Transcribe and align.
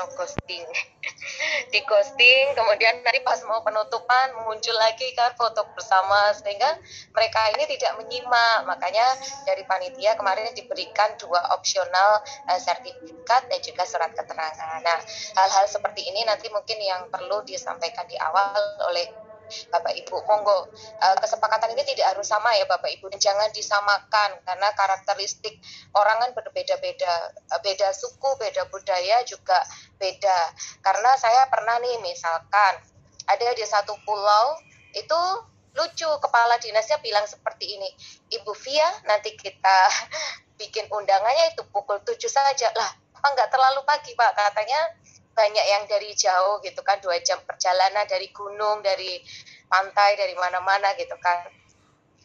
atau 0.00 0.08
ghosting. 0.16 0.64
Di 1.72 1.84
ghosting 1.84 2.56
kemudian 2.56 3.04
nanti 3.04 3.20
pas 3.20 3.36
mau 3.44 3.60
penutupan 3.60 4.32
muncul 4.48 4.72
lagi 4.80 5.12
kan 5.12 5.36
foto 5.36 5.68
bersama 5.76 6.32
sehingga 6.32 6.80
mereka 7.12 7.52
ini 7.52 7.68
tidak 7.68 8.00
menyimak. 8.00 8.64
Makanya 8.64 9.04
dari 9.44 9.60
panitia 9.68 10.16
kemarin 10.16 10.56
diberikan 10.56 11.12
dua 11.20 11.52
opsional 11.52 12.24
uh, 12.48 12.56
sertifikat 12.56 13.44
dan 13.52 13.60
juga 13.60 13.84
surat 13.84 14.16
keterangan. 14.16 14.80
Nah 14.80 14.98
hal-hal 15.36 15.68
seperti 15.68 16.08
ini 16.08 16.24
nanti 16.24 16.48
mungkin 16.48 16.80
yang 16.80 17.12
perlu 17.12 17.44
disampaikan 17.44 18.08
di 18.08 18.16
awal 18.16 18.56
oleh 18.88 19.04
Bapak 19.70 19.92
Ibu. 19.94 20.16
Monggo 20.26 20.70
uh, 21.00 21.16
kesepakatan 21.18 21.74
ini 21.74 21.82
tidak 21.82 22.14
harus 22.14 22.26
sama 22.26 22.54
ya 22.56 22.64
Bapak 22.66 22.90
Ibu. 22.98 23.10
Jangan 23.16 23.50
disamakan 23.50 24.40
karena 24.46 24.68
karakteristik 24.74 25.58
orang 25.94 26.22
kan 26.22 26.30
berbeda-beda. 26.34 27.34
Uh, 27.50 27.60
beda 27.60 27.90
suku, 27.92 28.30
beda 28.38 28.66
budaya 28.70 29.22
juga 29.26 29.60
beda. 29.98 30.54
Karena 30.80 31.10
saya 31.18 31.46
pernah 31.50 31.76
nih 31.82 32.00
misalkan 32.00 32.80
ada 33.30 33.54
di 33.54 33.64
satu 33.66 33.94
pulau 34.02 34.58
itu 34.90 35.20
lucu 35.74 36.08
kepala 36.18 36.58
dinasnya 36.58 36.98
bilang 36.98 37.22
seperti 37.30 37.78
ini 37.78 37.90
Ibu 38.34 38.52
Via 38.58 38.90
nanti 39.06 39.38
kita 39.38 39.78
bikin 40.60 40.90
undangannya 40.90 41.54
itu 41.54 41.62
pukul 41.70 42.02
7 42.02 42.18
saja 42.26 42.74
lah 42.74 42.90
apa 43.20 43.36
nggak 43.36 43.50
terlalu 43.52 43.84
pagi 43.86 44.16
Pak 44.16 44.32
katanya 44.32 44.80
banyak 45.32 45.66
yang 45.66 45.84
dari 45.86 46.12
jauh 46.12 46.60
gitu 46.60 46.80
kan 46.82 46.98
dua 47.00 47.16
jam 47.22 47.38
perjalanan 47.46 48.04
dari 48.04 48.28
gunung 48.34 48.82
dari 48.84 49.22
pantai 49.70 50.18
dari 50.18 50.34
mana-mana 50.34 50.92
gitu 50.98 51.14
kan. 51.22 51.48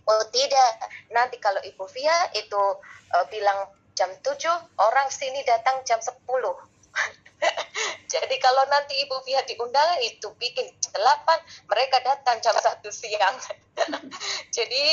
Oh 0.05 0.23
tidak. 0.29 0.71
Nanti 1.13 1.37
kalau 1.41 1.61
ibu 1.65 1.85
Via 1.89 2.29
itu 2.37 2.63
uh, 3.13 3.25
bilang 3.29 3.69
jam 3.95 4.11
7 4.11 4.35
orang 4.75 5.07
sini 5.07 5.39
datang 5.47 5.79
jam 5.87 6.03
10 6.03 6.11
jadi 8.13 8.35
kalau 8.39 8.63
nanti 8.67 8.95
Ibu 9.07 9.17
Via 9.27 9.43
diundang 9.43 9.99
itu 10.03 10.31
bikin 10.39 10.67
8 10.95 10.99
mereka 11.67 11.97
datang 12.03 12.39
jam 12.39 12.55
satu 12.55 12.87
siang. 12.91 13.35
Jadi 14.55 14.83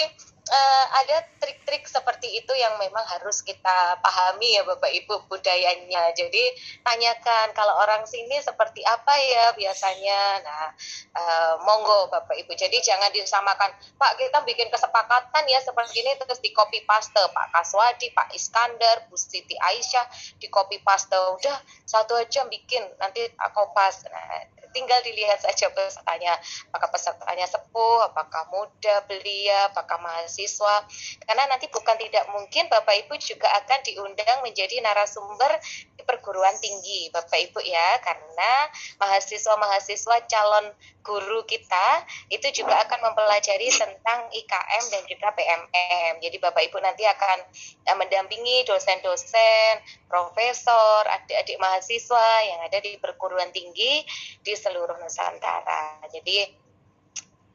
uh, 0.50 0.86
ada 0.98 1.22
trik-trik 1.38 1.86
seperti 1.86 2.42
itu 2.42 2.52
yang 2.58 2.74
memang 2.78 3.02
harus 3.06 3.42
kita 3.46 3.98
pahami 4.02 4.58
ya 4.58 4.62
Bapak 4.66 4.90
Ibu 4.90 5.30
budayanya. 5.30 6.10
Jadi 6.14 6.42
tanyakan 6.82 7.54
kalau 7.54 7.78
orang 7.82 8.02
sini 8.08 8.38
seperti 8.42 8.82
apa 8.82 9.14
ya 9.22 9.54
biasanya. 9.54 10.20
Nah, 10.42 10.66
uh, 11.14 11.54
monggo 11.62 12.10
Bapak 12.10 12.34
Ibu. 12.34 12.52
Jadi 12.58 12.82
jangan 12.82 13.10
disamakan, 13.14 13.70
Pak 13.98 14.18
kita 14.18 14.42
bikin 14.42 14.68
kesepakatan 14.72 15.44
ya 15.46 15.62
seperti 15.62 16.02
ini 16.02 16.18
terus 16.18 16.42
di 16.42 16.50
copy 16.50 16.82
paste 16.86 17.18
Pak 17.18 17.46
Kaswadi, 17.54 18.10
Pak 18.10 18.34
Iskandar, 18.34 19.06
Bu 19.06 19.14
Siti 19.14 19.54
Aisyah 19.54 20.06
di 20.38 20.50
copy 20.50 20.82
paste 20.82 21.14
udah 21.14 21.56
satu 21.86 22.18
aja 22.18 22.46
bikin 22.48 22.82
nanti 22.98 23.26
aku 23.38 23.70
pas. 23.76 23.94
Nah, 24.08 24.61
tinggal 24.72 24.98
dilihat 25.06 25.38
saja 25.38 25.70
pesertanya. 25.70 26.36
Apakah 26.72 26.88
pesertanya 26.90 27.46
sepuh 27.46 28.10
apakah 28.10 28.48
muda 28.50 29.04
belia 29.06 29.70
apakah 29.70 30.00
mahasiswa. 30.00 30.84
Karena 31.22 31.44
nanti 31.48 31.68
bukan 31.68 31.96
tidak 32.00 32.24
mungkin 32.32 32.66
Bapak 32.72 33.06
Ibu 33.06 33.14
juga 33.20 33.48
akan 33.62 33.78
diundang 33.86 34.42
menjadi 34.42 34.80
narasumber 34.82 35.60
di 35.96 36.02
perguruan 36.02 36.56
tinggi 36.58 37.12
Bapak 37.12 37.38
Ibu 37.52 37.60
ya. 37.62 38.00
Karena 38.00 38.68
mahasiswa-mahasiswa 38.98 40.16
calon 40.26 40.72
guru 41.02 41.42
kita 41.44 42.06
itu 42.30 42.62
juga 42.62 42.78
akan 42.86 43.10
mempelajari 43.10 43.68
tentang 43.74 44.30
IKM 44.30 44.82
dan 44.88 45.02
juga 45.10 45.28
PMM. 45.34 46.22
Jadi 46.22 46.36
Bapak 46.38 46.62
Ibu 46.70 46.78
nanti 46.78 47.02
akan 47.04 47.38
eh, 47.84 47.96
mendampingi 47.98 48.62
dosen-dosen, 48.64 49.82
profesor, 50.06 51.02
adik-adik 51.10 51.58
mahasiswa 51.58 52.28
yang 52.46 52.60
ada 52.64 52.78
di 52.78 52.96
perguruan 53.02 53.50
tinggi 53.50 54.06
di 54.40 54.54
seluruh 54.62 54.94
Nusantara. 55.02 55.98
Jadi 56.06 56.46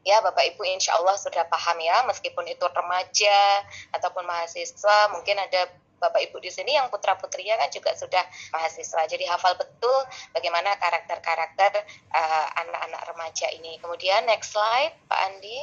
ya 0.04 0.20
Bapak 0.20 0.44
Ibu 0.54 0.62
insya 0.68 1.00
Allah 1.00 1.16
sudah 1.16 1.48
paham 1.48 1.80
ya 1.80 2.04
meskipun 2.04 2.44
itu 2.48 2.64
remaja 2.68 3.64
ataupun 3.96 4.24
mahasiswa 4.24 5.12
mungkin 5.12 5.36
ada 5.36 5.68
Bapak 5.98 6.22
Ibu 6.30 6.38
di 6.38 6.48
sini 6.54 6.78
yang 6.78 6.86
putra 6.94 7.18
putrinya 7.18 7.58
kan 7.58 7.68
juga 7.74 7.90
sudah 7.98 8.22
mahasiswa. 8.54 9.02
Jadi 9.10 9.26
hafal 9.26 9.58
betul 9.58 9.98
bagaimana 10.30 10.78
karakter-karakter 10.78 11.82
uh, 12.14 12.46
anak-anak 12.62 13.02
remaja 13.10 13.50
ini. 13.50 13.82
Kemudian 13.82 14.22
next 14.30 14.54
slide, 14.54 14.94
Pak 15.10 15.20
Andi. 15.26 15.58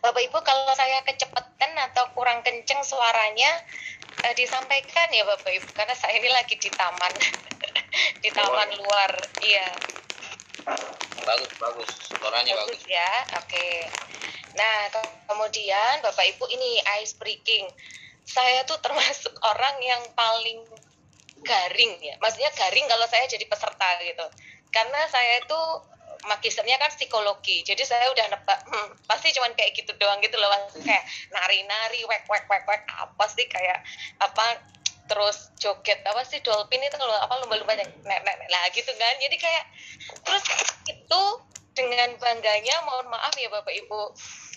Bapak 0.00 0.24
Ibu 0.24 0.38
kalau 0.40 0.72
saya 0.72 1.04
kecepatan 1.04 1.76
atau 1.92 2.08
kurang 2.16 2.40
kenceng 2.40 2.80
suaranya 2.80 3.60
uh, 4.24 4.32
disampaikan 4.32 5.12
ya 5.12 5.28
Bapak 5.28 5.50
Ibu 5.50 5.68
karena 5.76 5.92
saya 5.92 6.16
ini 6.16 6.30
lagi 6.32 6.56
di 6.56 6.70
taman 6.72 7.12
di 8.20 8.30
taman 8.32 8.70
luar. 8.78 9.12
Iya. 9.40 9.68
Bagus, 11.24 11.52
bagus. 11.56 11.90
Suaranya 12.10 12.52
bagus. 12.64 12.80
bagus. 12.80 12.90
ya. 12.90 13.12
Oke. 13.40 13.88
Nah, 14.54 14.86
kemudian 15.26 15.98
Bapak 16.00 16.24
Ibu 16.34 16.46
ini 16.54 16.78
ice 17.02 17.18
breaking 17.18 17.66
saya 18.24 18.64
tuh 18.64 18.80
termasuk 18.80 19.32
orang 19.50 19.76
yang 19.84 20.02
paling 20.16 20.64
garing 21.44 22.00
ya 22.00 22.16
maksudnya 22.24 22.48
garing 22.56 22.88
kalau 22.88 23.04
saya 23.04 23.28
jadi 23.28 23.44
peserta 23.44 24.00
gitu 24.00 24.26
karena 24.72 25.00
saya 25.12 25.44
itu 25.44 25.60
magisternya 26.24 26.80
kan 26.80 26.88
psikologi 26.88 27.60
jadi 27.68 27.84
saya 27.84 28.08
udah 28.08 28.32
nebak 28.32 28.58
hmm, 28.64 28.96
pasti 29.04 29.28
cuman 29.36 29.52
kayak 29.52 29.76
gitu 29.76 29.92
doang 30.00 30.24
gitu 30.24 30.40
loh 30.40 30.48
kayak 30.80 31.04
nari-nari 31.28 32.00
wek 32.08 32.24
wek 32.32 32.48
wek 32.48 32.64
wek 32.64 32.82
apa 32.88 33.24
sih 33.28 33.44
kayak 33.44 33.84
apa 34.24 34.56
terus 35.04 35.52
joget 35.60 36.00
apa 36.08 36.24
sih 36.24 36.40
dolphin 36.40 36.80
itu 36.80 36.96
kalau 36.96 37.12
apa 37.12 37.44
lumba-lumba 37.44 37.76
yang 37.76 37.92
nek 38.08 38.20
nek 38.24 38.48
lah 38.48 38.64
gitu 38.72 38.88
kan 38.96 39.14
jadi 39.20 39.36
kayak 39.36 39.64
terus 40.24 40.44
itu 40.88 41.22
dengan 41.76 42.16
bangganya 42.16 42.80
mohon 42.88 43.12
maaf 43.12 43.34
ya 43.36 43.52
bapak 43.52 43.74
ibu 43.74 44.14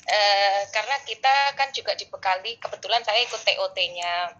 Eh, 0.07 0.61
karena 0.71 0.95
kita 1.03 1.51
kan 1.59 1.67
juga 1.75 1.91
dibekali 1.99 2.55
kebetulan 2.63 3.03
saya 3.03 3.27
ikut 3.27 3.43
TOT-nya 3.43 4.39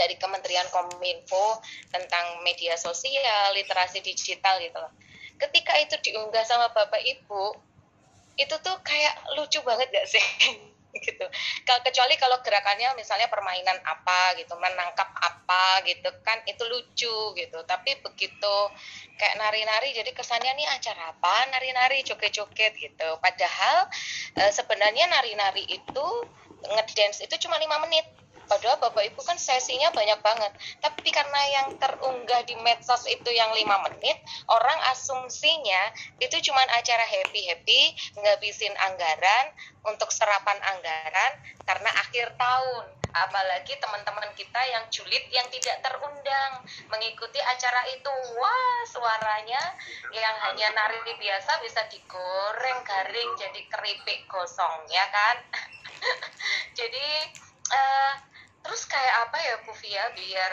dari 0.00 0.16
Kementerian 0.16 0.64
Kominfo 0.72 1.60
tentang 1.92 2.40
media 2.40 2.72
sosial, 2.80 3.52
literasi 3.52 4.00
digital 4.00 4.56
gitu 4.64 4.80
loh. 4.80 4.88
Ketika 5.36 5.76
itu 5.76 5.92
diunggah 6.08 6.40
sama 6.48 6.72
Bapak 6.72 7.04
Ibu, 7.04 7.52
itu 8.40 8.54
tuh 8.64 8.80
kayak 8.80 9.28
lucu 9.36 9.60
banget 9.60 9.92
gak 9.92 10.08
sih? 10.08 10.24
gitu. 10.96 11.26
Kecuali 11.64 12.14
kalau 12.16 12.40
gerakannya 12.40 12.96
misalnya 12.96 13.28
permainan 13.28 13.76
apa 13.84 14.36
gitu, 14.40 14.56
menangkap 14.56 15.08
apa 15.14 15.84
gitu 15.84 16.08
kan 16.24 16.40
itu 16.48 16.62
lucu 16.64 17.18
gitu. 17.36 17.58
Tapi 17.68 18.00
begitu 18.00 18.56
kayak 19.18 19.36
nari-nari 19.36 19.92
jadi 19.92 20.10
kesannya 20.14 20.52
nih 20.56 20.68
acara 20.68 21.12
apa? 21.12 21.34
Nari-nari 21.52 22.00
joget-joget 22.04 22.72
gitu. 22.78 23.08
Padahal 23.20 23.88
e, 24.38 24.42
sebenarnya 24.54 25.10
nari-nari 25.10 25.66
itu 25.68 26.06
ngedance 26.58 27.22
itu 27.22 27.34
cuma 27.46 27.54
lima 27.60 27.78
menit 27.86 28.06
Padahal 28.48 28.80
Bapak 28.80 29.04
Ibu 29.12 29.20
kan 29.22 29.36
sesinya 29.36 29.92
banyak 29.92 30.18
banget. 30.24 30.52
Tapi 30.80 31.08
karena 31.12 31.40
yang 31.52 31.68
terunggah 31.76 32.42
di 32.48 32.56
medsos 32.64 33.04
itu 33.04 33.28
yang 33.28 33.52
lima 33.52 33.76
menit, 33.84 34.16
orang 34.48 34.78
asumsinya 34.90 35.92
itu 36.16 36.40
cuma 36.48 36.64
acara 36.72 37.04
happy-happy, 37.04 37.92
ngabisin 38.16 38.72
anggaran 38.88 39.52
untuk 39.84 40.08
serapan 40.08 40.56
anggaran 40.64 41.32
karena 41.68 41.90
akhir 42.00 42.32
tahun. 42.40 42.86
Apalagi 43.08 43.72
teman-teman 43.80 44.28
kita 44.36 44.60
yang 44.68 44.84
julid 44.92 45.24
yang 45.32 45.48
tidak 45.48 45.80
terundang 45.80 46.60
mengikuti 46.92 47.40
acara 47.40 47.84
itu. 47.92 48.12
Wah, 48.36 48.80
suaranya 48.88 49.62
yang 50.12 50.36
hanya 50.48 50.68
nari 50.76 51.00
biasa 51.16 51.60
bisa 51.64 51.84
digoreng 51.88 52.80
garing 52.84 53.30
jadi 53.36 53.60
keripik 53.68 54.28
gosong, 54.28 54.84
ya 54.92 55.08
kan? 55.08 55.36
jadi 56.78 57.06
uh, 57.72 58.12
terus 58.64 58.82
kayak 58.86 59.14
apa 59.28 59.38
ya 59.38 59.54
Bu 59.64 59.72
Via? 59.78 60.04
Biar 60.14 60.52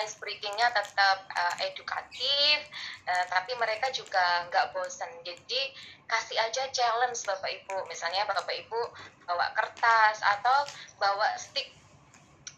ice 0.00 0.16
breakingnya 0.16 0.72
tetap 0.72 1.28
uh, 1.36 1.54
edukatif 1.68 2.56
uh, 3.04 3.24
tapi 3.28 3.52
mereka 3.60 3.92
juga 3.92 4.48
nggak 4.48 4.72
bosan 4.72 5.12
jadi 5.20 5.62
kasih 6.08 6.36
aja 6.40 6.68
challenge 6.72 7.20
bapak 7.24 7.50
ibu. 7.52 7.76
Misalnya 7.88 8.24
bapak 8.28 8.52
ibu 8.56 8.80
bawa 9.28 9.52
kertas 9.56 10.20
atau 10.20 10.64
bawa 10.96 11.36
stick 11.36 11.72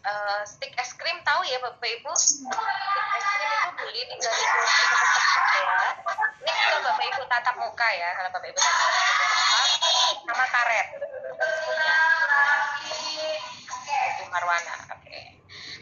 uh, 0.03 0.43
stick 0.47 0.71
es 0.75 0.91
krim. 0.95 1.19
Tahu 1.23 1.43
ya 1.47 1.59
bapak 1.59 1.87
ibu? 1.87 2.11
Stick 2.15 2.47
es 2.47 3.25
krim 3.27 3.51
itu 3.51 3.69
beli 3.79 4.01
di 4.07 4.15
ya 4.15 4.31
ini 6.45 6.61
kalau 6.67 6.79
bapak 6.83 7.03
ibu 7.03 7.21
tatap 7.27 7.55
muka 7.59 7.87
ya. 7.95 8.09
Kalau 8.15 8.29
bapak 8.31 8.47
ibu 8.47 8.59
tatap 8.59 8.87
muka 8.91 9.15
sama 10.25 10.45
karet 10.49 10.87
marwana 14.35 14.75
oke. 14.91 15.19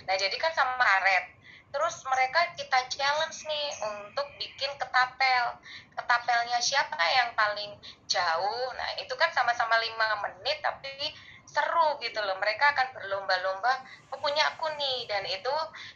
Nah 0.05 0.13
jadi 0.13 0.35
kan 0.37 0.53
sama 0.53 0.77
karet. 0.77 1.25
Terus 1.73 2.05
mereka 2.05 2.53
kita 2.53 2.85
challenge 2.85 3.49
nih 3.49 3.67
untuk 3.81 4.29
bikin 4.37 4.69
ketapel. 4.77 5.57
Ketapelnya 5.97 6.61
siapa 6.61 7.01
yang 7.01 7.33
paling 7.33 7.73
jauh? 8.05 8.67
Nah 8.77 8.89
itu 9.01 9.09
kan 9.17 9.33
sama-sama 9.33 9.81
lima 9.81 10.21
menit 10.21 10.61
tapi 10.61 10.93
seru 11.49 11.97
gitu 11.97 12.21
loh. 12.21 12.37
Mereka 12.37 12.77
akan 12.77 12.87
berlomba-lomba. 12.93 13.73
Oh, 14.13 14.21
punya 14.21 14.53
aku 14.53 14.69
nih. 14.77 15.09
Dan 15.09 15.25
itu 15.25 15.55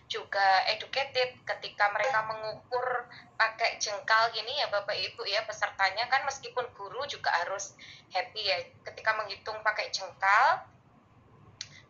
juga 0.10 0.66
educated. 0.74 1.46
Ketika 1.46 1.94
mereka 1.94 2.26
mengukur 2.26 3.06
pakai 3.38 3.78
jengkal 3.78 4.34
gini 4.34 4.58
ya 4.58 4.74
bapak 4.74 4.98
ibu 4.98 5.22
ya 5.30 5.46
pesertanya 5.46 6.10
kan 6.10 6.26
meskipun 6.26 6.66
guru 6.74 7.06
juga 7.06 7.30
harus 7.46 7.78
happy 8.10 8.42
ya. 8.50 8.58
Ketika 8.82 9.14
menghitung 9.14 9.62
pakai 9.62 9.94
jengkal 9.94 10.66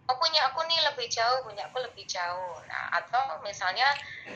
oh 0.07 0.15
punya 0.15 0.47
aku 0.47 0.63
nih 0.71 0.79
lebih 0.87 1.07
jauh 1.11 1.43
punya 1.43 1.67
aku 1.67 1.83
lebih 1.83 2.07
jauh. 2.07 2.57
Nah 2.67 2.95
atau 2.95 3.43
misalnya 3.43 3.87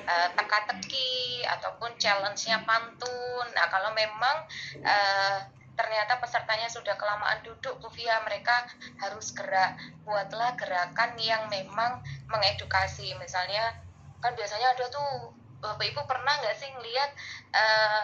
uh, 0.04 0.28
teka-teki 0.36 1.44
ataupun 1.48 1.96
challenge-nya 1.96 2.64
pantun. 2.68 3.46
Nah 3.56 3.66
kalau 3.72 3.96
memang 3.96 4.44
uh, 4.84 5.38
ternyata 5.80 6.20
pesertanya 6.20 6.68
sudah 6.68 6.94
kelamaan 7.00 7.40
duduk 7.42 7.80
Bu 7.80 7.88
Fia 7.90 8.20
mereka 8.28 8.68
harus 9.00 9.32
gerak. 9.32 9.80
Buatlah 10.04 10.60
gerakan 10.60 11.16
yang 11.18 11.48
memang 11.48 12.04
mengedukasi. 12.28 13.16
Misalnya 13.18 13.80
kan 14.20 14.36
biasanya 14.36 14.76
ada 14.76 14.86
tuh 14.92 15.34
Bapak 15.62 15.86
Ibu 15.94 16.02
pernah 16.10 16.42
nggak 16.42 16.58
sih 16.58 16.74
ngelihat 16.74 17.14
uh, 17.54 18.04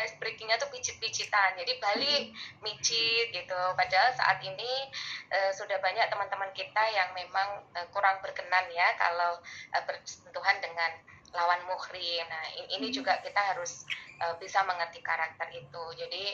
ice 0.00 0.16
breakingnya 0.20 0.56
tuh 0.56 0.72
pijit-pijitan? 0.72 1.60
Jadi 1.60 1.76
balik 1.76 2.32
micit 2.64 3.28
gitu. 3.28 3.60
Padahal 3.76 4.16
saat 4.16 4.40
ini 4.40 4.88
uh, 5.28 5.52
sudah 5.52 5.78
banyak 5.80 6.08
teman-teman 6.08 6.50
kita 6.56 6.82
yang 6.92 7.12
memang 7.12 7.64
uh, 7.76 7.86
kurang 7.92 8.20
berkenan 8.24 8.66
ya 8.72 8.96
kalau 8.96 9.38
uh, 9.76 9.82
bersentuhan 9.84 10.58
dengan 10.60 10.90
lawan 11.36 11.60
muhrim. 11.68 12.24
Nah 12.28 12.44
ini 12.72 12.88
juga 12.88 13.20
kita 13.20 13.54
harus 13.54 13.84
uh, 14.24 14.34
bisa 14.40 14.64
mengerti 14.64 15.04
karakter 15.04 15.48
itu. 15.52 15.84
Jadi 15.96 16.24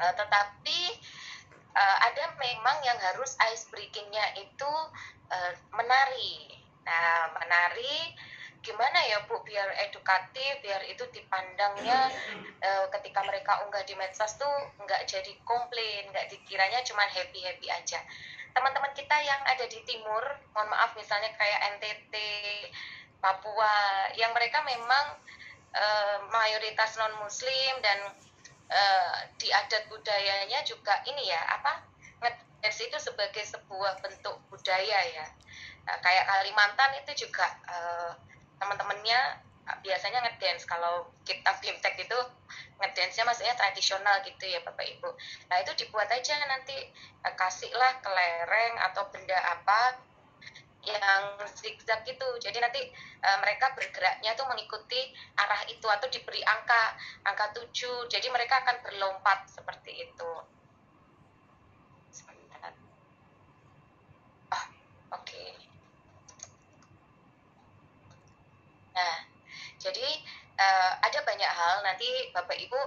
uh, 0.00 0.12
tetapi 0.12 0.80
uh, 1.72 1.96
ada 2.04 2.36
memang 2.36 2.76
yang 2.84 2.98
harus 3.00 3.36
ice 3.52 3.68
breakingnya 3.72 4.36
itu 4.36 4.72
uh, 5.32 5.52
menari. 5.72 6.60
Nah 6.84 7.32
menari 7.40 8.12
gimana 8.64 8.98
ya 9.04 9.20
Bu? 9.28 9.36
Biar 9.44 9.68
edukatif 9.84 10.64
biar 10.64 10.80
itu 10.88 11.04
dipandangnya 11.12 12.08
e, 12.64 12.70
ketika 12.98 13.20
mereka 13.28 13.60
unggah 13.68 13.84
di 13.84 13.92
medsos 13.94 14.40
tuh 14.40 14.50
nggak 14.80 15.04
jadi 15.04 15.32
komplain 15.44 16.08
nggak 16.08 16.32
dikiranya 16.32 16.80
cuma 16.82 17.04
happy 17.04 17.44
happy 17.44 17.68
aja. 17.68 18.00
Teman-teman 18.56 18.96
kita 18.96 19.16
yang 19.20 19.44
ada 19.44 19.68
di 19.68 19.84
timur 19.84 20.24
mohon 20.56 20.72
maaf 20.72 20.96
misalnya 20.96 21.28
kayak 21.36 21.76
NTT 21.76 22.14
Papua 23.20 24.08
yang 24.16 24.32
mereka 24.32 24.64
memang 24.64 25.20
e, 25.76 25.84
mayoritas 26.32 26.96
non 26.96 27.12
muslim 27.20 27.72
dan 27.84 28.16
e, 28.72 28.82
di 29.36 29.52
adat 29.52 29.84
budayanya 29.92 30.64
juga 30.64 31.04
ini 31.04 31.28
ya 31.28 31.40
apa 31.60 31.84
ngedance 32.24 32.80
itu 32.80 32.96
sebagai 32.96 33.44
sebuah 33.44 34.00
bentuk 34.00 34.40
budaya 34.48 34.98
ya. 35.12 35.26
Nah, 35.84 36.00
kayak 36.00 36.24
Kalimantan 36.24 36.96
itu 37.04 37.28
juga 37.28 37.44
e, 37.68 37.76
teman-temannya 38.64 39.20
ah, 39.68 39.78
biasanya 39.84 40.24
ngedance 40.24 40.64
kalau 40.64 41.12
kita 41.28 41.52
bimtek 41.60 42.00
itu 42.00 42.18
ngedance-nya 42.80 43.24
maksudnya 43.28 43.54
tradisional 43.54 44.24
gitu 44.24 44.44
ya 44.48 44.64
Bapak 44.64 44.84
Ibu. 44.88 45.10
Nah 45.52 45.56
itu 45.60 45.72
dibuat 45.84 46.08
aja 46.08 46.34
nanti 46.48 46.76
eh, 47.20 47.34
kasihlah 47.36 48.00
kelereng 48.00 48.74
atau 48.90 49.04
benda 49.12 49.36
apa 49.36 50.00
yang 50.84 51.40
zigzag 51.56 52.04
gitu. 52.04 52.28
Jadi 52.40 52.60
nanti 52.60 52.80
e, 53.24 53.28
mereka 53.40 53.72
bergeraknya 53.72 54.36
tuh 54.36 54.44
mengikuti 54.44 55.00
arah 55.40 55.64
itu 55.68 55.86
atau 55.88 56.08
diberi 56.12 56.44
angka 56.44 56.96
angka 57.24 57.56
7. 57.56 58.04
Jadi 58.12 58.28
mereka 58.28 58.60
akan 58.60 58.84
berlompat 58.84 59.48
seperti 59.48 60.04
itu. 60.04 60.32
Oh, 64.52 64.64
oke. 65.16 65.24
Okay. 65.24 65.63
Nah, 68.94 69.16
jadi 69.82 70.08
uh, 70.58 70.92
ada 71.02 71.20
banyak 71.26 71.50
hal 71.50 71.82
nanti 71.82 72.08
Bapak 72.30 72.56
Ibu 72.56 72.80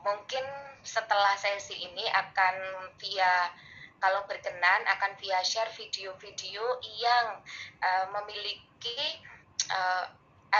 mungkin 0.00 0.44
setelah 0.80 1.36
sesi 1.36 1.76
ini 1.76 2.08
akan 2.08 2.56
via 2.96 3.52
kalau 4.00 4.24
berkenan 4.24 4.80
akan 4.88 5.12
via 5.20 5.44
share 5.44 5.68
video-video 5.76 6.80
yang 6.96 7.36
uh, 7.84 8.08
memiliki 8.16 9.20
uh, 9.68 10.08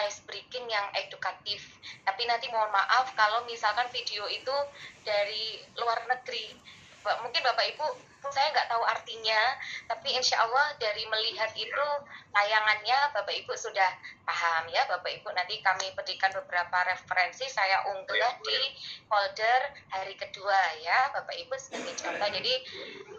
ice 0.06 0.22
breaking 0.28 0.68
yang 0.70 0.86
edukatif. 0.94 1.80
Tapi 2.04 2.28
nanti 2.28 2.52
mohon 2.52 2.70
maaf 2.70 3.10
kalau 3.16 3.42
misalkan 3.48 3.88
video 3.90 4.28
itu 4.28 4.54
dari 5.02 5.58
luar 5.80 6.04
negeri. 6.06 6.52
Mungkin 7.00 7.42
Bapak 7.42 7.66
Ibu 7.76 8.10
saya 8.30 8.52
nggak 8.52 8.68
tahu 8.68 8.84
artinya, 8.84 9.42
tapi 9.88 10.12
insya 10.12 10.44
Allah 10.44 10.76
dari 10.76 11.02
melihat 11.08 11.50
itu 11.56 11.86
tayangannya 12.30 13.16
Bapak 13.16 13.32
Ibu 13.32 13.56
sudah 13.56 13.90
paham 14.28 14.68
ya. 14.68 14.84
Bapak 14.86 15.08
Ibu 15.08 15.32
nanti 15.32 15.58
kami 15.64 15.90
berikan 15.96 16.30
beberapa 16.36 16.78
referensi. 16.86 17.48
Saya 17.48 17.82
unggah 17.90 18.34
di 18.44 18.60
folder 19.08 19.60
hari 19.88 20.14
kedua 20.14 20.60
ya 20.84 21.10
Bapak 21.16 21.32
Ibu 21.32 21.54
sebagai 21.56 21.96
contoh. 21.96 22.28
Jadi 22.28 22.54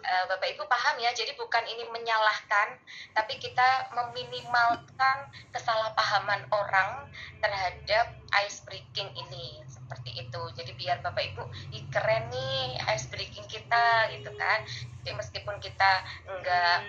uh, 0.00 0.24
Bapak 0.30 0.48
Ibu 0.54 0.64
paham 0.70 0.96
ya, 1.02 1.10
jadi 1.12 1.34
bukan 1.34 1.64
ini 1.66 1.84
menyalahkan, 1.90 2.78
tapi 3.12 3.36
kita 3.42 3.92
meminimalkan 3.92 5.28
kesalahpahaman 5.50 6.46
orang 6.54 7.10
terhadap 7.42 8.16
ice 8.46 8.62
breaking 8.64 9.10
ini 9.18 9.61
seperti 9.92 10.24
itu. 10.24 10.42
Jadi 10.56 10.72
biar 10.72 11.04
bapak 11.04 11.20
ibu 11.20 11.44
Ih, 11.76 11.84
keren 11.92 12.32
nih 12.32 12.80
ice 12.96 13.12
breaking 13.12 13.44
kita 13.44 14.08
gitu 14.16 14.32
kan. 14.40 14.64
Jadi 15.04 15.12
meskipun 15.12 15.60
kita 15.60 16.00
enggak 16.24 16.80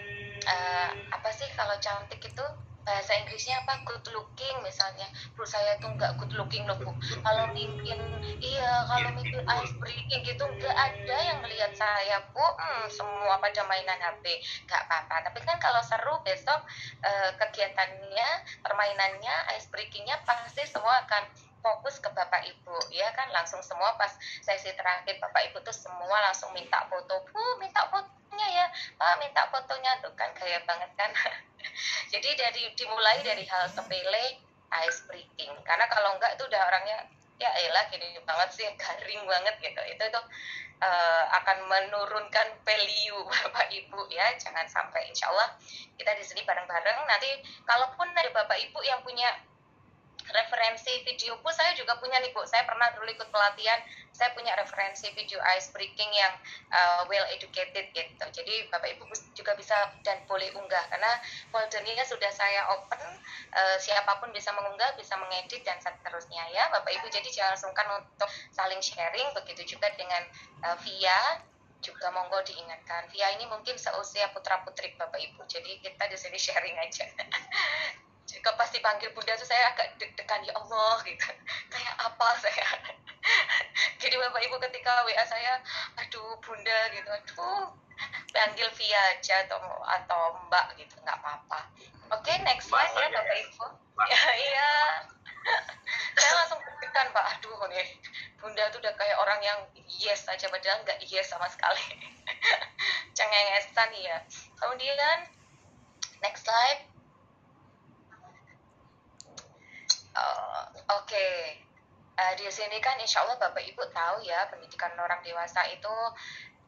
uh, 0.48 0.90
apa 1.12 1.30
sih 1.36 1.52
kalau 1.52 1.76
cantik 1.84 2.24
itu 2.24 2.46
bahasa 2.84 3.16
Inggrisnya 3.16 3.64
apa 3.64 3.84
good 3.84 4.08
looking 4.12 4.56
misalnya. 4.64 5.08
Bu 5.36 5.44
saya 5.44 5.80
tuh 5.80 5.92
nggak 5.96 6.20
good 6.20 6.32
looking 6.40 6.64
loh 6.64 6.80
bu. 6.80 6.92
Kalau 7.00 7.52
mimpin 7.52 8.00
iya 8.40 8.88
kalau 8.88 9.12
mimpin 9.16 9.44
ice 9.44 9.76
breaking 9.80 10.24
gitu 10.24 10.44
nggak 10.48 10.76
ada 10.76 11.18
yang 11.28 11.40
melihat 11.44 11.76
saya 11.76 12.24
bu. 12.32 12.44
Hmm, 12.44 12.88
semua 12.88 13.40
pada 13.40 13.68
mainan 13.68 14.00
HP 14.00 14.40
nggak 14.68 14.82
apa-apa. 14.88 15.28
Tapi 15.28 15.40
kan 15.44 15.60
kalau 15.60 15.84
seru 15.84 16.16
besok 16.24 16.60
uh, 17.04 17.32
kegiatannya 17.40 18.30
permainannya 18.64 19.36
ice 19.60 19.68
breakingnya 19.72 20.20
pasti 20.24 20.64
semua 20.68 21.04
akan 21.08 21.24
fokus 21.64 21.96
ke 22.04 22.12
bapak 22.12 22.44
ibu 22.44 22.76
ya 22.92 23.08
kan? 23.16 23.32
Langsung 23.32 23.64
semua 23.64 23.96
pas 23.96 24.12
sesi 24.44 24.70
terakhir 24.76 25.16
bapak 25.24 25.50
ibu 25.50 25.64
tuh 25.64 25.72
semua 25.72 26.20
langsung 26.28 26.52
minta 26.52 26.84
foto. 26.92 27.24
Bu 27.32 27.42
minta 27.58 27.88
fotonya 27.88 28.48
ya. 28.52 28.66
Pak 29.00 29.24
minta 29.24 29.48
fotonya. 29.48 30.04
Tuh 30.04 30.12
kan 30.20 30.30
gaya 30.36 30.60
banget 30.68 30.92
kan? 31.00 31.10
Jadi 32.14 32.30
dari 32.36 32.64
dimulai 32.76 33.24
dari 33.24 33.48
hal 33.48 33.72
sepele 33.72 34.44
ice 34.84 35.08
breaking. 35.08 35.56
Karena 35.64 35.88
kalau 35.88 36.20
enggak 36.20 36.36
itu 36.36 36.44
udah 36.44 36.62
orangnya 36.68 37.08
ya 37.42 37.50
elah 37.66 37.90
gini 37.90 38.20
banget 38.28 38.50
sih 38.52 38.68
garing 38.76 39.24
banget 39.24 39.56
gitu. 39.64 39.82
Itu 39.88 40.04
tuh 40.12 40.26
uh, 40.84 41.24
akan 41.42 41.72
menurunkan 41.72 42.60
value 42.68 43.24
bapak 43.32 43.72
ibu 43.72 44.04
ya. 44.12 44.36
Jangan 44.36 44.68
sampai 44.68 45.08
insya 45.08 45.32
Allah 45.32 45.56
kita 45.96 46.12
di 46.20 46.24
sini 46.28 46.44
bareng-bareng. 46.44 47.08
Nanti 47.08 47.32
kalaupun 47.64 48.12
ada 48.12 48.30
bapak 48.36 48.60
ibu 48.60 48.84
yang 48.84 49.00
punya 49.00 49.32
referensi 50.32 51.04
video 51.04 51.36
pun 51.44 51.52
saya 51.52 51.76
juga 51.76 52.00
punya 52.00 52.20
nih 52.24 52.32
Bu. 52.32 52.46
Saya 52.48 52.64
pernah 52.64 52.88
dulu 52.96 53.10
ikut 53.12 53.28
pelatihan, 53.28 53.80
saya 54.16 54.32
punya 54.32 54.56
referensi 54.56 55.10
video 55.18 55.42
ice 55.58 55.74
breaking 55.76 56.12
yang 56.14 56.34
uh, 56.72 57.04
well 57.12 57.26
educated 57.34 57.92
gitu. 57.92 58.26
Jadi 58.32 58.70
Bapak 58.72 58.94
Ibu 58.96 59.04
juga 59.36 59.52
bisa 59.60 59.76
dan 60.06 60.24
boleh 60.30 60.54
unggah 60.56 60.86
karena 60.88 61.20
foldernya 61.52 62.06
sudah 62.08 62.32
saya 62.32 62.70
open, 62.78 63.02
uh, 63.52 63.78
siapa 63.82 64.22
pun 64.24 64.32
bisa 64.32 64.54
mengunggah, 64.56 64.96
bisa 64.96 65.18
mengedit 65.20 65.66
dan 65.68 65.82
seterusnya 65.84 66.48
ya 66.54 66.72
Bapak 66.72 66.94
Ibu. 67.02 67.12
Jadi 67.12 67.28
jangan 67.34 67.58
sungkan 67.60 67.88
untuk 68.00 68.30
saling 68.56 68.80
sharing, 68.80 69.28
begitu 69.36 69.76
juga 69.76 69.92
dengan 70.00 70.24
uh, 70.64 70.78
via 70.82 71.44
juga 71.84 72.08
monggo 72.16 72.40
diingatkan. 72.48 73.12
Via 73.12 73.36
ini 73.36 73.44
mungkin 73.52 73.76
seusia 73.76 74.32
putra 74.32 74.64
putri 74.64 74.96
Bapak 74.96 75.20
Ibu. 75.20 75.44
Jadi 75.52 75.84
kita 75.84 76.08
di 76.08 76.16
sini 76.16 76.40
sharing 76.40 76.80
aja. 76.80 77.06
jika 78.34 78.50
pasti 78.58 78.82
panggil 78.82 79.14
bunda 79.14 79.38
tuh 79.38 79.46
saya 79.46 79.70
agak 79.70 79.94
deg-degan 80.02 80.42
ya 80.42 80.58
Allah 80.58 80.98
gitu. 81.06 81.30
Kayak 81.74 81.96
apa 82.02 82.28
saya? 82.42 82.68
Jadi 84.02 84.16
bapak 84.18 84.42
ibu 84.42 84.58
ketika 84.58 85.06
wa 85.06 85.24
saya 85.30 85.62
aduh 86.02 86.34
bunda 86.42 86.80
gitu. 86.90 87.06
Aduh 87.14 87.70
panggil 88.34 88.66
via 88.74 89.02
aja 89.14 89.46
atau 89.46 89.62
atau 89.86 90.22
mbak 90.50 90.74
gitu. 90.82 90.98
Nggak 91.06 91.22
apa-apa. 91.22 91.70
Oke 92.10 92.34
okay, 92.34 92.42
next 92.42 92.74
slide 92.74 92.90
ya 92.98 93.08
bapak 93.14 93.38
ibu. 93.38 93.66
Ya 94.10 94.22
iya. 94.50 94.74
Saya 96.18 96.32
langsung 96.42 96.58
deg-degan 96.58 97.14
pak. 97.14 97.38
Aduh 97.38 97.70
nih 97.70 97.86
bunda 98.42 98.66
tuh 98.74 98.82
udah 98.82 98.98
kayak 98.98 99.18
orang 99.22 99.40
yang 99.46 99.60
yes 99.88 100.26
aja 100.26 100.50
padahal 100.50 100.82
nggak 100.82 101.06
yes 101.06 101.30
sama 101.30 101.46
sekali. 101.54 101.86
Cengengesan 103.14 103.94
ya 104.02 104.18
kemudian 104.58 105.30
next 106.26 106.50
slide 106.50 106.93
Uh, 110.14 110.64
Oke, 110.94 111.10
okay. 111.10 111.34
uh, 112.22 112.34
di 112.38 112.46
sini 112.54 112.78
kan 112.78 112.98
insya 113.02 113.26
Allah 113.26 113.38
Bapak 113.42 113.66
Ibu 113.66 113.82
tahu 113.90 114.22
ya 114.22 114.46
pendidikan 114.50 114.94
orang 114.98 115.26
dewasa 115.26 115.66
itu 115.74 115.96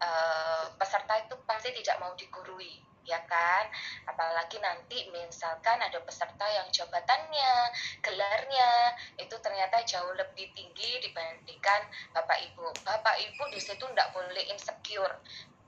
uh, 0.02 0.66
peserta 0.82 1.14
itu 1.22 1.38
pasti 1.46 1.70
tidak 1.78 2.02
mau 2.02 2.18
digurui 2.18 2.82
ya 3.06 3.22
kan? 3.30 3.70
Apalagi 4.10 4.58
nanti 4.58 5.06
misalkan 5.14 5.78
ada 5.78 6.02
peserta 6.02 6.46
yang 6.50 6.68
jabatannya 6.74 7.70
gelarnya 8.02 8.98
itu 9.22 9.36
ternyata 9.40 9.86
jauh 9.86 10.14
lebih 10.18 10.50
tinggi 10.58 11.06
dibandingkan 11.06 11.86
bapak 12.18 12.42
ibu. 12.50 12.66
Bapak 12.82 13.16
ibu 13.22 13.46
di 13.54 13.62
situ 13.62 13.86
tidak 13.86 14.10
boleh 14.12 14.50
insecure 14.50 15.22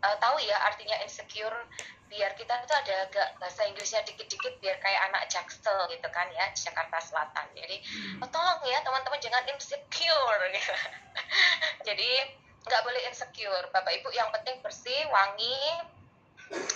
uh, 0.04 0.16
tahu 0.22 0.38
ya 0.44 0.58
artinya 0.68 0.98
insecure 1.02 1.58
biar 2.08 2.32
kita 2.40 2.64
itu 2.64 2.72
ada 2.72 2.94
agak 3.04 3.30
bahasa 3.36 3.68
Inggrisnya 3.68 4.00
dikit-dikit 4.08 4.64
biar 4.64 4.80
kayak 4.80 5.12
anak 5.12 5.28
jaksel 5.28 5.92
gitu 5.92 6.08
kan 6.08 6.28
ya 6.32 6.48
Jakarta 6.56 7.04
Selatan 7.04 7.48
jadi 7.52 7.78
hmm. 7.84 8.24
oh, 8.24 8.30
tolong 8.32 8.64
ya 8.64 8.80
teman-teman 8.80 9.20
jangan 9.20 9.44
insecure 9.52 10.42
gitu. 10.56 10.74
jadi 11.88 12.10
nggak 12.68 12.82
boleh 12.84 13.02
insecure 13.12 13.66
bapak 13.76 13.92
ibu 14.00 14.08
yang 14.16 14.32
penting 14.32 14.60
bersih 14.64 15.04
wangi 15.12 15.60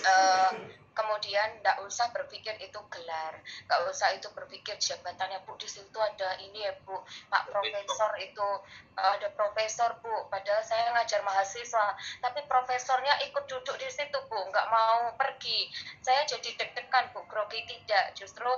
uh, 0.04 0.52
kemudian 0.92 1.60
tidak 1.60 1.76
usah 1.84 2.08
berpikir 2.12 2.56
itu 2.60 2.78
gelar 2.92 3.34
nggak 3.68 3.80
usah 3.88 4.12
itu 4.16 4.28
berpikir 4.32 4.76
jabatannya 4.78 5.42
bu 5.44 5.56
di 5.56 5.68
situ 5.68 5.98
ada 5.98 6.36
ini 6.40 6.64
ya 6.64 6.72
bu 6.84 6.96
pak 7.28 7.48
profesor 7.48 8.12
itu 8.20 8.48
eh, 8.96 9.10
ada 9.18 9.28
profesor 9.32 9.96
bu 10.00 10.28
padahal 10.28 10.62
saya 10.64 10.92
ngajar 10.96 11.20
mahasiswa 11.24 11.96
tapi 12.20 12.40
profesornya 12.46 13.18
ikut 13.26 13.44
duduk 13.48 13.76
di 13.80 13.88
situ 13.88 14.18
bu 14.28 14.38
nggak 14.52 14.68
mau 14.68 15.12
pergi. 15.16 15.68
Saya 16.04 16.24
jadi 16.28 16.54
deg-degan 16.56 17.12
bu 17.16 17.24
grogi 17.26 17.64
tidak 17.64 18.12
justru 18.16 18.48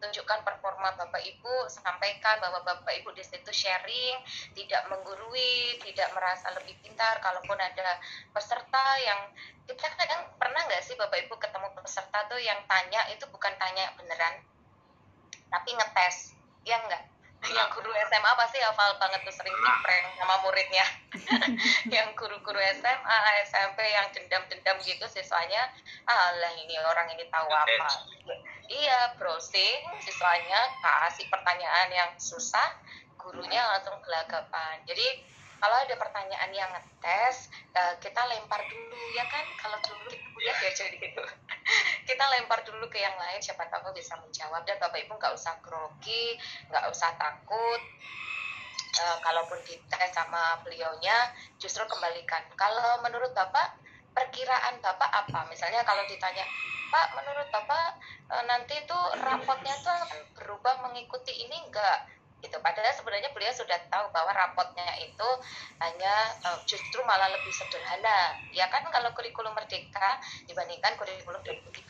tunjukkan 0.00 0.40
performa 0.42 0.96
Bapak 0.96 1.20
Ibu, 1.20 1.68
sampaikan 1.68 2.40
bahwa 2.40 2.64
Bapak 2.64 2.90
Ibu 3.04 3.12
di 3.12 3.20
situ 3.20 3.52
sharing, 3.52 4.16
tidak 4.56 4.88
menggurui, 4.88 5.76
tidak 5.84 6.08
merasa 6.16 6.48
lebih 6.56 6.74
pintar. 6.80 7.20
Kalaupun 7.20 7.60
ada 7.60 8.00
peserta 8.32 8.84
yang 9.04 9.20
kita 9.68 9.86
kadang 9.94 10.26
pernah 10.40 10.64
nggak 10.66 10.82
sih 10.82 10.96
Bapak 10.96 11.20
Ibu 11.28 11.36
ketemu 11.36 11.68
peserta 11.76 12.18
tuh 12.26 12.40
yang 12.40 12.58
tanya 12.64 13.06
itu 13.12 13.28
bukan 13.28 13.52
tanya 13.60 13.92
beneran, 13.94 14.40
tapi 15.52 15.70
ngetes, 15.76 16.34
ya 16.64 16.80
enggak? 16.80 17.19
Yang 17.48 17.68
guru 17.72 17.88
SMA 17.88 18.30
pasti 18.36 18.60
hafal 18.60 19.00
banget 19.00 19.24
tuh 19.24 19.32
sering 19.32 19.56
prank 19.56 20.04
sama 20.20 20.34
muridnya. 20.44 20.86
Yang 21.94 22.14
guru-guru 22.14 22.60
SMA 22.60 23.18
SMP 23.48 23.82
yang 23.82 24.06
dendam-dendam 24.14 24.76
gitu 24.84 25.02
siswanya 25.10 25.72
alah 26.06 26.52
ini 26.54 26.76
orang 26.84 27.08
ini 27.16 27.24
tahu 27.32 27.48
apa. 27.48 27.88
Iya 28.70 29.16
browsing 29.18 29.80
siswanya 30.04 30.60
kasih 30.78 31.26
pertanyaan 31.32 31.88
yang 31.90 32.10
susah 32.20 32.78
gurunya 33.18 33.58
langsung 33.74 33.98
gelagapan. 34.04 34.84
Jadi 34.86 35.24
kalau 35.60 35.76
ada 35.76 35.94
pertanyaan 36.00 36.50
yang 36.56 36.72
ngetes 36.72 37.52
uh, 37.76 37.94
kita 38.00 38.18
lempar 38.32 38.64
dulu 38.64 39.00
ya 39.12 39.24
kan? 39.28 39.44
Kalau 39.60 39.76
dulu 39.84 40.08
kita 40.08 40.26
kuliah 40.32 40.56
ya 40.56 40.70
jadi 40.72 40.96
gitu. 40.96 41.20
Kita 42.08 42.24
lempar 42.32 42.64
dulu 42.66 42.88
ke 42.88 42.98
yang 42.98 43.14
lain 43.14 43.38
siapa 43.44 43.68
tahu 43.68 43.92
bisa 43.92 44.16
menjawab. 44.18 44.64
Dan 44.64 44.80
bapak 44.80 45.04
ibu 45.04 45.14
nggak 45.20 45.36
usah 45.36 45.60
grogi 45.60 46.40
nggak 46.72 46.88
usah 46.88 47.12
takut. 47.20 47.82
Uh, 48.90 49.16
kalaupun 49.22 49.60
dites 49.68 50.10
sama 50.16 50.58
beliaunya 50.64 51.28
justru 51.60 51.84
kembalikan. 51.86 52.42
Kalau 52.56 53.04
menurut 53.04 53.30
bapak 53.36 53.76
perkiraan 54.16 54.80
bapak 54.80 55.12
apa? 55.12 55.46
Misalnya 55.52 55.84
kalau 55.84 56.02
ditanya 56.08 56.42
pak 56.90 57.06
menurut 57.14 57.46
bapak 57.54 58.00
uh, 58.34 58.44
nanti 58.50 58.74
itu 58.82 58.98
rapotnya 59.22 59.76
tuh 59.78 60.00
berubah 60.34 60.82
mengikuti 60.82 61.46
ini 61.46 61.54
enggak 61.70 62.02
gitu. 62.40 62.56
Padahal 62.60 62.92
sebenarnya 62.96 63.30
beliau 63.32 63.52
sudah 63.52 63.78
tahu 63.88 64.08
bahwa 64.12 64.32
rapotnya 64.32 64.88
itu 65.00 65.28
hanya 65.80 66.14
uh, 66.44 66.58
justru 66.64 67.00
malah 67.04 67.28
lebih 67.32 67.52
sederhana. 67.52 68.36
Ya 68.52 68.68
kan 68.68 68.84
kalau 68.88 69.12
kurikulum 69.16 69.52
merdeka 69.52 70.20
dibandingkan 70.48 70.96
kurikulum 70.96 71.40
2013 71.44 71.88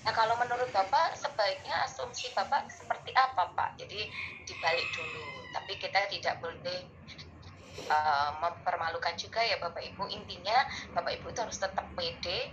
nah 0.00 0.16
kalau 0.16 0.32
menurut 0.40 0.64
bapak 0.72 1.12
sebaiknya 1.12 1.76
asumsi 1.84 2.32
bapak 2.32 2.72
seperti 2.72 3.12
apa 3.12 3.52
pak? 3.52 3.76
Jadi 3.76 4.08
dibalik 4.48 4.88
dulu. 4.96 5.44
Tapi 5.52 5.76
kita 5.76 6.08
tidak 6.08 6.40
boleh 6.40 6.88
uh, 7.92 8.32
mempermalukan 8.40 9.12
juga 9.20 9.44
ya 9.44 9.60
bapak 9.60 9.84
ibu. 9.84 10.08
Intinya 10.08 10.56
bapak 10.96 11.20
ibu 11.20 11.28
itu 11.28 11.40
harus 11.44 11.60
tetap 11.60 11.84
pede 11.92 12.48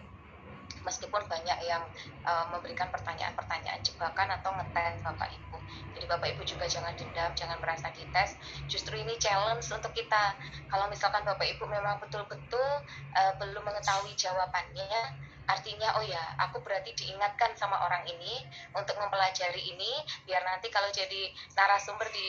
meskipun 0.87 1.27
banyak 1.27 1.59
yang 1.67 1.83
uh, 2.23 2.47
memberikan 2.55 2.87
pertanyaan-pertanyaan 2.87 3.83
jebakan 3.83 4.31
atau 4.39 4.55
ngetes 4.55 5.03
bapak 5.03 5.27
ibu 5.35 5.57
jadi 5.97 6.05
Bapak 6.07 6.27
Ibu 6.37 6.43
juga 6.45 6.65
jangan 6.69 6.93
dendam, 6.95 7.31
jangan 7.35 7.57
merasa 7.59 7.91
dites. 7.91 8.37
Justru 8.69 8.95
ini 9.01 9.17
challenge 9.19 9.67
untuk 9.73 9.91
kita. 9.91 10.37
Kalau 10.69 10.85
misalkan 10.87 11.25
Bapak 11.25 11.43
Ibu 11.57 11.65
memang 11.67 11.99
betul-betul 11.99 12.69
uh, 13.17 13.33
belum 13.41 13.63
mengetahui 13.65 14.13
jawabannya, 14.15 15.17
artinya 15.47 15.97
oh 15.97 16.05
ya, 16.05 16.21
aku 16.37 16.61
berarti 16.61 16.93
diingatkan 16.95 17.55
sama 17.57 17.81
orang 17.81 18.03
ini 18.07 18.45
untuk 18.75 18.95
mempelajari 18.99 19.59
ini, 19.59 19.91
biar 20.27 20.43
nanti 20.45 20.69
kalau 20.69 20.91
jadi 20.93 21.33
narasumber 21.55 22.07
di 22.13 22.27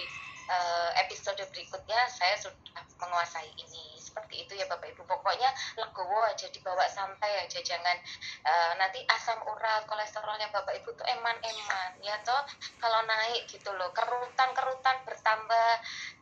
uh, 0.49 0.91
episode 1.05 1.38
berikutnya 1.53 2.09
saya 2.09 2.41
sudah 2.41 2.83
menguasai 2.99 3.53
ini 3.59 3.98
seperti 4.19 4.43
itu 4.43 4.53
ya 4.59 4.67
Bapak 4.67 4.91
Ibu. 4.91 5.07
Pokoknya 5.07 5.47
legowo 5.79 6.27
aja 6.27 6.51
dibawa 6.51 6.83
santai 6.91 7.47
aja 7.47 7.63
jangan 7.63 7.95
uh, 8.43 8.73
nanti 8.75 8.99
asam 9.07 9.39
urat 9.47 9.87
kolesterolnya 9.87 10.51
Bapak 10.51 10.75
Ibu 10.83 10.91
tuh 10.99 11.07
eman-eman 11.07 12.03
ya 12.03 12.19
toh. 12.27 12.43
Kalau 12.83 13.07
naik 13.07 13.47
gitu 13.47 13.71
loh 13.79 13.95
kerutan-kerutan 13.95 15.07
bertambah. 15.07 15.71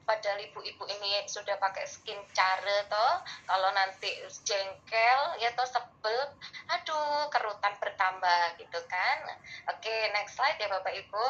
Padahal 0.07 0.39
ibu-ibu 0.39 0.87
ini 0.87 1.27
sudah 1.27 1.59
pakai 1.59 1.89
skin 1.89 2.21
care 2.37 2.85
toh. 2.93 3.15
Kalau 3.49 3.73
nanti 3.73 4.13
jengkel 4.45 5.21
ya 5.41 5.51
toh 5.57 5.65
sebel 5.65 6.37
aduh 6.69 7.33
kerutan 7.33 7.73
bertambah 7.81 8.61
gitu 8.61 8.79
kan. 8.93 9.19
Oke 9.73 10.13
next 10.13 10.37
slide 10.37 10.61
ya 10.61 10.69
Bapak 10.69 10.93
Ibu 10.93 11.25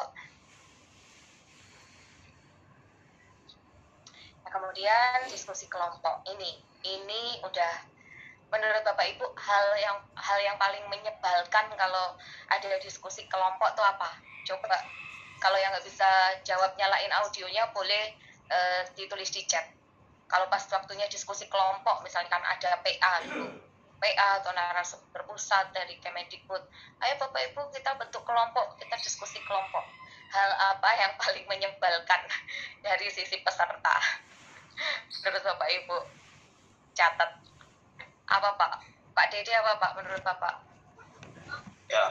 Nah, 4.45 4.45
kemudian 4.56 5.28
diskusi 5.28 5.68
kelompok 5.68 6.24
ini, 6.32 6.56
ini 6.88 7.44
udah 7.44 7.72
menurut 8.48 8.80
Bapak 8.88 9.04
Ibu 9.04 9.26
hal 9.36 9.66
yang 9.76 9.96
hal 10.16 10.38
yang 10.40 10.56
paling 10.56 10.80
menyebalkan 10.88 11.66
kalau 11.76 12.16
ada 12.48 12.70
diskusi 12.80 13.28
kelompok 13.28 13.76
tuh 13.76 13.84
apa? 13.84 14.16
Coba 14.48 14.80
kalau 15.44 15.60
yang 15.60 15.76
nggak 15.76 15.84
bisa 15.84 16.08
jawab 16.48 16.72
nyalain 16.80 17.12
audionya 17.20 17.68
boleh 17.76 18.16
uh, 18.48 18.80
ditulis 18.96 19.28
di 19.28 19.44
chat. 19.44 19.68
Kalau 20.26 20.48
pas 20.48 20.64
waktunya 20.72 21.04
diskusi 21.06 21.46
kelompok, 21.52 22.02
misalkan 22.02 22.40
ada 22.42 22.80
PA 22.82 23.12
dulu, 23.28 23.46
PA 24.00 24.42
atau 24.42 24.50
narasumber 24.56 25.22
pusat 25.28 25.70
dari 25.70 26.00
Kemendikbud, 26.02 26.62
ayo 27.04 27.14
Bapak 27.20 27.52
Ibu 27.52 27.70
kita 27.76 27.94
bentuk 27.94 28.24
kelompok, 28.24 28.80
kita 28.80 28.96
diskusi 29.04 29.38
kelompok. 29.44 29.84
Hal 30.32 30.50
apa 30.74 30.90
yang 30.98 31.12
paling 31.20 31.44
menyebalkan 31.46 32.24
dari 32.86 33.06
sisi 33.12 33.38
peserta? 33.44 34.25
Menurut 35.22 35.42
Bapak 35.42 35.68
Ibu 35.68 35.96
catat. 36.96 37.30
Apa 38.26 38.48
Pak? 38.58 38.72
Pak 39.14 39.26
Dede 39.30 39.52
apa 39.54 39.78
Pak? 39.78 39.92
Menurut 40.00 40.22
Bapak? 40.24 40.54
Ya 41.86 42.04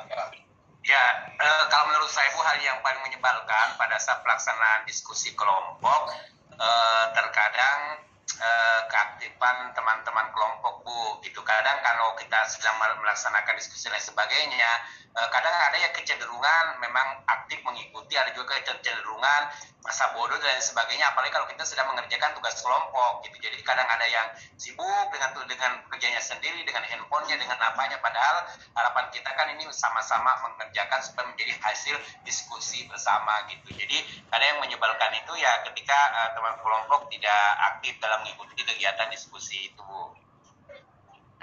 ya. 0.86 1.04
E, 1.36 1.48
kalau 1.68 1.86
menurut 1.92 2.08
saya 2.08 2.32
Bu 2.32 2.42
hal 2.46 2.62
yang 2.62 2.80
paling 2.86 3.02
menyebalkan 3.04 3.76
pada 3.76 3.98
saat 4.00 4.22
pelaksanaan 4.22 4.86
diskusi 4.88 5.34
kelompok 5.34 6.14
e, 6.56 6.70
terkadang 7.12 8.06
e, 8.38 8.50
keaktifan 8.88 9.74
teman-teman 9.74 10.30
kelompok 10.32 10.86
Bu. 10.86 11.20
Itu 11.26 11.42
kadang 11.42 11.82
kalau 11.82 12.14
kita 12.16 12.46
sedang 12.48 12.78
melaksanakan 12.80 13.58
diskusi 13.58 13.90
dan 13.90 14.00
sebagainya 14.00 14.72
kadang 15.16 15.56
ada 15.56 15.78
yang 15.80 15.96
kecenderungan 15.96 16.66
memang 16.84 17.24
aktif 17.24 17.64
mengikuti, 17.64 18.20
ada 18.20 18.36
juga 18.36 18.60
kecenderungan 18.60 19.42
masa 19.80 20.12
bodoh 20.12 20.36
dan 20.42 20.60
sebagainya. 20.60 21.08
Apalagi 21.14 21.32
kalau 21.32 21.48
kita 21.48 21.64
sedang 21.64 21.88
mengerjakan 21.94 22.36
tugas 22.36 22.60
kelompok 22.60 23.24
gitu. 23.24 23.38
Jadi 23.40 23.64
kadang 23.64 23.88
ada 23.88 24.04
yang 24.12 24.28
sibuk 24.60 25.08
dengan 25.14 25.32
dengan 25.48 25.72
kerjanya 25.88 26.20
sendiri, 26.20 26.68
dengan 26.68 26.84
handphonenya, 26.84 27.40
dengan 27.40 27.56
apanya. 27.64 27.96
Padahal 28.04 28.44
harapan 28.76 29.06
kita 29.16 29.30
kan 29.32 29.48
ini 29.56 29.64
sama-sama 29.72 30.36
mengerjakan 30.52 31.00
supaya 31.00 31.32
menjadi 31.32 31.54
hasil 31.64 31.96
diskusi 32.28 32.84
bersama 32.92 33.48
gitu. 33.48 33.72
Jadi 33.72 34.26
ada 34.36 34.44
yang 34.44 34.60
menyebalkan 34.60 35.16
itu 35.16 35.32
ya 35.40 35.64
ketika 35.72 35.96
uh, 36.12 36.30
teman 36.36 36.60
kelompok 36.60 37.08
tidak 37.08 37.42
aktif 37.72 37.96
dalam 38.04 38.20
mengikuti 38.26 38.68
kegiatan 38.68 39.08
diskusi 39.08 39.72
itu. 39.72 40.25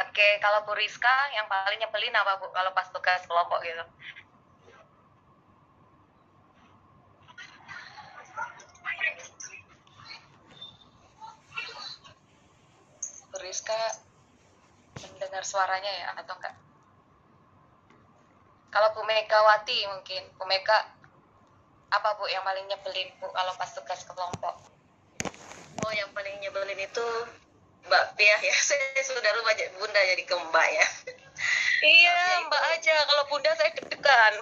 Oke, 0.00 0.28
kalau 0.40 0.64
Bu 0.64 0.72
Rizka 0.72 1.12
yang 1.36 1.44
paling 1.52 1.76
nyebelin 1.76 2.16
apa 2.16 2.40
Bu 2.40 2.48
kalau 2.48 2.72
pas 2.72 2.88
tugas 2.88 3.20
kelompok 3.28 3.60
gitu? 3.60 3.84
Bu 13.32 13.36
Rizka 13.44 13.76
mendengar 15.12 15.44
suaranya 15.44 15.92
ya 15.92 16.08
atau 16.16 16.36
enggak? 16.40 16.56
Kalau 18.72 18.88
Bu 18.96 19.04
Megawati 19.04 19.84
mungkin, 19.92 20.32
Bu 20.40 20.48
Mega 20.48 20.88
apa 21.92 22.16
Bu 22.16 22.24
yang 22.32 22.40
paling 22.40 22.64
nyebelin 22.64 23.12
Bu 23.20 23.28
kalau 23.28 23.52
pas 23.60 23.68
tugas 23.76 24.00
kelompok? 24.08 24.56
Oh, 25.84 25.92
yang 25.92 26.08
paling 26.16 26.40
nyebelin 26.40 26.80
itu 26.80 27.08
Mbak 27.86 28.04
Pia 28.18 28.36
ya. 28.42 28.54
Saya 28.68 29.02
sudah 29.02 29.32
lupa 29.38 29.52
Bunda 29.78 30.00
jadi 30.00 30.22
ke 30.22 30.34
Mbak 30.34 30.68
ya. 30.72 30.86
Iya, 31.82 32.16
Mbak 32.46 32.62
aja. 32.78 32.94
Kalau 33.06 33.24
Bunda 33.26 33.50
saya 33.58 33.70
deg-degan. 33.74 34.34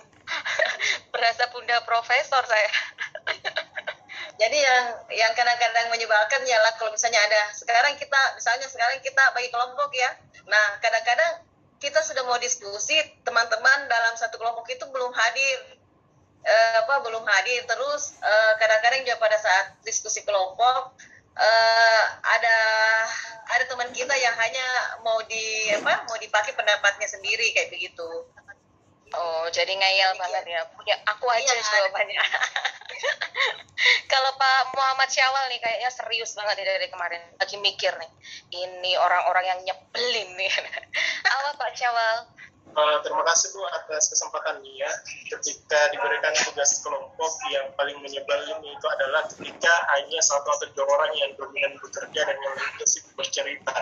Berasa 1.12 1.48
Bunda 1.50 1.80
profesor 1.88 2.44
saya. 2.44 2.70
Jadi 4.40 4.56
yang 4.56 4.84
yang 5.12 5.32
kadang-kadang 5.36 5.92
menyebalkan 5.92 6.40
ialah 6.48 6.72
kalau 6.80 6.92
misalnya 6.92 7.20
ada 7.20 7.52
sekarang 7.52 7.92
kita 8.00 8.20
misalnya 8.40 8.68
sekarang 8.72 8.96
kita 9.04 9.20
bagi 9.36 9.52
kelompok 9.52 9.92
ya. 9.92 10.16
Nah, 10.48 10.80
kadang-kadang 10.80 11.44
kita 11.76 12.00
sudah 12.00 12.24
mau 12.24 12.40
diskusi, 12.40 12.96
teman-teman 13.20 13.88
dalam 13.88 14.16
satu 14.16 14.40
kelompok 14.40 14.64
itu 14.72 14.84
belum 14.88 15.12
hadir 15.12 15.80
eh, 16.44 16.74
apa 16.84 17.04
belum 17.04 17.24
hadir 17.24 17.64
terus 17.68 18.16
eh, 18.20 18.52
kadang-kadang 18.56 19.04
juga 19.04 19.16
pada 19.20 19.36
saat 19.36 19.76
diskusi 19.84 20.24
kelompok 20.24 20.96
uh, 21.36 22.02
ada 22.24 22.58
ada 23.50 23.64
teman 23.66 23.90
kita 23.90 24.14
yang 24.14 24.34
hanya 24.38 24.66
mau 25.02 25.18
di 25.26 25.70
apa 25.74 26.06
mau 26.06 26.16
dipakai 26.18 26.54
pendapatnya 26.54 27.06
sendiri 27.10 27.50
kayak 27.54 27.70
begitu. 27.74 28.08
Oh 29.10 29.44
jadi 29.50 29.74
ngeyel 29.74 30.14
banget 30.18 30.44
ya. 30.46 30.60
Punya 30.70 30.94
aku 31.06 31.26
aja 31.26 31.50
iya, 31.50 31.62
jawabannya 31.62 32.22
kalau 34.12 34.30
Pak 34.36 34.76
Muhammad 34.76 35.08
Syawal 35.10 35.50
nih 35.50 35.58
kayaknya 35.58 35.90
serius 35.90 36.36
banget 36.38 36.62
nih 36.62 36.66
dari 36.78 36.86
kemarin. 36.90 37.22
Lagi 37.38 37.56
mikir 37.58 37.90
nih 37.98 38.10
ini 38.54 38.94
orang-orang 38.94 39.44
yang 39.50 39.60
nyebelin 39.66 40.30
nih. 40.38 40.52
Apa 41.26 41.58
Pak 41.58 41.74
Syawal 41.74 42.39
Uh, 42.70 43.02
terima 43.02 43.26
kasih 43.26 43.50
Bu 43.50 43.66
atas 43.66 44.14
kesempatannya. 44.14 44.90
Ketika 45.26 45.80
diberikan 45.90 46.30
tugas 46.46 46.78
kelompok 46.86 47.32
yang 47.50 47.66
paling 47.74 47.98
menyebalkan 47.98 48.62
itu 48.62 48.86
adalah 48.86 49.26
ketika 49.26 49.74
hanya 49.98 50.20
satu 50.22 50.46
atau 50.54 50.70
dua 50.78 50.86
orang 50.86 51.12
yang 51.18 51.30
dominan 51.34 51.74
bekerja 51.82 52.20
dan 52.30 52.36
yang 52.38 52.54
lainnya 52.54 52.86
sibuk 52.86 53.10
bercerita. 53.18 53.74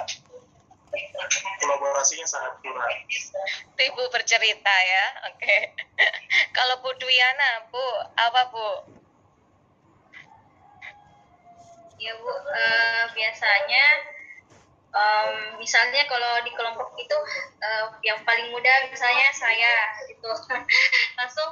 Kolaborasinya 1.60 2.24
sangat 2.24 2.64
kurang. 2.64 2.96
Ibu 3.76 4.02
bercerita 4.08 4.72
ya, 4.72 5.04
oke. 5.28 5.36
Okay. 5.36 5.62
Kalau 6.56 6.80
Bu 6.80 6.88
Dwiana, 6.96 7.68
Bu, 7.68 7.86
apa 8.16 8.42
Bu? 8.48 8.68
Ya 12.00 12.16
Bu, 12.16 12.32
uh, 12.32 13.04
biasanya 13.12 13.84
um, 14.92 15.60
misalnya 15.60 16.04
kalau 16.08 16.40
di 16.44 16.52
kelompok 16.54 16.96
itu 16.96 17.16
uh, 17.60 17.92
yang 18.04 18.20
paling 18.24 18.48
muda 18.52 18.88
misalnya 18.88 19.28
saya 19.34 19.72
gitu. 20.08 20.30
Langsung 21.18 21.50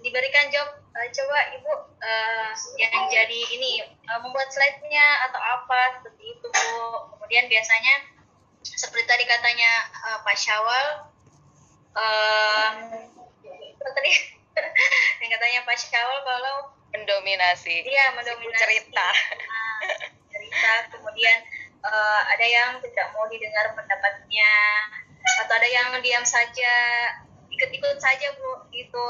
diberikan 0.00 0.48
job 0.48 0.68
uh, 0.94 1.08
coba 1.10 1.38
ibu 1.56 1.72
uh, 2.00 2.50
yang 2.80 3.06
jadi 3.10 3.40
ini 3.58 3.84
uh, 4.08 4.20
membuat 4.24 4.48
slide-nya 4.52 5.06
atau 5.30 5.40
apa 5.40 6.00
seperti 6.00 6.24
itu 6.38 6.46
bu. 6.46 6.76
Kemudian 7.16 7.50
biasanya 7.50 7.94
seperti 8.64 9.06
tadi 9.06 9.24
katanya 9.28 9.70
uh, 10.12 10.18
Pak 10.24 10.36
Syawal 10.36 10.86
uh, 11.96 12.70
tadi? 13.78 14.12
Yang 15.22 15.30
katanya 15.38 15.60
Pak 15.62 15.76
Syawal 15.78 16.18
kalau 16.26 16.56
mendominasi 16.88 17.84
iya 17.84 18.10
mendominasi. 18.16 18.58
cerita. 18.58 19.08
Uh, 19.38 19.90
cerita. 20.32 20.72
Kemudian 20.96 21.38
uh, 21.84 22.22
ada 22.28 22.46
yang 22.46 22.70
tidak 22.82 23.12
mau 23.14 23.26
didengar 23.30 23.74
pendapatnya 23.74 24.52
atau 25.44 25.54
ada 25.54 25.68
yang 25.68 25.88
diam 26.00 26.24
saja 26.24 26.72
ikut-ikut 27.52 27.98
saja 27.98 28.34
bu 28.38 28.70
gitu. 28.70 29.06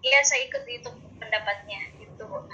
Iya 0.00 0.24
saya 0.24 0.48
ikut 0.48 0.64
itu 0.68 0.90
pendapatnya 1.20 1.80
gitu 1.98 2.22
bu. 2.28 2.44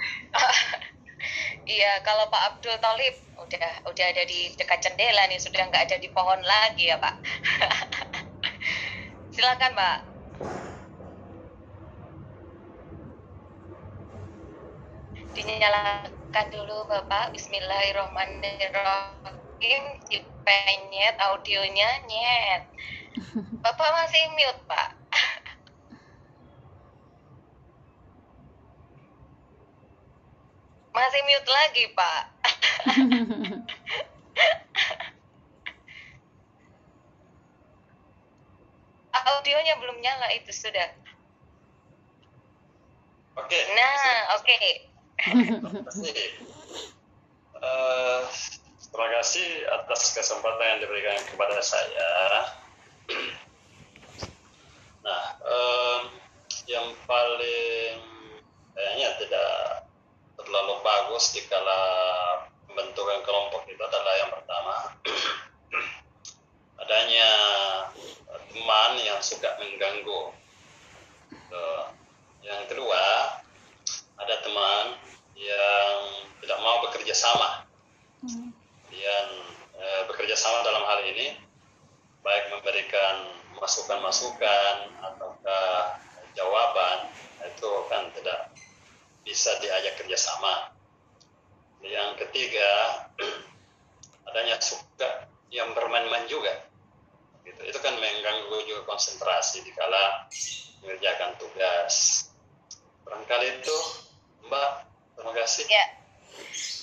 Iya 1.67 1.99
kalau 2.05 2.29
Pak 2.31 2.43
Abdul 2.55 2.77
Talib 2.79 3.11
udah 3.35 3.89
udah 3.89 4.05
ada 4.05 4.23
di 4.23 4.53
dekat 4.55 4.79
jendela 4.85 5.25
nih 5.27 5.41
sudah 5.41 5.65
nggak 5.67 5.89
ada 5.89 5.97
di 5.99 6.07
pohon 6.13 6.39
lagi 6.45 6.87
ya 6.87 6.95
Pak. 7.01 7.15
Silakan 9.35 9.73
Pak 9.75 9.97
dinyalakan 15.37 16.49
dulu 16.49 16.89
Bapak. 16.89 17.29
Bismillahirrahmanirrahim. 17.29 19.83
Dipenyet 20.09 21.13
audionya 21.21 22.01
nyet. 22.09 22.65
Bapak 23.63 23.89
masih 23.93 24.33
mute 24.33 24.57
Pak. 24.65 24.97
Masih 30.97 31.21
mute 31.29 31.45
lagi 31.45 31.93
Pak. 31.93 32.33
Audionya 39.37 39.77
belum 39.77 40.01
nyala 40.01 40.33
itu 40.33 40.49
sudah. 40.49 40.89
Oke. 43.37 43.53
Okay. 43.53 43.61
nah 43.77 44.33
oke. 44.33 44.41
okay. 44.41 44.96
Uh, 47.57 48.21
terima 48.93 49.07
kasih 49.17 49.49
atas 49.81 50.13
kesempatan 50.13 50.77
yang 50.77 50.79
diberikan 50.85 51.17
kepada 51.25 51.57
saya. 51.61 52.09
Nah 55.01 55.23
um, 55.41 56.01
yang 56.69 56.93
paling 57.09 57.97
kayaknya 58.77 59.09
tidak 59.17 59.89
terlalu 60.37 60.75
bagus 60.85 61.33
di 61.33 61.41
kala 61.49 61.81
pembentukan 62.69 63.19
kelompok 63.25 63.65
itu 63.65 63.81
adalah 63.81 64.13
yang 64.21 64.31
pertama. 64.31 64.75
Adanya 66.85 67.29
teman 68.53 68.91
yang 69.01 69.17
suka 69.17 69.57
mengganggu. 69.57 70.29
Yang 72.47 72.61
kedua 72.71 73.03
ada 74.17 74.35
teman 74.41 74.85
yang 75.37 75.97
tidak 76.41 76.59
mau 76.61 76.81
bekerja 76.89 77.13
sama 77.13 77.67
kemudian 78.97 79.27
e, 79.77 79.85
bekerja 80.09 80.33
sama 80.33 80.65
dalam 80.65 80.81
hal 80.89 81.05
ini 81.05 81.37
baik 82.25 82.49
memberikan 82.49 83.29
masukan-masukan 83.61 84.75
ataukah 84.99 86.01
jawaban 86.33 87.09
itu 87.45 87.71
kan 87.89 88.09
tidak 88.13 88.53
bisa 89.25 89.53
diajak 89.61 89.97
kerjasama. 90.01 90.73
Yang 91.85 92.25
ketiga 92.25 92.69
adanya 94.33 94.57
suka 94.57 95.29
yang 95.53 95.71
bermain-main 95.77 96.25
juga. 96.25 96.51
Gitu. 97.45 97.61
Itu 97.63 97.79
kan 97.79 97.95
mengganggu 97.95 98.57
juga 98.65 98.81
konsentrasi 98.89 99.63
di 99.63 99.71
kala 99.71 100.27
mengerjakan 100.83 101.37
tugas. 101.39 102.27
Barangkali 103.07 103.63
itu, 103.63 103.77
Mbak. 104.47 104.71
Terima 105.19 105.31
kasih. 105.35 105.65
Ya. 105.67 105.85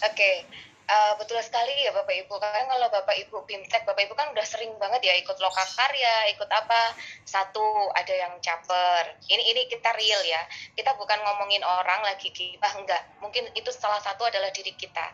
Oke. 0.04 0.14
Okay. 0.14 0.36
Uh, 0.84 1.16
betul 1.16 1.40
sekali 1.40 1.72
ya 1.80 1.96
Bapak 1.96 2.12
Ibu 2.12 2.36
kan 2.36 2.68
kalau 2.68 2.92
Bapak 2.92 3.16
Ibu 3.16 3.48
Bimtek 3.48 3.88
Bapak 3.88 4.04
Ibu 4.04 4.12
kan 4.12 4.28
udah 4.36 4.44
sering 4.44 4.68
banget 4.76 5.00
ya 5.08 5.16
ikut 5.16 5.32
lokakarya 5.40 6.28
ikut 6.36 6.44
apa 6.44 6.92
satu 7.24 7.88
ada 7.96 8.12
yang 8.12 8.36
caper 8.44 9.16
ini 9.32 9.48
ini 9.48 9.64
kita 9.72 9.96
real 9.96 10.20
ya 10.28 10.44
kita 10.76 10.92
bukan 11.00 11.16
ngomongin 11.24 11.64
orang 11.64 12.04
lagi 12.04 12.28
gibah 12.36 12.68
enggak 12.76 13.00
mungkin 13.24 13.48
itu 13.56 13.72
salah 13.72 13.96
satu 14.04 14.28
adalah 14.28 14.52
diri 14.52 14.76
kita 14.76 15.08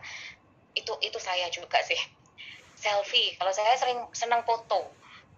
itu 0.75 0.91
itu 0.99 1.15
saya 1.23 1.47
juga 1.47 1.79
sih 1.87 2.03
selfie 2.75 3.39
kalau 3.39 3.55
saya 3.55 3.71
sering 3.79 4.03
senang 4.11 4.43
foto 4.43 4.91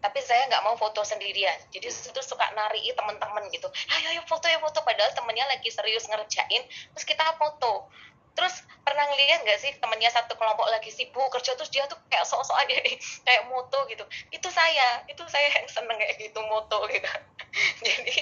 tapi 0.04 0.20
saya 0.20 0.52
nggak 0.52 0.63
mau 0.68 0.76
foto 0.76 1.00
sendirian. 1.08 1.56
Jadi 1.72 1.88
itu 1.88 2.20
suka 2.20 2.44
nari 2.52 2.92
teman-teman 2.92 3.48
gitu. 3.56 3.72
Ayo 3.96 4.12
ayo 4.12 4.22
foto 4.28 4.52
ya 4.52 4.60
foto. 4.60 4.84
Padahal 4.84 5.16
temennya 5.16 5.48
lagi 5.48 5.72
serius 5.72 6.12
ngerjain 6.12 6.68
terus 6.92 7.06
kita 7.08 7.24
foto. 7.39 7.88
Terus 8.36 8.52
pernah 8.84 9.08
ngeliat 9.08 9.48
nggak 9.48 9.60
sih 9.63 9.72
temennya 9.80 10.12
satu 10.12 10.36
kelompok 10.36 10.68
lagi 10.68 10.92
sibuk 10.92 11.24
kerja 11.32 11.56
terus 11.56 11.72
dia 11.72 11.88
tuh 11.88 11.96
kayak 12.12 12.28
sok-sok 12.28 12.58
aja 12.68 12.76
nih 12.86 13.00
kayak 13.24 13.48
moto 13.48 13.80
gitu. 13.88 14.04
Itu 14.28 14.52
saya 14.52 15.08
itu 15.08 15.24
saya 15.32 15.48
yang 15.56 15.72
seneng 15.72 15.96
kayak 15.96 16.20
gitu 16.20 16.39
moto 16.52 16.84
gitu. 16.92 17.08
Jadi 17.88 18.18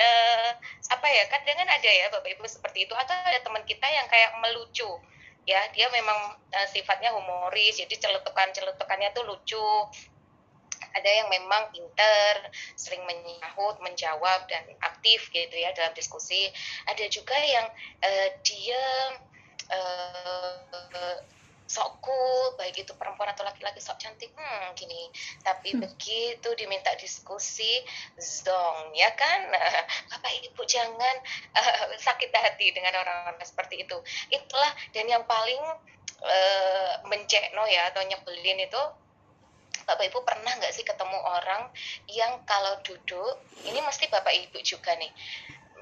uh, 0.00 0.56
apa 0.88 1.04
ya 1.04 1.28
kadang 1.28 1.56
kan 1.60 1.68
ada 1.68 1.90
ya 1.92 2.08
bapak 2.08 2.32
ibu 2.32 2.48
seperti 2.48 2.88
itu. 2.88 2.96
Atau 2.96 3.12
ada 3.12 3.44
teman 3.44 3.60
kita 3.68 3.84
yang 3.84 4.08
kayak 4.08 4.40
melucu. 4.40 4.88
Ya 5.44 5.68
dia 5.76 5.92
memang 5.92 6.40
uh, 6.48 6.68
sifatnya 6.72 7.12
humoris 7.12 7.76
jadi 7.76 7.92
celetukan 7.92 8.56
celetukannya 8.56 9.12
tuh 9.12 9.24
lucu 9.28 9.68
ada 10.94 11.10
yang 11.10 11.28
memang 11.30 11.70
pinter, 11.70 12.34
sering 12.74 13.02
menyahut, 13.06 13.78
menjawab 13.84 14.46
dan 14.50 14.64
aktif 14.82 15.30
gitu 15.30 15.54
ya 15.54 15.70
dalam 15.76 15.94
diskusi. 15.94 16.50
Ada 16.90 17.06
juga 17.08 17.36
yang 17.36 17.66
uh, 18.02 18.28
dia 18.42 18.84
uh, 19.70 21.18
sok 21.70 22.02
cool, 22.02 22.58
baik 22.58 22.82
itu 22.82 22.90
perempuan 22.98 23.30
atau 23.30 23.46
laki-laki 23.46 23.78
sok 23.78 24.02
cantik, 24.02 24.34
hmm 24.34 24.74
gini. 24.74 25.06
Tapi 25.46 25.78
hmm. 25.78 25.86
begitu 25.86 26.48
diminta 26.58 26.90
diskusi, 26.98 27.86
zong, 28.18 28.90
ya 28.98 29.14
kan? 29.14 29.46
Bapak 30.10 30.32
Ibu 30.50 30.66
jangan 30.66 31.16
uh, 31.54 31.94
sakit 31.94 32.34
hati 32.34 32.74
dengan 32.74 32.98
orang-orang 32.98 33.38
seperti 33.46 33.86
itu. 33.86 33.94
Itulah 34.34 34.74
dan 34.90 35.06
yang 35.06 35.22
paling 35.30 35.62
uh, 36.26 36.92
mencekno 37.06 37.62
ya 37.70 37.94
atau 37.94 38.02
nyebelin 38.02 38.66
itu 38.66 38.82
Bapak 39.84 40.04
Ibu 40.10 40.24
pernah 40.24 40.52
nggak 40.56 40.72
sih 40.74 40.84
ketemu 40.84 41.18
orang 41.20 41.68
yang 42.10 42.42
kalau 42.48 42.80
duduk, 42.84 43.40
ini 43.64 43.80
mesti 43.80 44.08
Bapak 44.08 44.32
Ibu 44.32 44.58
juga 44.64 44.96
nih, 44.96 45.12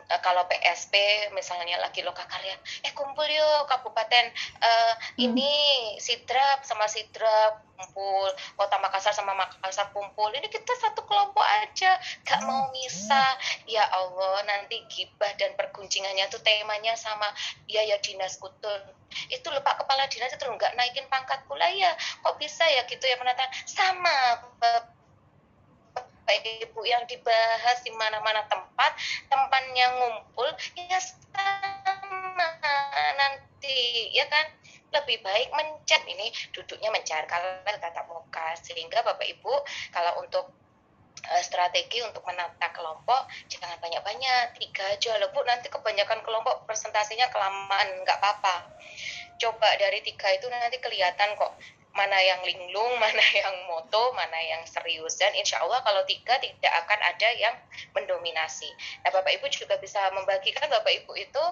uh, 0.09 0.21
kalau 0.25 0.45
PSP 0.49 0.95
misalnya 1.37 1.79
lagi 1.81 2.01
loka 2.01 2.25
karya 2.25 2.57
eh 2.85 2.93
kumpul 2.97 3.29
yuk 3.29 3.69
kabupaten. 3.69 4.33
Uh, 4.59 4.95
ini 5.21 5.53
sidrap 6.01 6.65
sama 6.65 6.89
sidrap 6.89 7.65
kumpul 7.79 8.27
kota 8.59 8.77
Makassar 8.83 9.15
sama 9.15 9.39
Makassar 9.39 9.95
kumpul. 9.95 10.35
Ini 10.35 10.51
kita 10.51 10.75
satu 10.83 11.07
kelompok 11.07 11.45
aja 11.45 11.95
gak 12.27 12.41
mau 12.43 12.73
misah. 12.75 13.39
Ya 13.71 13.87
Allah 13.87 14.43
nanti 14.49 14.83
gibah 14.91 15.31
dan 15.39 15.55
perguncingannya 15.55 16.27
tuh 16.33 16.43
temanya 16.43 16.99
sama 16.99 17.31
ya 17.71 17.85
ya 17.87 18.01
dinas 18.03 18.41
kutun. 18.43 18.83
Itu 19.31 19.49
lupa 19.55 19.79
kepala 19.79 20.11
dinas 20.11 20.35
itu 20.35 20.45
nggak 20.45 20.75
naikin 20.75 21.07
pangkat 21.07 21.45
pula. 21.47 21.71
Ya 21.71 21.95
kok 22.25 22.37
bisa 22.43 22.67
ya 22.67 22.83
gitu 22.91 23.05
ya 23.07 23.17
menata 23.21 23.47
sama 23.65 24.43
Bapak 26.29 26.45
Ibu 26.45 26.85
yang 26.85 27.09
dibahas 27.09 27.81
di 27.81 27.89
mana-mana 27.97 28.45
tempat, 28.53 28.93
tempatnya 29.33 29.97
ngumpul, 29.97 30.45
ya 30.77 31.01
sama 31.01 32.49
nanti, 33.17 34.13
ya 34.13 34.29
kan? 34.29 34.45
Lebih 34.93 35.25
baik 35.25 35.49
mencet 35.57 36.05
ini 36.05 36.29
duduknya 36.53 36.93
mencari 36.93 37.25
kalau 37.25 37.65
tatap 37.65 38.13
muka. 38.13 38.61
Sehingga 38.61 39.01
Bapak 39.01 39.25
Ibu 39.25 39.57
kalau 39.89 40.21
untuk 40.21 40.53
uh, 41.33 41.43
strategi 41.45 42.05
untuk 42.05 42.21
menata 42.29 42.77
kelompok 42.77 43.25
jangan 43.49 43.81
banyak-banyak 43.81 44.53
tiga 44.61 44.85
aja 45.01 45.17
loh 45.17 45.33
bu. 45.33 45.41
Nanti 45.49 45.73
kebanyakan 45.73 46.21
kelompok 46.29 46.69
presentasinya 46.69 47.33
kelamaan 47.33 48.05
nggak 48.05 48.21
apa-apa. 48.21 48.69
Coba 49.41 49.69
dari 49.81 50.05
tiga 50.05 50.29
itu 50.37 50.45
nanti 50.53 50.77
kelihatan 50.77 51.41
kok 51.41 51.57
mana 51.99 52.15
yang 52.23 52.39
linglung, 52.47 52.95
mana 53.03 53.25
yang 53.35 53.67
moto, 53.67 54.15
mana 54.15 54.39
yang 54.39 54.63
serius. 54.71 55.19
Dan 55.19 55.35
insya 55.35 55.59
Allah 55.59 55.83
kalau 55.83 56.07
tiga 56.07 56.39
tidak 56.39 56.73
akan 56.87 57.01
ada 57.03 57.29
yang 57.35 57.55
mendominasi. 57.99 58.71
Nah 59.03 59.11
Bapak 59.11 59.35
Ibu 59.43 59.51
juga 59.51 59.75
bisa 59.83 59.99
membagikan 60.15 60.71
Bapak 60.71 60.95
Ibu 61.03 61.19
itu 61.19 61.45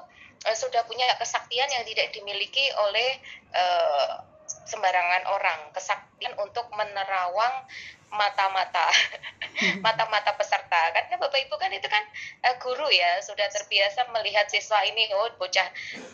uh, 0.47 0.57
sudah 0.57 0.87
punya 0.87 1.11
kesaktian 1.19 1.67
yang 1.67 1.83
tidak 1.83 2.15
dimiliki 2.15 2.71
oleh 2.79 3.19
uh, 3.51 4.36
sembarangan 4.67 5.25
orang, 5.31 5.61
kesaktian 5.73 6.35
untuk 6.37 6.69
menerawang 6.75 7.65
mata-mata 8.07 8.87
hmm. 8.87 9.83
mata-mata 9.87 10.35
peserta. 10.39 10.95
Karena 10.95 11.19
bapak 11.19 11.43
ibu 11.43 11.59
kan 11.59 11.71
itu 11.75 11.89
kan 11.91 12.05
uh, 12.47 12.55
guru 12.63 12.87
ya 12.91 13.19
sudah 13.23 13.51
terbiasa 13.51 14.07
melihat 14.15 14.47
siswa 14.47 14.79
ini 14.87 15.11
oh 15.15 15.27
bocah 15.39 15.67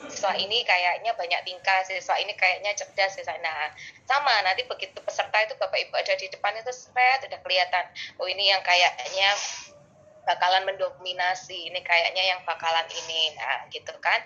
siswa 0.09 0.33
ini 0.37 0.65
kayaknya 0.65 1.13
banyak 1.13 1.41
tingkah 1.45 1.85
siswa 1.85 2.17
ini 2.17 2.33
kayaknya 2.33 2.73
cerdas 2.73 3.13
siswa 3.13 3.37
nah 3.45 3.69
sama 4.09 4.41
nanti 4.41 4.65
begitu 4.65 4.97
peserta 5.05 5.37
itu 5.45 5.53
bapak 5.61 5.79
ibu 5.85 5.93
ada 5.95 6.17
di 6.17 6.33
depan 6.33 6.57
itu 6.57 6.73
seret 6.73 7.29
udah 7.29 7.41
kelihatan 7.45 7.85
oh 8.17 8.27
ini 8.27 8.49
yang 8.49 8.65
kayaknya 8.65 9.37
bakalan 10.23 10.63
mendominasi 10.67 11.71
ini 11.71 11.81
kayaknya 11.83 12.23
yang 12.35 12.41
bakalan 12.47 12.87
ini. 13.05 13.35
Nah 13.35 13.67
gitu 13.71 13.93
kan. 13.99 14.23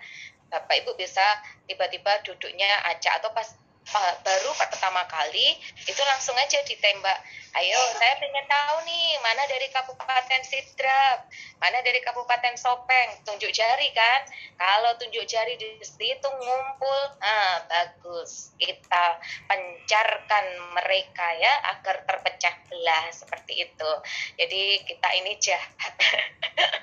Bapak 0.47 0.79
ibu 0.85 0.95
bisa 0.95 1.25
tiba-tiba 1.67 2.23
duduknya 2.23 2.71
acak 2.87 3.19
atau 3.19 3.35
pas 3.35 3.51
baru 3.95 4.51
pertama 4.59 5.07
kali 5.07 5.55
itu 5.87 6.03
langsung 6.03 6.35
aja 6.35 6.59
ditembak. 6.67 7.19
Ayo 7.57 7.79
saya 7.97 8.19
pengen 8.19 8.45
tahu 8.51 8.77
nih 8.85 9.17
mana 9.23 9.47
dari 9.47 9.71
Kabupaten 9.71 10.43
Sidrap? 10.43 11.31
Mana 11.63 11.81
dari 11.81 12.03
Kabupaten 12.03 12.59
Sopeng? 12.59 13.23
Tunjuk 13.23 13.49
jari 13.55 13.95
kan? 13.95 14.27
Kalau 14.59 14.93
tunjuk 14.99 15.25
jari 15.25 15.55
di 15.57 15.79
situ 15.81 16.29
ngumpul 16.29 17.01
ah 17.23 17.63
bagus. 17.71 18.53
Kita 18.59 19.23
pencarkan 19.47 20.45
mereka 20.75 21.27
ya 21.39 21.55
agar 21.79 22.03
terpecah 22.05 22.55
belah 22.69 23.07
seperti 23.15 23.71
itu. 23.71 23.91
Jadi 24.37 24.83
kita 24.85 25.09
ini 25.17 25.33
jahat. 25.39 25.95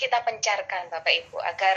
Kita 0.00 0.26
pencarkan 0.26 0.90
Bapak 0.90 1.12
Ibu 1.12 1.38
agar 1.38 1.76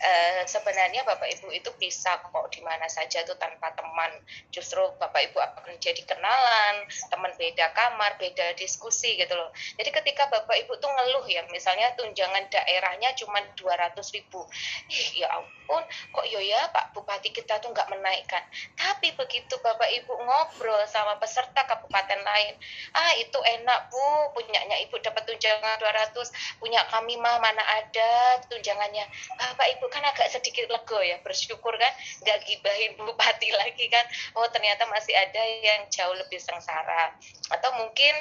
uh, 0.00 0.42
sebenarnya 0.48 1.04
Bapak 1.04 1.28
Ibu 1.36 1.52
itu 1.52 1.68
bisa 1.76 2.16
kok 2.24 2.48
di 2.48 2.64
mana 2.64 2.88
saja 2.88 3.20
tuh 3.28 3.36
teman. 3.60 4.12
Justru 4.52 4.82
Bapak 5.00 5.32
Ibu 5.32 5.38
akan 5.40 5.76
jadi 5.80 6.02
kenalan 6.04 6.86
teman 7.08 7.32
beda 7.36 7.72
kamar 7.72 8.16
beda 8.20 8.54
diskusi 8.58 9.16
gitu 9.16 9.34
loh. 9.34 9.50
Jadi 9.76 9.90
ketika 9.90 10.28
Bapak 10.28 10.56
Ibu 10.66 10.78
tuh 10.80 10.90
ngeluh 10.90 11.26
ya 11.28 11.44
misalnya 11.50 11.92
tunjangan 11.96 12.48
daerahnya 12.52 13.12
cuma 13.16 13.40
200 13.56 13.96
ribu. 14.16 14.44
Eh, 14.90 15.24
ya 15.24 15.28
ampun 15.32 15.82
kok 16.12 16.26
yo 16.30 16.40
ya 16.40 16.68
Pak 16.70 16.94
Bupati 16.94 17.32
kita 17.32 17.58
tuh 17.62 17.72
nggak 17.72 17.88
menaikkan. 17.90 18.42
Tapi 18.76 19.14
begitu 19.16 19.56
Bapak 19.60 19.88
Ibu 19.88 20.12
ngobrol 20.22 20.82
sama 20.88 21.16
peserta 21.16 21.64
kabupaten 21.64 22.20
lain 22.22 22.54
ah 22.96 23.12
itu 23.18 23.38
enak 23.38 23.88
Bu 23.90 24.34
punyanya 24.36 24.76
Ibu 24.88 24.98
dapat 25.00 25.24
tunjangan 25.26 25.78
200 25.80 26.60
punya 26.60 26.82
kami 26.90 27.14
mah 27.20 27.38
mana 27.38 27.62
ada 27.62 28.40
tunjangannya. 28.48 29.04
Bapak 29.36 29.66
ibu 29.76 29.86
kan 29.92 30.02
agak 30.04 30.28
sedikit 30.32 30.66
lego 30.70 30.98
ya 31.00 31.20
bersyukur 31.22 31.74
kan 31.76 31.92
nggak 32.24 32.38
gibahin 32.48 32.96
bupati 32.98 33.45
lagi 33.54 33.86
kan. 33.92 34.04
Oh 34.38 34.46
ternyata 34.50 34.86
masih 34.90 35.14
ada 35.14 35.42
yang 35.62 35.86
jauh 35.92 36.14
lebih 36.16 36.40
sengsara. 36.40 37.14
Atau 37.52 37.70
mungkin 37.78 38.14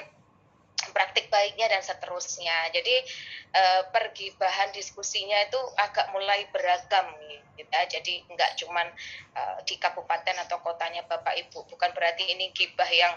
praktik 0.92 1.32
baiknya 1.32 1.72
dan 1.72 1.82
seterusnya. 1.82 2.70
Jadi 2.76 2.96
eh, 3.56 3.82
pergibahan 3.90 4.70
diskusinya 4.76 5.40
itu 5.48 5.60
agak 5.80 6.12
mulai 6.12 6.46
beragam 6.52 7.10
gitu. 7.22 7.72
Ya. 7.72 7.88
jadi 7.88 8.24
nggak 8.28 8.52
cuman 8.60 8.88
uh, 9.36 9.58
di 9.64 9.76
kabupaten 9.80 10.36
atau 10.48 10.60
kotanya 10.64 11.04
bapak 11.08 11.36
ibu. 11.40 11.64
Bukan 11.68 11.92
berarti 11.96 12.28
ini 12.28 12.52
gibah 12.52 12.88
yang 12.88 13.16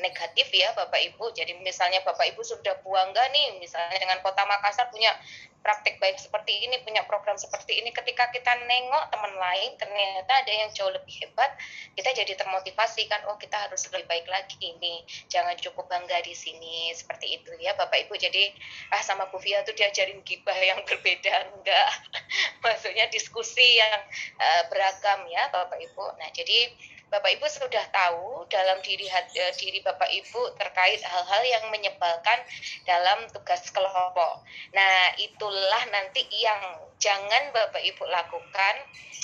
negatif 0.00 0.48
ya 0.52 0.72
bapak 0.76 1.00
ibu. 1.12 1.32
Jadi 1.32 1.56
misalnya 1.60 2.04
bapak 2.04 2.32
ibu 2.32 2.44
sudah 2.44 2.76
bangga 2.84 3.24
nih 3.32 3.56
misalnya 3.60 3.96
dengan 3.96 4.20
kota 4.20 4.44
Makassar 4.44 4.92
punya 4.92 5.12
praktik 5.60 5.98
baik 5.98 6.16
seperti 6.16 6.64
ini, 6.64 6.80
punya 6.86 7.02
program 7.04 7.34
seperti 7.36 7.82
ini, 7.82 7.90
ketika 7.90 8.30
kita 8.30 8.52
nengok 8.64 9.10
teman 9.10 9.34
lain, 9.36 9.74
ternyata 9.76 10.32
ada 10.32 10.52
yang 10.52 10.70
jauh 10.72 10.90
lebih 10.90 11.12
hebat, 11.24 11.50
kita 11.98 12.14
jadi 12.14 12.32
termotivasi 12.38 13.10
kan, 13.10 13.26
oh 13.28 13.36
kita 13.36 13.58
harus 13.58 13.84
lebih 13.90 14.06
baik 14.06 14.26
lagi 14.30 14.56
ini, 14.60 15.02
jangan 15.28 15.58
cukup 15.58 15.90
bangga 15.90 16.22
di 16.22 16.32
sini, 16.32 16.94
seperti 16.94 17.42
itu 17.42 17.50
ya 17.58 17.74
Bapak 17.74 18.06
Ibu. 18.06 18.14
Jadi 18.16 18.54
ah 18.94 19.02
sama 19.02 19.28
Bu 19.28 19.38
Fia 19.42 19.62
tuh 19.66 19.74
diajarin 19.74 20.22
gibah 20.22 20.56
yang 20.56 20.80
berbeda, 20.86 21.52
enggak, 21.54 21.90
maksudnya 22.64 23.10
diskusi 23.10 23.78
yang 23.78 24.00
uh, 24.38 24.62
beragam 24.70 25.26
ya 25.28 25.50
Bapak 25.50 25.78
Ibu. 25.78 26.16
Nah 26.16 26.30
jadi 26.32 26.70
Bapak 27.08 27.30
Ibu 27.40 27.46
sudah 27.48 27.84
tahu 27.88 28.44
dalam 28.52 28.84
diri 28.84 29.08
eh, 29.08 29.52
diri 29.56 29.80
Bapak 29.80 30.12
Ibu 30.12 30.60
terkait 30.60 31.00
hal-hal 31.00 31.42
yang 31.48 31.64
menyebalkan 31.72 32.38
dalam 32.84 33.24
tugas 33.32 33.64
kelompok. 33.72 34.44
Nah, 34.76 35.16
itulah 35.16 35.82
nanti 35.88 36.28
yang 36.28 36.84
jangan 37.00 37.48
Bapak 37.56 37.80
Ibu 37.80 38.04
lakukan 38.12 38.74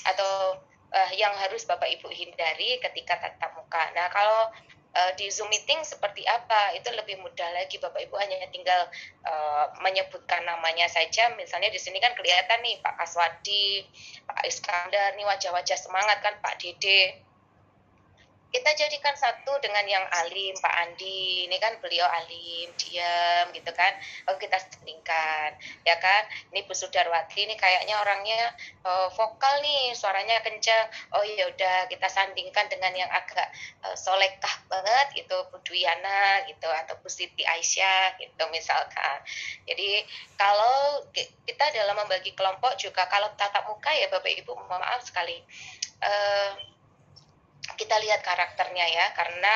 atau 0.08 0.56
uh, 0.96 1.10
yang 1.12 1.36
harus 1.36 1.68
Bapak 1.68 1.90
Ibu 2.00 2.08
hindari 2.08 2.80
ketika 2.80 3.20
tatap 3.20 3.52
muka. 3.52 3.84
Nah, 3.92 4.08
kalau 4.08 4.48
uh, 4.94 5.12
di 5.18 5.28
Zoom 5.28 5.50
meeting 5.50 5.82
seperti 5.82 6.22
apa 6.24 6.72
itu 6.78 6.88
lebih 6.94 7.20
mudah 7.20 7.50
lagi 7.52 7.76
Bapak 7.82 8.00
Ibu 8.00 8.14
hanya 8.16 8.46
tinggal 8.48 8.88
uh, 9.26 9.66
menyebutkan 9.82 10.46
namanya 10.46 10.86
saja 10.86 11.34
misalnya 11.34 11.68
di 11.68 11.80
sini 11.82 11.98
kan 11.98 12.14
kelihatan 12.14 12.62
nih 12.62 12.78
Pak 12.80 12.94
Kaswadi, 12.96 13.84
Pak 14.24 14.46
Iskandar 14.46 15.18
nih 15.18 15.26
wajah-wajah 15.26 15.76
semangat 15.76 16.22
kan 16.22 16.38
Pak 16.40 16.62
Dede 16.62 17.23
kita 18.54 18.70
jadikan 18.78 19.18
satu 19.18 19.58
dengan 19.58 19.82
yang 19.82 20.06
alim 20.22 20.54
Pak 20.62 20.74
Andi. 20.86 21.50
Ini 21.50 21.56
kan 21.58 21.74
beliau 21.82 22.06
alim 22.06 22.70
diam 22.78 23.50
gitu 23.50 23.66
kan. 23.74 23.98
Oh 24.30 24.38
kita 24.38 24.62
sandingkan 24.62 25.58
ya 25.82 25.98
kan? 25.98 26.22
Ini 26.54 26.62
Bu 26.62 26.70
Sudarwati 26.70 27.50
ini 27.50 27.58
kayaknya 27.58 27.98
orangnya 27.98 28.54
uh, 28.86 29.10
vokal 29.10 29.58
nih 29.58 29.90
suaranya 29.98 30.38
kencang 30.46 30.86
oh 31.18 31.26
ya 31.26 31.50
udah 31.50 31.90
kita 31.90 32.06
sandingkan 32.06 32.70
dengan 32.70 32.94
yang 32.94 33.10
agak 33.10 33.50
uh, 33.82 33.98
solekah 33.98 34.54
banget 34.70 35.18
gitu. 35.18 35.34
Bu 35.50 35.58
Duyana 35.66 36.46
gitu. 36.46 36.70
Atau 36.70 36.94
Bu 37.02 37.10
Siti 37.10 37.42
Aisyah 37.42 38.22
gitu 38.22 38.44
misalkan. 38.54 39.18
Jadi 39.66 40.06
kalau 40.38 41.02
kita 41.42 41.74
dalam 41.74 41.98
membagi 41.98 42.30
kelompok 42.38 42.78
juga 42.78 43.02
kalau 43.10 43.34
tatap 43.34 43.66
muka 43.66 43.90
ya 43.98 44.06
Bapak 44.14 44.30
Ibu 44.30 44.54
mohon 44.54 44.78
maaf 44.78 45.02
sekali. 45.02 45.42
Uh, 45.98 46.73
kita 47.74 47.96
lihat 47.96 48.20
karakternya 48.20 48.85
ya 48.85 49.07
karena 49.16 49.55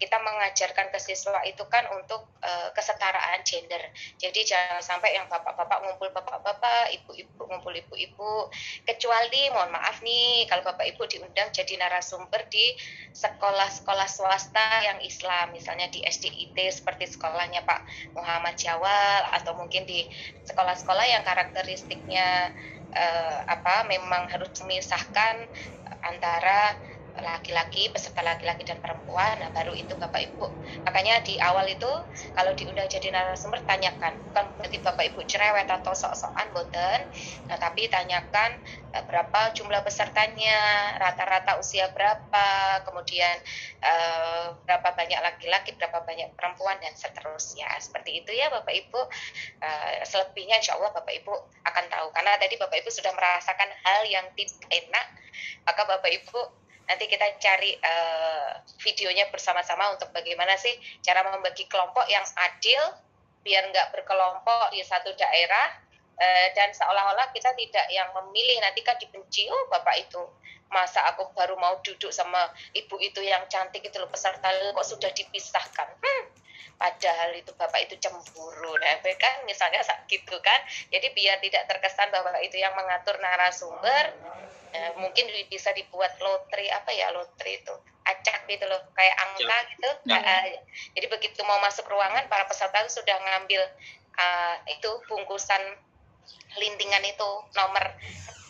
kita 0.00 0.16
mengajarkan 0.16 0.88
ke 0.88 0.98
siswa 0.98 1.44
itu 1.44 1.60
kan 1.68 1.84
untuk 1.92 2.24
uh, 2.40 2.72
kesetaraan 2.72 3.44
gender. 3.44 3.92
Jadi 4.16 4.48
jangan 4.48 4.80
sampai 4.80 5.12
yang 5.12 5.28
bapak-bapak 5.28 5.84
ngumpul 5.84 6.08
bapak-bapak 6.08 6.88
ibu-ibu 6.96 7.42
ngumpul 7.44 7.76
ibu-ibu. 7.76 8.48
Kecuali 8.88 9.52
mohon 9.52 9.76
maaf 9.76 10.00
nih 10.00 10.48
kalau 10.48 10.64
bapak 10.64 10.88
ibu 10.88 11.04
diundang 11.04 11.52
jadi 11.52 11.76
narasumber 11.76 12.48
di 12.48 12.74
sekolah-sekolah 13.12 14.08
swasta 14.08 14.88
yang 14.88 14.98
Islam 15.04 15.52
misalnya 15.52 15.92
di 15.92 16.00
SDIT 16.00 16.56
seperti 16.72 17.12
sekolahnya 17.12 17.68
Pak 17.68 18.14
Muhammad 18.16 18.56
Jawal 18.56 19.36
atau 19.36 19.52
mungkin 19.52 19.84
di 19.84 20.08
sekolah-sekolah 20.48 21.04
yang 21.04 21.22
karakteristiknya 21.28 22.56
uh, 22.96 23.38
apa 23.46 23.84
memang 23.86 24.26
harus 24.32 24.50
memisahkan 24.64 25.44
antara 26.00 26.74
laki-laki, 27.22 27.88
peserta 27.92 28.20
laki-laki 28.24 28.64
dan 28.66 28.80
perempuan. 28.80 29.38
Nah, 29.40 29.50
baru 29.52 29.72
itu 29.76 29.94
Bapak 29.96 30.20
Ibu. 30.32 30.46
Makanya 30.84 31.22
di 31.24 31.36
awal 31.40 31.68
itu 31.70 31.88
kalau 32.34 32.52
diundang 32.56 32.88
jadi 32.88 33.12
narasumber 33.12 33.60
tanyakan, 33.64 34.16
bukan 34.30 34.44
berarti 34.58 34.78
Bapak 34.80 35.04
Ibu 35.12 35.20
cerewet 35.28 35.68
atau 35.68 35.92
sok-sokan 35.92 36.48
boten, 36.52 37.00
nah, 37.46 37.58
tapi 37.60 37.86
tanyakan 37.86 38.60
uh, 38.96 39.02
berapa 39.06 39.52
jumlah 39.54 39.80
pesertanya, 39.84 40.58
rata-rata 40.98 41.60
usia 41.60 41.88
berapa, 41.92 42.46
kemudian 42.84 43.36
uh, 43.84 44.56
berapa 44.64 44.88
banyak 44.96 45.20
laki-laki, 45.20 45.76
berapa 45.76 46.02
banyak 46.02 46.32
perempuan 46.34 46.76
dan 46.82 46.92
seterusnya. 46.96 47.68
Seperti 47.78 48.24
itu 48.24 48.30
ya 48.34 48.50
Bapak 48.50 48.72
Ibu. 48.72 49.00
Uh, 49.60 49.92
selebihnya 50.04 50.58
insya 50.58 50.76
Allah 50.76 50.90
Bapak 50.92 51.12
Ibu 51.12 51.32
akan 51.64 51.84
tahu 51.90 52.06
karena 52.14 52.36
tadi 52.40 52.54
Bapak 52.56 52.76
Ibu 52.80 52.90
sudah 52.90 53.12
merasakan 53.14 53.70
hal 53.84 54.00
yang 54.08 54.26
tidak 54.34 54.64
enak, 54.70 55.06
maka 55.66 55.82
Bapak 55.86 56.10
Ibu 56.10 56.40
nanti 56.90 57.06
kita 57.06 57.38
cari 57.38 57.78
uh, 57.78 58.58
videonya 58.82 59.30
bersama-sama 59.30 59.94
untuk 59.94 60.10
bagaimana 60.10 60.58
sih 60.58 60.74
cara 61.06 61.22
membagi 61.22 61.70
kelompok 61.70 62.02
yang 62.10 62.26
adil 62.50 62.82
biar 63.46 63.70
nggak 63.70 63.94
berkelompok 63.94 64.74
di 64.74 64.82
satu 64.82 65.14
daerah 65.14 65.78
dan 66.52 66.68
seolah-olah 66.74 67.32
kita 67.32 67.54
tidak 67.56 67.86
yang 67.88 68.08
memilih. 68.12 68.60
Nanti 68.60 68.80
kan 68.84 68.96
dibenci 69.00 69.48
oh 69.48 69.64
bapak 69.72 69.96
itu 70.04 70.20
masa 70.70 71.02
aku 71.10 71.26
baru 71.34 71.58
mau 71.58 71.82
duduk 71.82 72.14
sama 72.14 72.46
ibu 72.76 72.94
itu 73.02 73.18
yang 73.26 73.42
cantik 73.50 73.82
itu 73.82 73.96
loh 73.98 74.06
peserta 74.06 74.50
kok 74.50 74.86
sudah 74.86 75.10
dipisahkan? 75.10 75.88
Hmm, 75.98 76.22
padahal 76.78 77.34
itu 77.34 77.50
bapak 77.56 77.90
itu 77.90 77.98
cemburu. 77.98 78.72
Nah 78.78 79.02
kan 79.24 79.34
misalnya 79.44 79.82
gitu 80.06 80.36
kan. 80.44 80.60
Jadi 80.92 81.06
biar 81.16 81.40
tidak 81.42 81.66
terkesan 81.66 82.12
bahwa 82.14 82.36
itu 82.44 82.60
yang 82.60 82.72
mengatur 82.76 83.18
narasumber 83.18 84.14
Eh, 84.70 84.92
mungkin 85.02 85.26
bisa 85.50 85.74
dibuat 85.74 86.14
lotre 86.22 86.70
apa 86.70 86.94
ya 86.94 87.10
lotre 87.10 87.58
itu 87.58 87.74
acak 88.06 88.46
gitu 88.46 88.62
loh 88.70 88.78
kayak 88.94 89.16
angka 89.18 89.42
ya. 89.42 89.58
gitu. 89.74 89.90
Ya. 90.06 90.18
Uh, 90.22 90.46
jadi 90.94 91.06
begitu 91.10 91.42
mau 91.42 91.58
masuk 91.58 91.90
ruangan 91.90 92.30
para 92.30 92.46
peserta 92.46 92.86
sudah 92.86 93.18
ngambil 93.18 93.66
uh, 94.14 94.56
itu 94.70 94.90
bungkusan 95.10 95.58
lintingan 96.58 97.04
itu 97.06 97.30
nomor. 97.54 97.84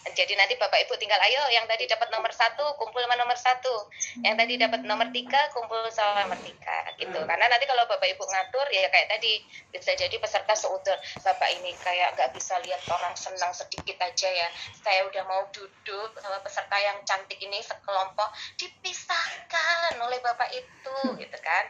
Jadi 0.01 0.33
nanti 0.33 0.57
Bapak 0.57 0.81
Ibu 0.89 0.97
tinggal 0.97 1.21
ayo 1.23 1.45
yang 1.53 1.69
tadi 1.69 1.85
dapat 1.85 2.09
nomor 2.09 2.33
satu 2.33 2.73
kumpul 2.81 3.05
sama 3.05 3.21
nomor 3.21 3.37
satu, 3.37 3.93
yang 4.25 4.33
tadi 4.33 4.57
dapat 4.57 4.81
nomor 4.89 5.13
tiga 5.13 5.39
kumpul 5.53 5.77
sama 5.93 6.25
nomor 6.25 6.41
tiga 6.41 6.89
gitu. 6.97 7.21
Karena 7.21 7.47
nanti 7.53 7.69
kalau 7.69 7.85
Bapak 7.85 8.09
Ibu 8.09 8.25
ngatur 8.25 8.67
ya 8.73 8.89
kayak 8.89 9.13
tadi 9.13 9.45
bisa 9.69 9.93
jadi 9.93 10.17
peserta 10.17 10.57
seutuh. 10.57 10.97
Bapak 11.21 11.53
ini 11.53 11.77
kayak 11.85 12.17
nggak 12.17 12.33
bisa 12.33 12.57
lihat 12.65 12.81
orang 12.89 13.13
senang 13.13 13.53
sedikit 13.53 14.01
aja 14.01 14.29
ya. 14.33 14.49
Saya 14.81 15.05
udah 15.05 15.23
mau 15.29 15.45
duduk 15.53 16.11
sama 16.17 16.41
peserta 16.41 16.77
yang 16.81 16.97
cantik 17.05 17.37
ini 17.37 17.61
sekelompok 17.61 18.33
dipisahkan 18.57 20.01
oleh 20.01 20.19
Bapak 20.25 20.49
itu 20.57 20.97
gitu 21.21 21.39
kan. 21.45 21.65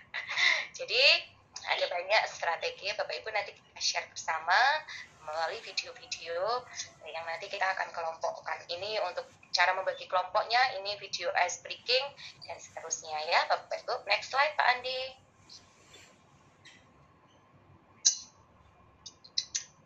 jadi 0.78 1.04
ada 1.68 1.84
banyak 1.84 2.22
strategi. 2.26 2.90
Bapak 2.96 3.12
Ibu 3.22 3.28
nanti 3.30 3.52
kita 3.54 3.80
share 3.80 4.08
bersama 4.10 4.56
melalui 5.22 5.60
video-video 5.62 6.66
yang 7.06 7.24
nanti 7.26 7.46
kita 7.46 7.64
akan 7.64 7.88
kelompokkan. 7.94 8.58
Ini 8.68 8.98
untuk 9.06 9.26
cara 9.52 9.76
membagi 9.76 10.08
kelompoknya 10.08 10.80
ini 10.80 10.96
video 10.96 11.28
ice 11.44 11.60
breaking 11.60 12.04
dan 12.48 12.56
seterusnya 12.56 13.16
ya 13.28 13.46
Bapak 13.46 13.84
Ibu. 13.84 14.08
Next 14.08 14.32
slide 14.32 14.56
Pak 14.56 14.66
Andi 14.78 15.21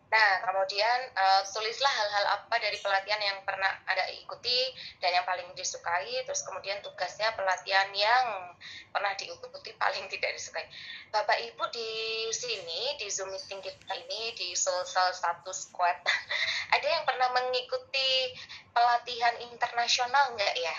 Nah, 0.07 0.39
kemudian 0.39 1.11
uh, 1.19 1.43
tulislah 1.51 1.91
hal-hal 1.91 2.39
apa 2.39 2.55
dari 2.63 2.79
pelatihan 2.79 3.19
yang 3.19 3.43
pernah 3.43 3.75
ada 3.91 4.07
ikuti 4.15 4.71
dan 5.03 5.19
yang 5.19 5.27
paling 5.27 5.51
disukai. 5.59 6.23
Terus 6.23 6.47
kemudian 6.47 6.79
tugasnya 6.79 7.35
pelatihan 7.35 7.91
yang 7.91 8.55
pernah 8.95 9.11
diikuti 9.19 9.75
paling 9.75 10.07
tidak 10.13 10.39
disukai. 10.39 10.63
Bapak 11.11 11.43
Ibu 11.43 11.65
di 11.75 11.91
sini 12.31 12.95
di 13.03 13.11
Zoom 13.11 13.35
meeting 13.35 13.59
kita 13.59 13.95
ini 13.99 14.31
di 14.39 14.55
Social 14.55 15.11
Status 15.11 15.71
Squad 15.71 15.99
ada 16.75 16.87
yang 16.87 17.03
pernah 17.03 17.35
mengikuti 17.35 18.31
pelatihan 18.71 19.43
internasional 19.43 20.39
nggak 20.39 20.55
ya? 20.55 20.77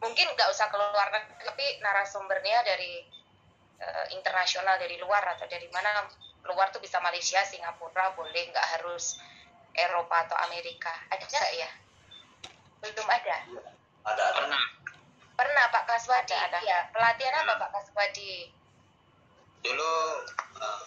Mungkin 0.00 0.26
nggak 0.32 0.48
usah 0.48 0.72
keluar 0.72 1.12
tapi 1.36 1.64
narasumbernya 1.84 2.64
dari 2.64 3.04
uh, 3.76 4.06
internasional 4.16 4.80
dari 4.80 4.96
luar 4.96 5.36
atau 5.36 5.44
dari 5.44 5.68
mana 5.68 6.08
luar 6.46 6.74
tuh 6.74 6.82
bisa 6.82 6.98
Malaysia, 6.98 7.38
Singapura, 7.46 8.14
boleh 8.18 8.50
nggak 8.50 8.68
harus 8.78 9.18
Eropa 9.72 10.26
atau 10.26 10.36
Amerika. 10.48 10.92
Ada 11.08 11.24
nggak 11.24 11.50
ya? 11.54 11.70
Belum 12.82 13.06
ada. 13.06 13.36
Ada, 14.02 14.22
ada. 14.22 14.38
Pernah. 14.42 14.64
Pernah 15.38 15.64
Pak 15.70 15.84
Kaswadi. 15.86 16.34
Ada. 16.34 16.58
Ya, 16.66 16.78
pelatihan 16.90 17.46
apa 17.46 17.54
Pak 17.62 17.70
Kaswadi? 17.78 18.50
Dulu 19.62 19.92
uh, 20.58 20.82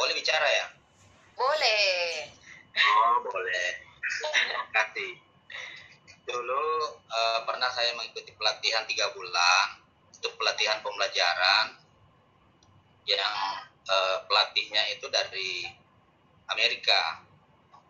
boleh 0.00 0.14
bicara 0.16 0.48
ya? 0.48 0.66
Boleh. 1.36 2.32
Oh, 2.72 3.20
boleh. 3.28 3.68
Terima 4.00 4.64
kasih. 4.72 5.12
Dulu 6.24 6.64
uh, 7.08 7.38
pernah 7.44 7.68
saya 7.68 7.92
mengikuti 7.96 8.32
pelatihan 8.36 8.88
tiga 8.88 9.12
bulan 9.12 9.80
untuk 10.16 10.32
pelatihan 10.40 10.80
pembelajaran 10.80 11.76
yang 13.08 13.36
uh, 13.88 14.16
pelatihnya 14.26 14.82
itu 14.92 15.06
dari 15.08 15.64
Amerika. 16.50 17.24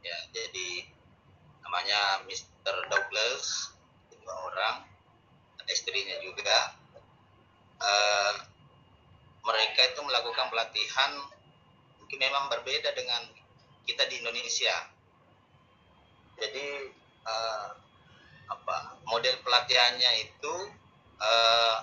Ya 0.01 0.17
jadi 0.33 0.87
namanya 1.65 2.25
Mr. 2.27 2.77
Douglas 2.89 3.75
dua 4.11 4.35
orang 4.51 4.77
istrinya 5.71 6.19
juga. 6.23 6.77
Uh, 7.81 8.35
mereka 9.41 9.81
itu 9.89 10.01
melakukan 10.05 10.53
pelatihan 10.53 11.17
mungkin 11.97 12.19
memang 12.21 12.53
berbeda 12.53 12.93
dengan 12.93 13.25
kita 13.89 14.05
di 14.11 14.21
Indonesia. 14.21 14.77
Jadi 16.37 16.93
uh, 17.25 17.69
apa 18.51 18.77
model 19.07 19.41
pelatihannya 19.41 20.11
itu 20.29 20.55
uh, 21.23 21.77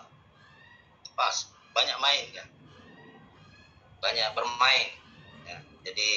pas 1.17 1.35
banyak 1.73 1.97
main 1.97 2.25
ya 2.35 2.45
banyak 3.97 4.29
bermain 4.37 4.89
ya. 5.47 5.57
jadi 5.89 6.09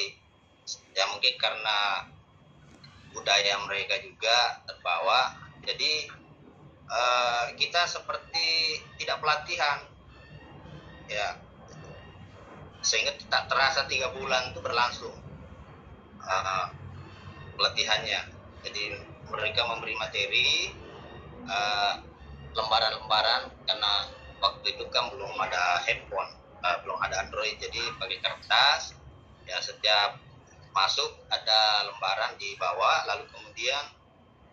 ya 0.95 1.05
mungkin 1.11 1.35
karena 1.40 2.07
budaya 3.11 3.59
mereka 3.66 3.99
juga 4.05 4.62
terbawa 4.69 5.35
jadi 5.64 6.09
uh, 6.90 7.45
kita 7.55 7.87
seperti 7.87 8.81
tidak 9.01 9.21
pelatihan 9.21 9.85
ya. 11.07 11.37
Sehingga 12.81 13.12
tak 13.29 13.53
terasa 13.53 13.85
tiga 13.87 14.09
bulan 14.16 14.51
itu 14.51 14.61
berlangsung 14.64 15.12
uh, 16.25 16.66
pelatihannya. 17.61 18.21
Jadi 18.64 18.83
mereka 19.31 19.62
memberi 19.62 19.95
materi 19.95 20.75
eh, 21.47 21.95
lembaran-lembaran 22.53 23.47
karena 23.62 23.93
waktu 24.43 24.75
itu 24.75 24.85
kan 24.90 25.07
belum 25.14 25.33
ada 25.38 25.81
handphone 25.87 26.29
uh, 26.64 26.77
belum 26.85 26.99
ada 27.01 27.27
Android 27.27 27.57
jadi 27.61 27.83
pakai 27.96 28.18
kertas 28.20 28.96
ya 29.49 29.59
setiap 29.59 30.20
masuk 30.70 31.11
ada 31.33 31.90
lembaran 31.90 32.38
di 32.38 32.55
bawah 32.55 33.05
lalu 33.11 33.27
kemudian 33.35 33.85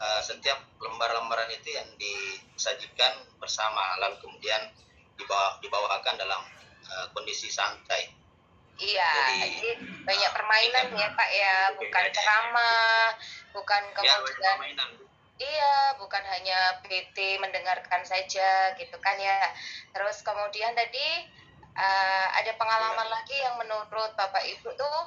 uh, 0.02 0.22
setiap 0.22 0.58
lembar-lembaran 0.82 1.50
itu 1.54 1.78
yang 1.78 1.90
disajikan 1.98 3.22
bersama 3.38 3.98
lalu 4.02 4.18
kemudian 4.22 4.74
dibawa 5.18 5.58
dibawakan 5.62 6.16
dalam 6.18 6.42
uh, 6.86 7.06
kondisi 7.14 7.50
santai. 7.50 8.14
Iya, 8.78 9.10
jadi, 9.42 9.50
jadi 9.58 9.70
banyak 10.06 10.32
permainan 10.38 10.86
ya 10.94 11.10
Pak 11.18 11.30
ya, 11.34 11.56
bukan 11.82 12.04
ceramah, 12.14 13.10
bukan 13.50 13.82
ya, 13.90 14.22
kemudian 14.22 14.38
ya, 14.38 14.54
Iya, 15.38 15.98
bukan 16.02 16.24
hanya 16.26 16.82
PT 16.82 17.38
mendengarkan 17.38 18.02
saja 18.02 18.74
gitu 18.74 18.98
kan 18.98 19.18
ya. 19.22 19.38
Terus 19.94 20.26
kemudian 20.26 20.74
tadi 20.74 21.30
uh, 21.78 22.28
ada 22.42 22.52
pengalaman 22.58 23.08
lagi 23.14 23.38
yang 23.38 23.56
menurut 23.62 24.12
Bapak 24.18 24.44
Ibu 24.44 24.74
tuh 24.74 24.98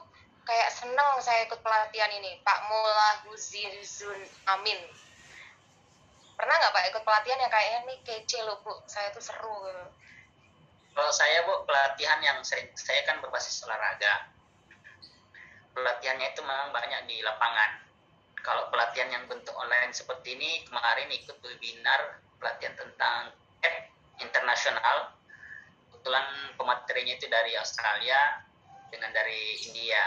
kayak 0.46 0.70
seneng 0.70 1.18
saya 1.20 1.44
ikut 1.50 1.60
pelatihan 1.60 2.10
ini. 2.14 2.38
Pak 2.46 2.58
Mullah 2.70 3.26
Huzizun 3.26 4.22
Amin. 4.48 4.78
Pernah 6.38 6.54
nggak 6.56 6.72
Pak 6.72 6.84
ikut 6.94 7.02
pelatihan 7.04 7.38
yang 7.42 7.52
kayaknya 7.52 7.78
nih 7.90 7.98
kece 8.06 8.40
loh 8.46 8.62
Bu. 8.64 8.72
Saya 8.88 9.12
tuh 9.12 9.20
seru 9.20 9.58
kalau 10.90 11.12
saya 11.14 11.46
Bu 11.46 11.62
pelatihan 11.64 12.18
yang 12.20 12.38
sering 12.42 12.66
saya 12.74 13.06
kan 13.06 13.22
berbasis 13.22 13.62
olahraga. 13.62 14.26
Pelatihannya 15.70 16.34
itu 16.34 16.42
memang 16.42 16.74
banyak 16.74 17.06
di 17.06 17.22
lapangan. 17.22 17.86
Kalau 18.42 18.66
pelatihan 18.68 19.08
yang 19.12 19.24
bentuk 19.30 19.54
online 19.54 19.94
seperti 19.94 20.34
ini 20.34 20.66
kemarin 20.66 21.08
ikut 21.12 21.38
webinar 21.44 22.18
pelatihan 22.40 22.74
tentang 22.74 23.30
app 23.62 23.76
internasional 24.18 25.14
kebetulan 26.00 26.56
pematerinya 26.56 27.12
itu 27.12 27.28
dari 27.28 27.52
Australia 27.60 28.40
dengan 28.88 29.12
dari 29.12 29.60
India. 29.68 30.00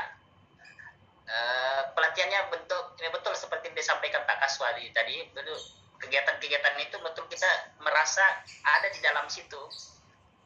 Uh, 1.23 1.93
pelatihannya 1.93 2.49
bentuk 2.49 2.97
ini 2.97 3.13
betul 3.13 3.37
seperti 3.37 3.69
yang 3.69 3.77
disampaikan 3.77 4.25
Pak 4.25 4.41
Kaswadi 4.41 4.89
tadi, 4.89 5.21
betul. 5.37 5.53
Kegiatan-kegiatan 6.01 6.75
itu 6.81 6.97
betul 6.97 7.29
kita 7.29 7.47
merasa 7.77 8.25
ada 8.65 8.89
di 8.89 8.99
dalam 9.05 9.29
situ. 9.29 9.61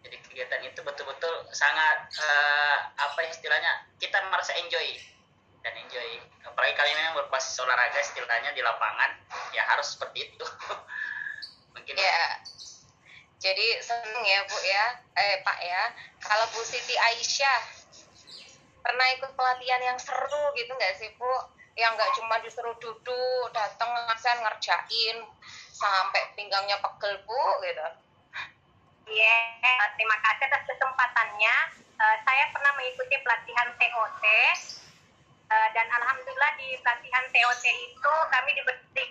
Jadi 0.04 0.20
kegiatan 0.20 0.62
itu 0.68 0.84
betul-betul 0.84 1.48
sangat 1.56 2.12
uh, 2.12 2.92
apa 2.92 3.24
istilahnya 3.32 3.88
kita 4.04 4.20
merasa 4.28 4.52
enjoy. 4.60 5.00
Dan 5.64 5.74
enjoy. 5.80 6.28
Apalagi 6.44 6.76
kami 6.76 6.92
memang 6.92 7.24
berbasis 7.24 7.56
olahraga 7.64 8.04
istilahnya 8.04 8.52
di 8.52 8.60
lapangan 8.60 9.16
ya 9.56 9.64
harus 9.64 9.96
seperti 9.96 10.28
itu. 10.28 10.46
Mungkin 11.74 11.96
ya 11.96 12.44
jadi 13.38 13.68
seneng 13.86 14.24
ya 14.26 14.40
Bu 14.50 14.58
ya. 14.66 14.86
Eh 15.14 15.36
Pak 15.46 15.60
ya. 15.62 15.84
Kalau 16.26 16.46
Bu 16.54 16.62
Siti 16.66 16.98
Aisyah 16.98 17.62
pernah 18.82 19.08
ikut 19.20 19.32
pelatihan 19.38 19.82
yang 19.94 20.00
seru 20.02 20.54
gitu 20.58 20.74
nggak 20.74 20.98
sih 20.98 21.10
Bu? 21.22 21.30
Yang 21.78 21.92
nggak 22.02 22.12
cuma 22.18 22.36
disuruh 22.42 22.76
duduk 22.82 23.46
datang 23.54 23.94
ngasen 23.94 24.42
ngerjain 24.42 25.18
sampai 25.70 26.34
pinggangnya 26.34 26.82
pegel 26.82 27.22
Bu 27.30 27.44
gitu. 27.62 27.88
Iya, 29.08 29.40
yeah, 29.64 29.88
terima 29.96 30.20
kasih 30.20 30.52
atas 30.52 30.68
kesempatannya. 30.68 31.56
Uh, 31.96 32.18
saya 32.28 32.44
pernah 32.52 32.76
mengikuti 32.76 33.16
pelatihan 33.24 33.72
TOT 33.80 34.24
uh, 35.48 35.68
dan 35.72 35.88
alhamdulillah 35.88 36.52
di 36.60 36.76
pelatihan 36.84 37.26
TOT 37.32 37.64
itu 37.64 38.14
kami 38.36 38.50
diberi 38.52 39.06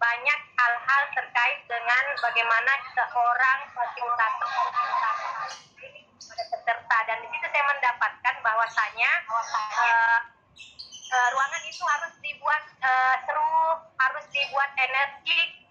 banyak 0.00 0.40
hal-hal 0.56 1.02
terkait 1.12 1.60
dengan 1.68 2.04
bagaimana 2.24 2.72
seorang 2.96 3.58
fasilitator 3.76 4.48
peserta. 6.60 6.98
Dan 7.04 7.20
di 7.20 7.28
situ 7.36 7.46
saya 7.52 7.64
mendapatkan 7.68 8.34
bahwasanya 8.40 9.10
uh, 9.28 10.18
uh, 11.12 11.28
ruangan 11.36 11.62
itu 11.68 11.84
harus 11.84 12.14
dibuat 12.24 12.64
uh, 12.80 13.16
seru, 13.28 13.60
harus 14.00 14.24
dibuat 14.32 14.70
energi, 14.80 15.68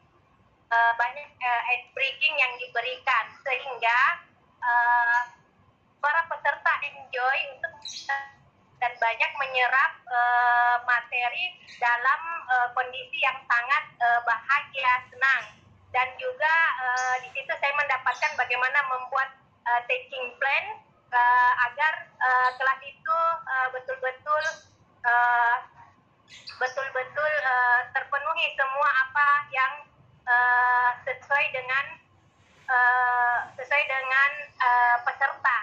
uh, 0.69 0.93
banyak 0.93 1.29
uh, 1.41 1.61
ice 1.73 1.89
breaking 1.97 2.35
yang 2.37 2.53
diberikan. 2.61 3.25
Sehingga 3.41 3.99
uh, 4.61 5.21
para 5.99 6.21
peserta 6.29 6.73
enjoy 6.85 7.37
untuk 7.57 7.73
dan 8.79 8.91
banyak 8.95 9.31
menyerap 9.35 9.91
uh, 10.07 10.77
materi 10.87 11.59
dalam 11.77 12.21
uh, 12.47 12.67
kondisi 12.71 13.19
yang 13.19 13.35
sangat 13.45 13.83
uh, 13.99 14.19
bahagia, 14.23 15.03
senang. 15.11 15.43
Dan 15.91 16.07
juga 16.15 16.53
uh, 16.79 17.15
di 17.23 17.29
situ 17.35 17.51
saya 17.59 17.73
mendapatkan 17.75 18.31
bagaimana 18.39 18.79
membuat 18.87 19.29
uh, 19.67 19.81
teaching 19.91 20.31
plan 20.39 20.79
uh, 21.11 21.51
agar 21.69 22.07
uh, 22.23 22.49
kelas 22.55 22.79
itu 22.87 23.17
uh, 23.43 23.67
betul-betul 23.75 24.43
uh, 25.03 25.57
betul-betul 26.61 27.31
uh, 27.41 27.81
terpenuhi 27.95 28.53
semua 28.53 28.89
apa 29.07 29.27
yang 29.49 29.73
uh, 30.29 30.89
sesuai 31.07 31.45
dengan 31.51 31.85
uh, 32.69 33.37
sesuai 33.57 33.83
dengan 33.89 34.31
uh, 34.61 34.97
peserta. 35.03 35.57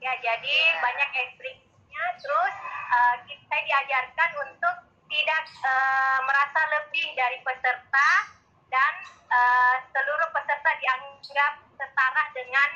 Ya, 0.00 0.12
jadi 0.22 0.56
banyak 0.80 1.10
ekstrik 1.26 1.65
terus 2.20 2.54
uh, 2.92 3.14
saya 3.24 3.62
diajarkan 3.64 4.30
untuk 4.44 4.76
tidak 5.06 5.44
uh, 5.62 6.18
merasa 6.26 6.60
lebih 6.78 7.06
dari 7.14 7.38
peserta 7.46 8.10
dan 8.68 8.92
uh, 9.30 9.76
seluruh 9.94 10.28
peserta 10.34 10.70
dianggap 10.82 11.52
setara 11.78 12.24
dengan 12.34 12.70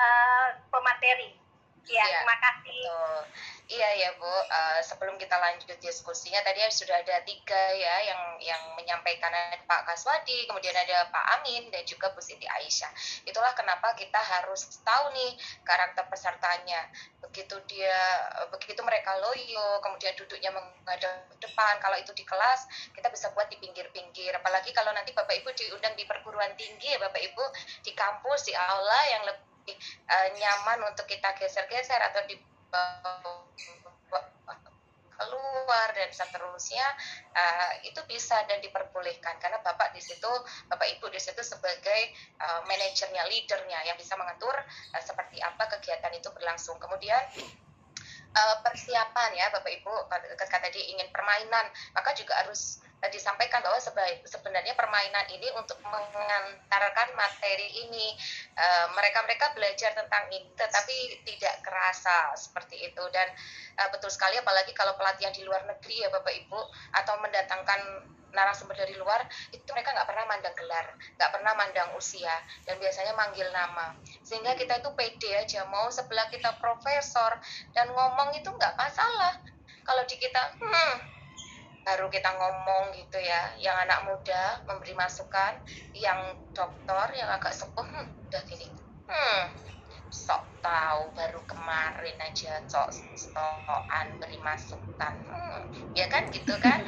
uh, 0.00 0.48
pemateri. 0.72 1.43
Ya, 1.84 2.00
ya, 2.00 2.24
terima 2.24 2.36
kasih. 2.40 2.80
Betul. 2.80 3.20
Iya 3.64 3.88
ya 3.96 4.10
Bu, 4.20 4.28
uh, 4.28 4.80
sebelum 4.84 5.16
kita 5.16 5.40
lanjut 5.40 5.72
diskusinya 5.80 6.36
tadi 6.44 6.60
sudah 6.68 7.00
ada 7.00 7.24
tiga 7.24 7.72
ya 7.72 7.96
yang 8.12 8.36
yang 8.36 8.60
menyampaikan 8.76 9.32
ada 9.32 9.56
Pak 9.64 9.88
Kaswadi, 9.88 10.44
kemudian 10.44 10.76
ada 10.76 11.08
Pak 11.08 11.24
Amin 11.40 11.72
dan 11.72 11.80
juga 11.88 12.12
Bu 12.12 12.20
Siti 12.20 12.44
Aisyah. 12.44 12.92
Itulah 13.24 13.56
kenapa 13.56 13.96
kita 13.96 14.20
harus 14.20 14.68
tahu 14.84 15.16
nih 15.16 15.32
karakter 15.64 16.04
pesertanya. 16.12 16.92
Begitu 17.24 17.56
dia 17.64 17.96
begitu 18.52 18.84
mereka 18.84 19.16
loyo, 19.16 19.80
kemudian 19.80 20.12
duduknya 20.12 20.52
menghadap 20.52 21.24
depan. 21.40 21.80
Kalau 21.80 21.96
itu 21.96 22.12
di 22.12 22.28
kelas 22.28 22.68
kita 22.92 23.08
bisa 23.08 23.32
buat 23.32 23.48
di 23.48 23.56
pinggir-pinggir. 23.64 24.36
Apalagi 24.36 24.76
kalau 24.76 24.92
nanti 24.92 25.16
Bapak 25.16 25.40
Ibu 25.40 25.56
diundang 25.56 25.96
di 25.96 26.04
perguruan 26.04 26.52
tinggi 26.60 26.92
ya 26.92 27.00
Bapak 27.00 27.32
Ibu 27.32 27.44
di 27.80 27.96
kampus 27.96 28.44
di 28.44 28.52
aula 28.52 29.00
yang 29.08 29.24
lebih 29.24 29.53
uh, 29.72 30.28
nyaman 30.36 30.84
untuk 30.92 31.08
kita 31.08 31.32
geser-geser 31.40 32.00
atau 32.12 32.20
di 32.28 32.36
keluar 35.14 35.88
dan 35.94 36.10
seterusnya 36.10 36.84
uh, 37.32 37.72
itu 37.86 38.00
bisa 38.10 38.34
dan 38.50 38.58
diperbolehkan. 38.60 39.38
Karena 39.38 39.62
bapak 39.62 39.94
di 39.94 40.02
situ 40.02 40.28
bapak 40.66 40.98
ibu 40.98 41.06
di 41.08 41.22
situ 41.22 41.40
sebagai 41.40 42.00
uh, 42.42 42.66
manajernya 42.66 43.22
leadernya 43.30 43.78
yang 43.86 43.96
bisa 43.96 44.18
mengatur 44.18 44.54
uh, 44.92 45.02
seperti 45.02 45.38
apa 45.40 45.70
kegiatan 45.78 46.12
itu 46.12 46.28
berlangsung. 46.34 46.76
Kemudian 46.82 47.22
uh, 48.34 48.56
persiapan 48.60 49.30
ya 49.38 49.46
Bapak 49.54 49.70
Ibu 49.70 50.10
ketika 50.36 50.58
tadi 50.58 50.80
ingin 50.94 51.08
permainan 51.14 51.70
maka 51.94 52.10
juga 52.18 52.34
harus 52.42 52.82
disampaikan 53.12 53.60
bahwa 53.64 53.76
sebenarnya 54.24 54.72
permainan 54.76 55.26
ini 55.32 55.48
untuk 55.56 55.80
mengantarkan 55.84 57.12
materi 57.16 57.68
ini. 57.88 58.16
Mereka-mereka 58.94 59.50
uh, 59.50 59.54
belajar 59.56 59.90
tentang 59.92 60.30
ini 60.30 60.48
tetapi 60.54 61.24
tidak 61.26 61.60
kerasa 61.64 62.32
seperti 62.38 62.88
itu. 62.88 63.04
Dan 63.12 63.28
uh, 63.80 63.88
betul 63.90 64.08
sekali 64.12 64.38
apalagi 64.38 64.72
kalau 64.72 64.94
pelatihan 64.96 65.32
di 65.34 65.42
luar 65.42 65.64
negeri 65.66 66.04
ya 66.04 66.08
Bapak 66.12 66.32
Ibu 66.32 66.60
atau 66.94 67.14
mendatangkan 67.20 67.80
narasumber 68.34 68.74
dari 68.74 68.98
luar 68.98 69.22
itu 69.54 69.62
mereka 69.70 69.94
nggak 69.94 70.10
pernah 70.10 70.26
mandang 70.26 70.56
gelar 70.58 70.86
nggak 71.14 71.30
pernah 71.30 71.54
mandang 71.54 71.90
usia 71.94 72.34
dan 72.66 72.76
biasanya 72.82 73.14
manggil 73.14 73.46
nama. 73.54 73.94
Sehingga 74.26 74.58
kita 74.58 74.82
itu 74.82 74.90
pede 74.98 75.30
aja 75.38 75.62
mau 75.70 75.86
sebelah 75.88 76.26
kita 76.28 76.58
profesor 76.58 77.38
dan 77.72 77.88
ngomong 77.94 78.34
itu 78.34 78.50
nggak 78.50 78.74
masalah. 78.74 79.38
Kalau 79.84 80.02
di 80.08 80.16
kita 80.18 80.42
hmm, 80.58 81.13
baru 81.84 82.08
kita 82.08 82.32
ngomong 82.32 82.96
gitu 82.96 83.20
ya. 83.20 83.52
Yang 83.60 83.76
anak 83.88 84.00
muda 84.08 84.42
memberi 84.66 84.96
masukan 84.96 85.52
yang 85.94 86.18
dokter 86.56 87.20
yang 87.20 87.28
agak 87.30 87.52
sepuh 87.52 87.86
udah 88.28 88.42
gini. 88.48 88.66
Hmm, 89.04 89.52
sok 90.08 90.53
tahu 90.64 91.12
baru 91.12 91.40
kemarin 91.44 92.16
aja 92.24 92.64
sok 92.64 92.88
sokan 93.12 94.06
beri 94.16 94.40
masukan. 94.40 95.12
Hmm, 95.28 95.68
ya 95.92 96.08
kan 96.08 96.32
gitu 96.32 96.56
kan? 96.56 96.80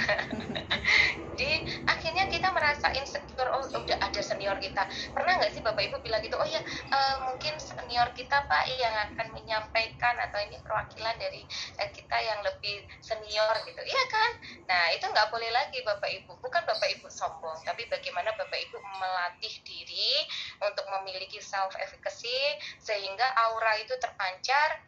Di 1.39 1.61
akhirnya 1.85 2.33
kita 2.33 2.49
merasa 2.57 2.89
insecure 2.97 3.53
oh 3.53 3.61
udah 3.69 4.01
ada 4.01 4.21
senior 4.25 4.57
kita. 4.57 4.89
Pernah 5.13 5.37
nggak 5.37 5.53
sih 5.53 5.61
bapak 5.61 5.93
ibu 5.93 6.01
bilang 6.01 6.25
gitu 6.25 6.41
oh 6.41 6.49
ya 6.49 6.65
uh, 6.89 7.29
mungkin 7.29 7.61
senior 7.61 8.09
kita 8.17 8.49
pak 8.49 8.65
yang 8.81 9.13
akan 9.13 9.37
menyampaikan 9.37 10.17
atau 10.25 10.41
ini 10.41 10.57
perwakilan 10.65 11.13
dari 11.21 11.45
uh, 11.77 11.91
kita 11.93 12.17
yang 12.17 12.41
lebih 12.41 12.81
senior 13.05 13.53
gitu. 13.69 13.83
Iya 13.85 14.05
kan? 14.09 14.31
Nah 14.65 14.83
itu 14.97 15.05
nggak 15.05 15.29
boleh 15.29 15.53
lagi 15.53 15.85
bapak 15.85 16.09
ibu. 16.25 16.33
Bukan 16.41 16.65
bapak 16.65 16.89
ibu 16.97 17.13
sombong 17.13 17.61
tapi 17.69 17.85
bagaimana 17.93 18.33
bapak 18.41 18.57
ibu 18.57 18.81
melatih 18.97 19.55
diri 19.69 20.25
untuk 20.65 20.89
memiliki 20.97 21.45
self 21.45 21.77
efficacy 21.77 22.57
sehingga 22.81 23.27
aura 23.37 23.66
itu 23.81 23.95
terpancar. 23.99 24.87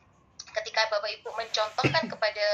Ketika 0.48 0.88
Bapak 0.88 1.12
Ibu 1.12 1.28
mencontohkan 1.36 2.08
kepada 2.12 2.46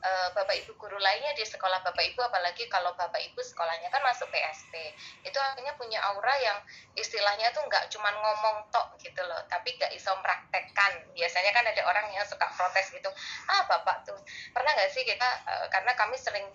uh, 0.00 0.28
Bapak 0.32 0.54
Ibu 0.64 0.76
guru 0.78 0.96
lainnya 0.96 1.34
di 1.34 1.44
sekolah 1.44 1.82
Bapak 1.82 2.04
Ibu 2.14 2.20
apalagi 2.22 2.70
kalau 2.70 2.94
Bapak 2.94 3.18
Ibu 3.20 3.40
sekolahnya 3.42 3.90
kan 3.90 4.00
masuk 4.06 4.30
PSP 4.30 4.94
itu 5.26 5.36
akhirnya 5.36 5.74
punya 5.74 5.98
aura 6.12 6.30
yang 6.40 6.56
istilahnya 6.94 7.50
tuh 7.50 7.64
nggak 7.66 7.90
cuma 7.90 8.08
ngomong 8.12 8.70
tok 8.70 8.96
gitu 9.02 9.20
loh 9.26 9.40
tapi 9.50 9.74
nggak 9.76 9.92
iso 9.92 10.14
mempraktekkan. 10.14 11.10
Biasanya 11.12 11.50
kan 11.52 11.64
ada 11.66 11.82
orang 11.84 12.06
yang 12.14 12.24
suka 12.24 12.46
protes 12.54 12.92
gitu 12.92 13.10
ah 13.50 13.66
Bapak 13.66 14.06
tuh 14.06 14.16
pernah 14.54 14.70
nggak 14.76 14.90
sih 14.94 15.02
kita 15.02 15.28
uh, 15.48 15.66
karena 15.68 15.92
kami 15.98 16.16
sering 16.16 16.46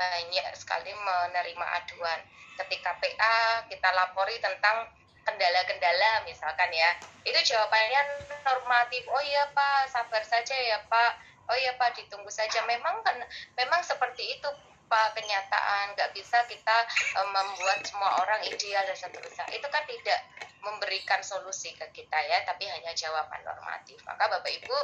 banyak 0.00 0.46
sekali 0.56 0.96
menerima 0.96 1.66
aduan 1.76 2.20
ketika 2.64 2.96
PA 2.96 3.68
kita 3.68 3.88
lapori 3.92 4.40
tentang 4.40 4.88
kendala-kendala 5.24 6.24
misalkan 6.24 6.70
ya. 6.72 6.90
Itu 7.24 7.36
jawabannya 7.36 8.00
normatif. 8.44 9.04
Oh 9.08 9.22
iya 9.22 9.48
pak 9.52 9.90
sabar 9.90 10.22
saja 10.24 10.56
ya 10.56 10.78
pak. 10.86 11.20
Oh 11.50 11.56
iya 11.56 11.74
pak 11.76 11.96
ditunggu 11.96 12.30
saja. 12.30 12.62
Memang 12.64 13.02
kan 13.04 13.16
memang 13.56 13.80
seperti 13.84 14.38
itu 14.38 14.48
pak 14.88 15.14
kenyataan. 15.16 15.94
Nggak 15.94 16.10
bisa 16.16 16.42
kita 16.48 16.76
um, 17.20 17.28
membuat 17.30 17.84
semua 17.86 18.20
orang 18.22 18.40
ideal 18.46 18.82
dan 18.86 18.96
seterusnya 18.96 19.46
itu 19.54 19.66
kan 19.68 19.84
tidak 19.86 20.20
memberikan 20.60 21.24
solusi 21.24 21.72
ke 21.72 21.88
kita 21.96 22.18
ya 22.28 22.44
tapi 22.44 22.68
hanya 22.68 22.92
jawaban 22.92 23.40
normatif. 23.44 24.00
Maka 24.04 24.28
bapak 24.28 24.52
ibu 24.52 24.76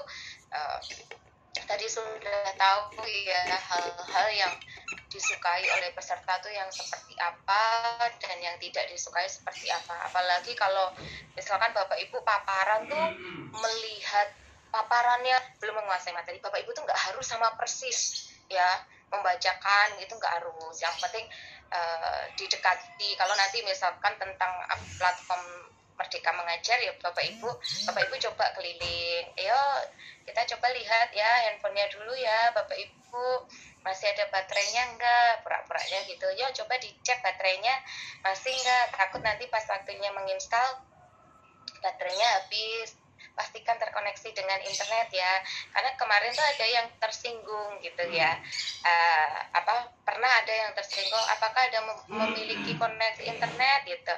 uh, 0.52 0.78
tadi 1.64 1.88
sudah 1.88 2.52
tahu 2.60 3.00
ya 3.24 3.56
hal-hal 3.56 4.28
yang 4.36 4.52
disukai 5.08 5.64
oleh 5.80 5.94
peserta 5.96 6.36
tuh 6.44 6.52
yang 6.52 6.68
seperti 6.68 7.16
apa 7.16 7.64
dan 8.20 8.36
yang 8.42 8.56
tidak 8.60 8.84
disukai 8.92 9.24
seperti 9.24 9.72
apa. 9.72 10.12
Apalagi 10.12 10.52
kalau 10.52 10.92
misalkan 11.32 11.72
bapak 11.72 11.96
ibu 12.04 12.20
paparan 12.20 12.84
tuh 12.84 13.06
melihat 13.56 14.28
paparannya 14.68 15.36
belum 15.62 15.80
menguasai 15.80 16.12
materi 16.12 16.36
bapak 16.42 16.60
ibu 16.60 16.74
tuh 16.76 16.84
nggak 16.84 17.00
harus 17.08 17.24
sama 17.24 17.54
persis 17.56 18.28
ya 18.52 18.84
membacakan 19.08 19.96
itu 20.02 20.12
nggak 20.12 20.32
harus. 20.42 20.74
Yang 20.82 20.94
penting 21.00 21.26
uh, 21.72 22.22
didekati. 22.36 23.16
Kalau 23.16 23.32
nanti 23.38 23.64
misalkan 23.64 24.12
tentang 24.20 24.52
platform 24.98 25.75
Merdeka 25.96 26.30
Mengajar 26.36 26.78
ya 26.84 26.92
Bapak 27.00 27.24
Ibu. 27.24 27.48
Bapak 27.88 28.02
Ibu 28.08 28.14
coba 28.30 28.52
keliling. 28.54 29.24
Ayo 29.40 29.60
kita 30.28 30.44
coba 30.56 30.68
lihat 30.76 31.08
ya 31.16 31.30
handphonenya 31.48 31.88
dulu 31.90 32.12
ya 32.12 32.52
Bapak 32.52 32.76
Ibu. 32.76 33.48
Masih 33.80 34.12
ada 34.12 34.28
baterainya 34.28 34.92
enggak? 34.92 35.46
Pura-puranya 35.46 36.04
gitu. 36.04 36.28
Ya 36.36 36.52
coba 36.52 36.76
dicek 36.76 37.18
baterainya. 37.24 37.74
Masih 38.20 38.52
enggak? 38.52 38.84
Takut 38.92 39.22
nanti 39.24 39.48
pas 39.48 39.64
waktunya 39.64 40.12
menginstal 40.12 40.84
baterainya 41.80 42.28
habis. 42.42 42.98
Pastikan 43.36 43.76
terkoneksi 43.76 44.32
dengan 44.32 44.60
internet 44.64 45.08
ya. 45.12 45.32
Karena 45.72 45.92
kemarin 45.96 46.32
tuh 46.32 46.44
ada 46.44 46.66
yang 46.66 46.86
tersinggung 47.00 47.80
gitu 47.84 48.04
ya. 48.12 48.32
Uh, 48.80 49.38
apa 49.52 49.92
pernah 50.04 50.28
ada 50.40 50.52
yang 50.52 50.72
tersinggung? 50.72 51.24
Apakah 51.36 51.68
ada 51.68 51.84
memiliki 52.08 52.76
koneksi 52.76 53.22
internet 53.28 53.80
gitu 53.88 54.14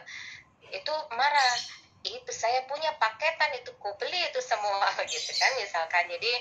itu 0.72 0.94
marah. 1.14 1.56
Itu 1.98 2.30
saya 2.30 2.62
punya 2.70 2.94
paketan 2.94 3.58
itu 3.58 3.74
ku 3.82 3.90
beli 3.98 4.22
itu 4.30 4.38
semua 4.38 4.86
gitu 5.12 5.34
kan 5.34 5.50
misalkan. 5.58 6.06
Jadi 6.06 6.32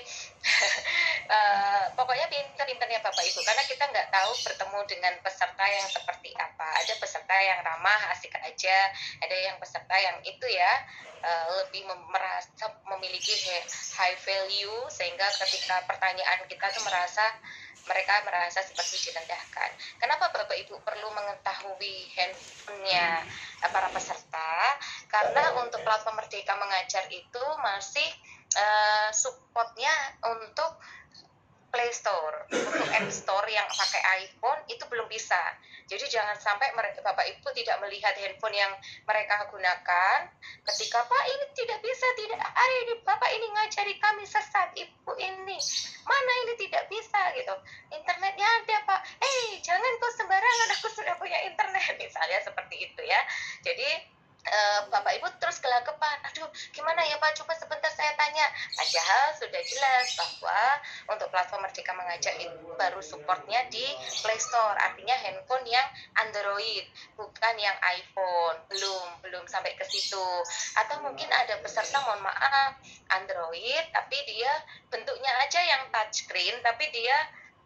uh, 1.28 1.84
pokoknya 1.98 2.30
pinter-pinternya 2.30 3.02
bapak 3.02 3.24
ibu. 3.26 3.42
Karena 3.42 3.62
kita 3.66 3.84
nggak 3.90 4.08
tahu 4.14 4.32
bertemu 4.46 4.78
dengan 4.86 5.14
peserta 5.20 5.64
yang 5.66 5.88
seperti 5.90 6.30
apa. 6.38 6.66
Ada 6.86 6.94
peserta 7.02 7.34
yang 7.42 7.60
ramah 7.66 8.00
asik 8.14 8.32
aja. 8.38 8.78
Ada 9.18 9.36
yang 9.50 9.56
peserta 9.58 9.94
yang 9.98 10.16
itu 10.22 10.46
ya 10.46 10.72
uh, 11.26 11.44
lebih 11.66 11.90
mem 11.90 12.00
merasa 12.06 12.70
memiliki 12.94 13.34
high 13.98 14.18
value. 14.22 14.86
Sehingga 14.94 15.26
ketika 15.42 15.82
pertanyaan 15.90 16.46
kita 16.46 16.70
tuh 16.70 16.86
merasa 16.86 17.34
mereka 17.88 18.20
merasa 18.28 18.60
seperti 18.60 19.08
direndahkan. 19.08 19.70
Kenapa 19.96 20.28
Bapak 20.30 20.54
Ibu 20.68 20.76
perlu 20.84 21.08
mengetahui 21.16 22.12
handphonenya 22.14 23.24
para 23.72 23.88
peserta? 23.90 24.52
Karena 25.08 25.56
untuk 25.58 25.80
platform 25.82 26.20
Merdeka 26.20 26.54
Mengajar 26.60 27.08
itu 27.08 27.44
masih 27.64 28.08
uh, 28.54 29.10
supportnya 29.10 29.90
untuk 30.28 30.76
Play 31.68 31.90
Store 31.92 32.48
untuk 32.48 32.88
App 32.88 33.08
Store 33.12 33.48
yang 33.48 33.68
pakai 33.68 34.24
iPhone 34.24 34.60
itu 34.72 34.80
belum 34.88 35.04
bisa. 35.06 35.38
Jadi 35.88 36.04
jangan 36.08 36.36
sampai 36.36 36.72
mereka, 36.76 37.00
Bapak 37.00 37.24
Ibu 37.24 37.48
tidak 37.56 37.80
melihat 37.80 38.12
handphone 38.20 38.56
yang 38.56 38.72
mereka 39.08 39.48
gunakan 39.48 40.18
ketika 40.68 41.00
Pak 41.04 41.24
ini 41.28 41.46
tidak 41.56 41.80
bisa, 41.80 42.06
tidak 42.20 42.40
ada 42.40 42.76
ini 42.84 42.94
Bapak 43.04 43.30
ini 43.32 43.46
ngajari 43.56 43.94
kami 43.96 44.24
sesat 44.28 44.68
Ibu 44.76 45.12
ini. 45.16 45.58
Mana 46.04 46.32
ini 46.44 46.54
tidak 46.60 46.88
bisa 46.92 47.20
gitu. 47.36 47.54
Internetnya 47.92 48.48
ada 48.48 48.76
Pak. 48.84 49.00
Eh 49.20 49.24
hey, 49.24 49.46
jangan 49.64 49.92
kau 50.00 50.12
sembarangan 50.12 50.68
aku 50.76 50.88
sudah 50.92 51.14
punya 51.16 51.40
internet 51.48 51.96
misalnya 51.96 52.40
seperti 52.44 52.88
itu 52.88 53.02
ya. 53.04 53.20
Jadi 53.64 54.17
uh, 54.48 54.80
Bapak 54.88 55.12
Ibu 55.20 55.28
terus 55.38 55.60
gelagapan, 55.60 56.16
aduh 56.24 56.48
gimana 56.72 57.04
ya 57.04 57.20
Pak, 57.20 57.36
coba 57.38 57.52
sebentar 57.56 57.92
saya 57.92 58.12
tanya. 58.16 58.46
Padahal 58.74 59.24
sudah 59.36 59.62
jelas 59.62 60.06
bahwa 60.16 60.60
untuk 61.12 61.28
platform 61.28 61.62
Merdeka 61.68 61.92
Mengajar 61.94 62.34
itu 62.40 62.66
baru 62.76 63.00
supportnya 63.04 63.64
di 63.68 63.84
Play 64.24 64.40
Store, 64.40 64.76
artinya 64.80 65.16
handphone 65.20 65.66
yang 65.68 65.86
Android, 66.18 66.84
bukan 67.14 67.54
yang 67.60 67.76
iPhone, 67.84 68.56
belum, 68.72 69.06
belum 69.22 69.44
sampai 69.46 69.76
ke 69.76 69.84
situ. 69.86 70.26
Atau 70.80 71.04
mungkin 71.04 71.28
ada 71.28 71.60
peserta, 71.60 72.00
mohon 72.02 72.24
maaf, 72.24 72.80
Android, 73.12 73.84
tapi 73.92 74.16
dia 74.26 74.52
bentuknya 74.88 75.32
aja 75.44 75.60
yang 75.62 75.82
touchscreen, 75.92 76.58
tapi 76.64 76.88
dia 76.90 77.16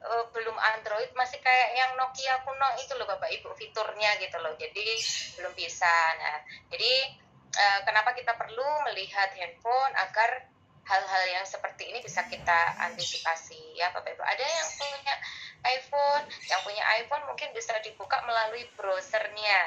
uh, 0.03 0.25
belum 0.35 0.57
Android 0.59 1.11
masih 1.15 1.39
kayak 1.39 1.79
yang 1.79 1.91
Nokia 1.95 2.43
kuno 2.43 2.69
itu 2.79 2.93
loh 2.99 3.07
Bapak 3.07 3.31
Ibu 3.31 3.55
fiturnya 3.55 4.19
gitu 4.19 4.37
loh. 4.43 4.55
Jadi 4.59 4.87
belum 5.39 5.53
bisa. 5.55 5.95
Nah 6.19 6.37
jadi 6.71 6.93
uh, 7.55 7.81
kenapa 7.87 8.15
kita 8.15 8.35
perlu 8.35 8.67
melihat 8.91 9.31
handphone 9.39 9.95
agar 9.97 10.51
hal-hal 10.83 11.25
yang 11.31 11.47
seperti 11.47 11.95
ini 11.95 12.03
bisa 12.03 12.27
kita 12.27 12.75
antisipasi? 12.91 13.79
Ya 13.79 13.95
Bapak 13.95 14.19
Ibu 14.19 14.23
ada 14.23 14.43
yang 14.43 14.69
punya 14.75 15.15
iPhone? 15.63 16.25
Yang 16.51 16.61
punya 16.67 16.85
iPhone 16.99 17.25
mungkin 17.31 17.49
bisa 17.55 17.79
dibuka 17.87 18.19
melalui 18.27 18.67
browsernya. 18.75 19.63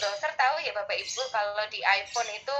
Browser 0.00 0.32
tahu 0.32 0.56
ya 0.64 0.72
Bapak 0.72 0.96
Ibu 0.96 1.22
kalau 1.28 1.64
di 1.68 1.84
iPhone 1.84 2.30
itu 2.32 2.56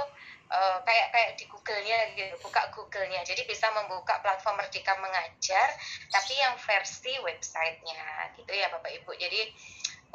uh, 0.51 0.79
kayak 0.85 1.07
kayak 1.13 1.31
di 1.37 1.45
Google-nya 1.49 2.13
gitu, 2.13 2.35
buka 2.41 2.69
Google-nya. 2.73 3.21
Jadi 3.25 3.45
bisa 3.45 3.69
membuka 3.73 4.19
platform 4.21 4.61
Merdeka 4.61 4.93
Mengajar, 5.01 5.69
tapi 6.11 6.33
yang 6.37 6.55
versi 6.59 7.13
websitenya, 7.21 8.33
gitu 8.37 8.51
ya 8.51 8.69
Bapak 8.69 8.91
Ibu. 9.03 9.11
Jadi 9.17 9.53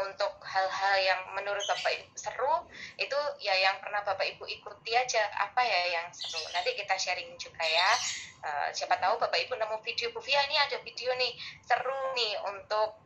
untuk 0.01 0.33
hal-hal 0.41 0.97
yang 1.05 1.20
menurut 1.37 1.61
Bapak 1.68 1.93
Ibu 1.93 2.14
seru, 2.16 2.55
itu 2.97 3.18
ya 3.45 3.53
yang 3.61 3.76
pernah 3.85 4.01
Bapak 4.01 4.24
Ibu 4.37 4.49
ikuti 4.49 4.97
aja, 4.97 5.28
apa 5.37 5.61
ya 5.61 6.01
yang 6.01 6.07
seru. 6.14 6.41
Nanti 6.57 6.72
kita 6.72 6.97
sharing 6.97 7.37
juga 7.37 7.64
ya. 7.64 7.91
Uh, 8.41 8.68
siapa 8.72 8.97
tahu 8.97 9.20
Bapak 9.20 9.37
Ibu 9.45 9.61
nemu 9.61 9.76
video, 9.85 10.09
Bu 10.16 10.24
Via 10.24 10.41
ini 10.49 10.57
ada 10.57 10.81
video 10.81 11.12
nih, 11.20 11.37
seru 11.61 11.99
nih 12.16 12.33
untuk 12.49 12.97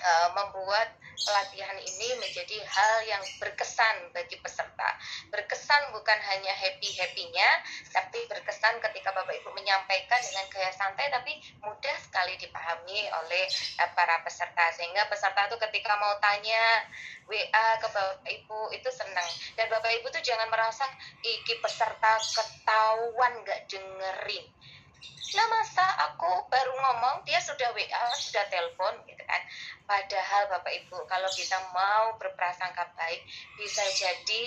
uh, 0.00 0.28
membuat 0.36 0.92
pelatihan 1.16 1.78
ini 1.80 2.08
menjadi 2.20 2.60
hal 2.60 2.94
yang 3.08 3.24
berkesan 3.40 4.12
bagi 4.12 4.36
peserta. 4.44 4.94
Berkesan 5.32 5.96
bukan 5.96 6.18
hanya 6.20 6.52
happy-happynya, 6.52 7.48
tapi 7.88 8.20
berkesan 8.28 8.78
ketika 8.84 9.16
Bapak 9.16 9.32
Ibu 9.40 9.50
menyampaikan 9.56 10.20
dengan 10.20 10.44
gaya 10.52 10.72
santai, 10.76 11.08
tapi 11.08 11.40
mudah 11.64 11.96
sekali 12.04 12.36
dipahami 12.36 13.08
oleh 13.24 13.44
uh, 13.80 13.90
para 13.96 14.20
peserta. 14.22 14.70
Sehingga 14.76 15.08
peserta 15.08 15.48
itu 15.48 15.56
ketika 15.56 15.96
mau 15.96 16.14
tanya 16.20 16.84
WA 17.26 17.66
ke 17.80 17.88
Bapak 17.90 18.28
Ibu 18.28 18.76
itu 18.76 18.88
senang. 18.92 19.28
Dan 19.56 19.72
Bapak 19.72 19.90
Ibu 20.02 20.12
tuh 20.12 20.22
jangan 20.22 20.52
merasa 20.52 20.84
iki 21.24 21.58
peserta 21.64 22.20
ketahuan 22.20 23.32
nggak 23.42 23.66
dengerin 23.66 24.46
lah 25.34 25.46
masa 25.52 25.84
aku 26.08 26.48
baru 26.48 26.72
ngomong 26.72 27.26
dia 27.28 27.36
sudah 27.42 27.68
WA 27.76 28.04
sudah 28.16 28.46
telepon 28.48 28.94
gitu 29.04 29.20
kan 29.26 29.42
padahal 29.84 30.48
Bapak 30.48 30.72
Ibu 30.72 31.04
kalau 31.04 31.28
kita 31.34 31.60
mau 31.76 32.16
berprasangka 32.16 32.94
baik 32.96 33.20
bisa 33.58 33.84
jadi 33.92 34.42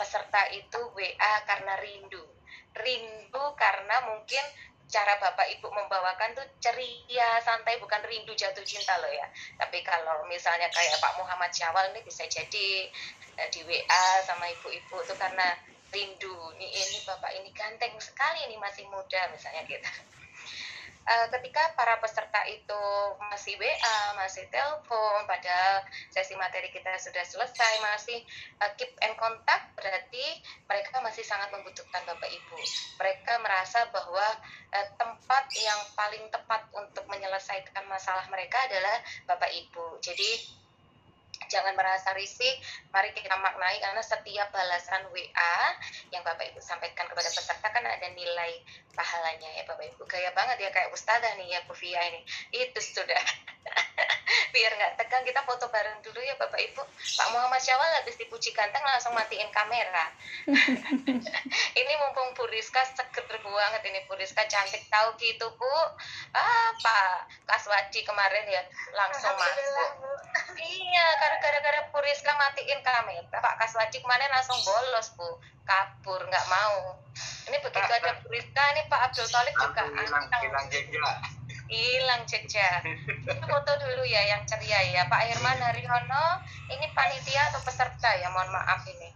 peserta 0.00 0.48
itu 0.54 0.80
WA 0.96 1.34
karena 1.44 1.76
rindu 1.82 2.24
rindu 2.72 3.44
karena 3.58 4.06
mungkin 4.06 4.44
cara 4.90 5.14
Bapak 5.22 5.46
Ibu 5.54 5.70
membawakan 5.70 6.34
tuh 6.34 6.46
ceria, 6.58 7.38
santai, 7.46 7.78
bukan 7.78 8.02
rindu 8.02 8.34
jatuh 8.34 8.66
cinta 8.66 8.98
loh 8.98 9.08
ya. 9.08 9.22
Tapi 9.54 9.86
kalau 9.86 10.26
misalnya 10.26 10.66
kayak 10.66 10.98
Pak 10.98 11.14
Muhammad 11.14 11.54
Syawal 11.54 11.94
ini 11.94 12.02
bisa 12.02 12.26
jadi 12.26 12.90
eh, 13.38 13.48
di 13.54 13.62
WA 13.62 14.04
sama 14.26 14.50
ibu-ibu 14.50 14.98
tuh 15.06 15.14
karena 15.14 15.54
rindu. 15.90 16.34
Ini, 16.58 16.66
ini 16.66 16.98
Bapak 17.06 17.30
ini 17.36 17.50
ganteng 17.54 17.94
sekali 18.00 18.46
ini 18.46 18.56
masih 18.58 18.86
muda 18.88 19.30
misalnya 19.34 19.62
gitu 19.66 19.90
uh, 21.10 21.26
ketika 21.38 21.74
para 21.74 21.98
peserta 21.98 22.40
itu 22.46 22.82
masih 23.18 23.58
WA, 23.58 23.98
masih 24.18 24.46
telepon, 24.48 25.26
padahal 25.26 25.82
sesi 26.14 26.38
materi 26.38 26.70
kita 26.70 26.94
sudah 27.00 27.24
selesai, 27.26 27.72
masih 27.82 28.18
uh, 28.62 28.70
keep 28.78 28.92
and 29.02 29.16
contact, 29.18 29.74
berarti 29.74 30.24
mereka 30.70 31.02
masih 31.02 31.24
sangat 31.26 31.50
membutuhkan 31.50 32.02
Bapak 32.06 32.30
Ibu. 32.30 32.56
Mereka 33.02 33.32
merasa 33.42 33.90
bahwa 33.90 34.26
uh, 34.74 34.86
tempat 34.98 35.44
yang 35.58 35.80
paling 35.98 36.24
tepat 36.30 36.62
untuk 36.74 37.04
menyelesaikan 37.10 37.84
masalah 37.90 38.26
mereka 38.28 38.58
adalah 38.70 39.02
Bapak 39.26 39.50
Ibu. 39.50 39.98
Jadi 40.04 40.59
jangan 41.50 41.74
merasa 41.74 42.14
risih, 42.14 42.54
mari 42.94 43.10
kita 43.10 43.34
maknai 43.34 43.82
karena 43.82 44.00
setiap 44.00 44.48
balasan 44.54 45.02
WA 45.10 45.56
yang 46.14 46.22
Bapak 46.22 46.54
Ibu 46.54 46.62
sampaikan 46.62 47.10
kepada 47.10 47.26
peserta 47.26 47.68
kan 47.68 47.82
ada 47.82 48.08
nilai 48.14 48.62
pahalanya 48.94 49.50
ya 49.58 49.66
Bapak 49.66 49.84
Ibu. 49.90 50.06
Gaya 50.06 50.30
banget 50.30 50.62
ya 50.62 50.70
kayak 50.70 50.94
Ustazah 50.94 51.34
nih 51.36 51.58
ya 51.58 51.60
Bu 51.66 51.74
Fia 51.74 51.98
ini. 52.06 52.22
Itu 52.54 52.78
sudah. 52.78 53.18
Biar 54.54 54.72
nggak 54.78 54.94
tegang 54.98 55.26
kita 55.26 55.42
foto 55.42 55.66
bareng 55.74 55.98
dulu 56.06 56.22
ya 56.22 56.38
Bapak 56.38 56.62
Ibu. 56.62 56.82
Pak 57.18 57.28
Muhammad 57.34 57.58
Syawal 57.58 57.98
habis 57.98 58.14
dipuji 58.14 58.54
ganteng 58.54 58.82
langsung 58.86 59.12
matiin 59.12 59.50
kamera. 59.50 60.06
ini 61.80 61.92
mumpung 61.98 62.30
Bu 62.38 62.46
Rizka 62.46 62.86
seger 62.94 63.26
banget 63.42 63.82
ini 63.90 64.06
Bu 64.06 64.14
Rizka 64.14 64.46
cantik 64.46 64.86
tahu 64.86 65.18
gitu 65.18 65.50
Bu. 65.58 65.74
Ah 66.30 66.70
Pak 66.78 67.26
Kaswadi 67.50 68.06
kemarin 68.06 68.46
ya 68.46 68.62
langsung 68.94 69.34
masuk. 69.34 69.90
Iya, 70.60 71.06
karena 71.18 71.38
gara-gara 71.40 71.80
Puriska 71.90 72.32
matiin 72.36 72.80
kamera 72.84 73.38
Pak 73.40 73.54
Kaswadi 73.60 73.98
kemarin 73.98 74.30
langsung 74.30 74.60
bolos 74.62 75.08
Bu. 75.16 75.28
Kabur 75.64 76.20
nggak 76.26 76.46
mau. 76.50 76.98
Ini 77.48 77.56
begitu 77.62 77.92
ada 77.92 78.12
Puriska 78.22 78.62
ini 78.74 78.82
Pak 78.86 79.00
Abdul 79.10 79.28
Tolik 79.28 79.54
juga 79.56 79.82
hilang 79.86 80.26
hilang 80.28 80.66
jejak. 80.70 81.16
Hilang 81.70 82.22
jejak. 82.26 82.82
Foto 83.46 83.72
dulu 83.78 84.02
ya 84.06 84.22
yang 84.34 84.42
ceria 84.44 84.80
ya. 84.90 85.02
Pak 85.06 85.22
Herman 85.30 85.58
Haryono 85.62 86.42
ini 86.68 86.86
panitia 86.94 87.54
atau 87.54 87.62
peserta 87.62 88.10
ya? 88.18 88.28
Mohon 88.34 88.50
maaf 88.54 88.82
ini. 88.90 89.10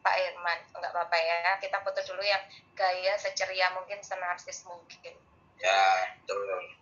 Pak 0.00 0.16
Herman 0.16 0.58
nggak 0.76 0.92
apa-apa 0.92 1.16
ya. 1.16 1.56
Kita 1.60 1.80
foto 1.80 2.00
dulu 2.04 2.22
yang 2.24 2.42
gaya 2.76 3.16
seceria 3.16 3.72
mungkin 3.72 4.00
senarsis 4.04 4.64
mungkin. 4.68 5.14
Ya 5.60 6.16
betul 6.24 6.79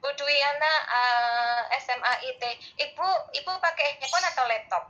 Bu 0.00 0.08
Dwiana 0.16 0.72
uh, 0.88 1.60
SMA 1.80 2.12
IT. 2.28 2.42
Ibu, 2.76 3.08
ibu 3.40 3.52
pakai 3.60 3.96
handphone 3.96 4.26
atau 4.28 4.44
laptop? 4.44 4.84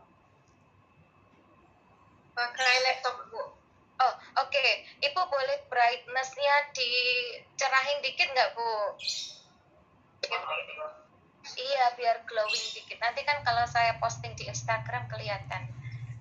Pakai 2.34 2.74
laptop, 2.86 3.16
Bu. 3.30 3.38
Oh, 3.38 4.14
oke. 4.42 4.50
Okay. 4.50 4.70
Ibu 5.06 5.20
boleh 5.30 5.58
brightness-nya 5.70 6.54
dicerahin 6.74 7.98
dikit 8.02 8.26
nggak, 8.34 8.50
Bu? 8.58 8.70
Iya, 11.54 11.84
biar 11.94 12.24
glowing 12.24 12.66
dikit. 12.74 12.98
Nanti 12.98 13.20
kan 13.22 13.44
kalau 13.44 13.68
saya 13.68 14.00
posting 14.00 14.34
di 14.34 14.48
Instagram 14.48 15.06
kelihatan. 15.06 15.73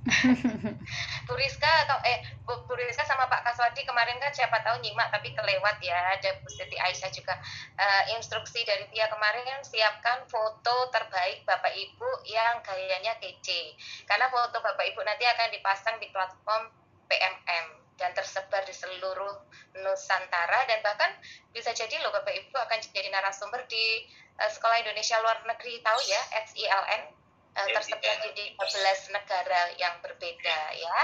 Bu 1.27 1.33
Rizka 1.39 1.71
eh 2.03 2.19
Bu, 2.43 2.75
Rizka 2.75 3.07
sama 3.07 3.31
Pak 3.31 3.47
Kaswadi 3.47 3.87
kemarin 3.87 4.19
kan 4.19 4.35
siapa 4.35 4.59
tahu 4.59 4.83
nyimak 4.83 5.07
tapi 5.15 5.31
kelewat 5.31 5.79
ya 5.79 5.95
ada 6.11 6.35
Bu 6.43 6.47
Siti 6.51 6.75
Aisyah 6.75 7.07
juga. 7.15 7.39
Uh, 7.79 8.03
instruksi 8.19 8.67
dari 8.67 8.83
dia 8.91 9.07
kemarin 9.07 9.47
kan 9.47 9.63
siapkan 9.63 10.27
foto 10.27 10.91
terbaik 10.91 11.47
Bapak 11.47 11.71
Ibu 11.71 12.27
yang 12.27 12.59
gayanya 12.59 13.15
kece. 13.23 13.79
Karena 14.03 14.27
foto 14.27 14.59
Bapak 14.59 14.83
Ibu 14.91 14.99
nanti 15.07 15.23
akan 15.23 15.47
dipasang 15.55 15.95
di 16.03 16.11
platform 16.11 16.67
PMM 17.07 17.65
dan 17.95 18.11
tersebar 18.11 18.67
di 18.67 18.75
seluruh 18.75 19.39
Nusantara 19.79 20.67
dan 20.67 20.83
bahkan 20.83 21.15
bisa 21.55 21.71
jadi 21.71 22.03
loh 22.03 22.11
Bapak 22.11 22.35
Ibu 22.35 22.55
akan 22.59 22.79
jadi 22.91 23.07
narasumber 23.07 23.63
di 23.71 24.03
uh, 24.35 24.51
Sekolah 24.51 24.83
Indonesia 24.83 25.15
Luar 25.23 25.39
Negeri 25.47 25.79
tahu 25.79 25.99
ya 26.03 26.21
SILN 26.43 27.22
uh, 27.53 27.67
tersebar 27.69 28.15
di 28.33 28.53
12 28.57 29.15
negara 29.15 29.61
yang 29.77 29.97
berbeda 30.01 30.57
ya. 30.73 30.97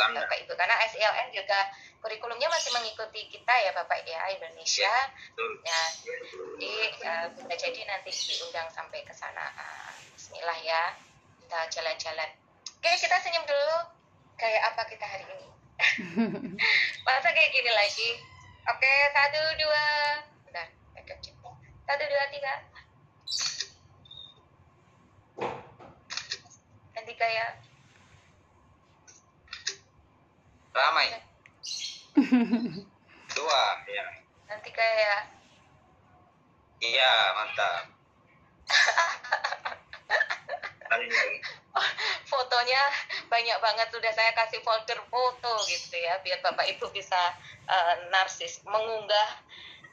Bapak 0.00 0.36
Ibu 0.44 0.52
karena 0.56 0.76
SILN 0.88 1.28
juga 1.32 1.58
kurikulumnya 2.00 2.48
masih 2.48 2.72
mengikuti 2.72 3.28
kita 3.28 3.54
ya 3.60 3.70
Bapak 3.76 4.04
ya 4.08 4.20
Indonesia. 4.32 4.92
Ya 5.64 5.80
jadi 6.00 6.72
uh, 7.04 7.26
bisa 7.36 7.54
jadi 7.56 7.80
nanti 7.88 8.10
diundang 8.12 8.68
sampai 8.72 9.04
ke 9.04 9.12
sana. 9.12 9.52
Uh, 9.56 9.90
Bismillah 10.16 10.58
ya. 10.64 10.82
Kita 11.44 11.60
jalan-jalan. 11.80 12.30
Oke 12.80 12.90
kita 12.96 13.16
senyum 13.20 13.44
dulu. 13.44 13.78
Kayak 14.40 14.72
apa 14.72 14.82
kita 14.88 15.04
hari 15.04 15.24
ini? 15.28 15.48
Masa 17.04 17.28
kayak 17.32 17.50
gini 17.52 17.70
lagi? 17.72 18.10
Oke 18.68 18.92
satu 19.12 19.40
dua. 19.60 19.84
Udah 20.48 20.66
satu 21.90 22.04
dua 22.06 22.24
tiga 22.30 22.69
nanti 27.10 27.26
kayak 27.26 27.58
ramai. 30.70 31.10
Dua 33.34 33.62
ya 33.90 34.06
nanti 34.46 34.70
kayak 34.70 35.26
iya 36.78 37.34
mantap. 37.34 37.90
Fotonya 42.30 42.82
banyak 43.26 43.58
banget. 43.58 43.90
Sudah 43.90 44.14
saya 44.14 44.30
kasih 44.30 44.62
folder 44.62 45.02
foto 45.10 45.66
gitu 45.66 45.98
ya 45.98 46.22
biar 46.22 46.38
bapak 46.46 46.70
ibu 46.70 46.86
bisa 46.94 47.18
uh, 47.66 47.94
narsis 48.14 48.62
mengunggah 48.70 49.42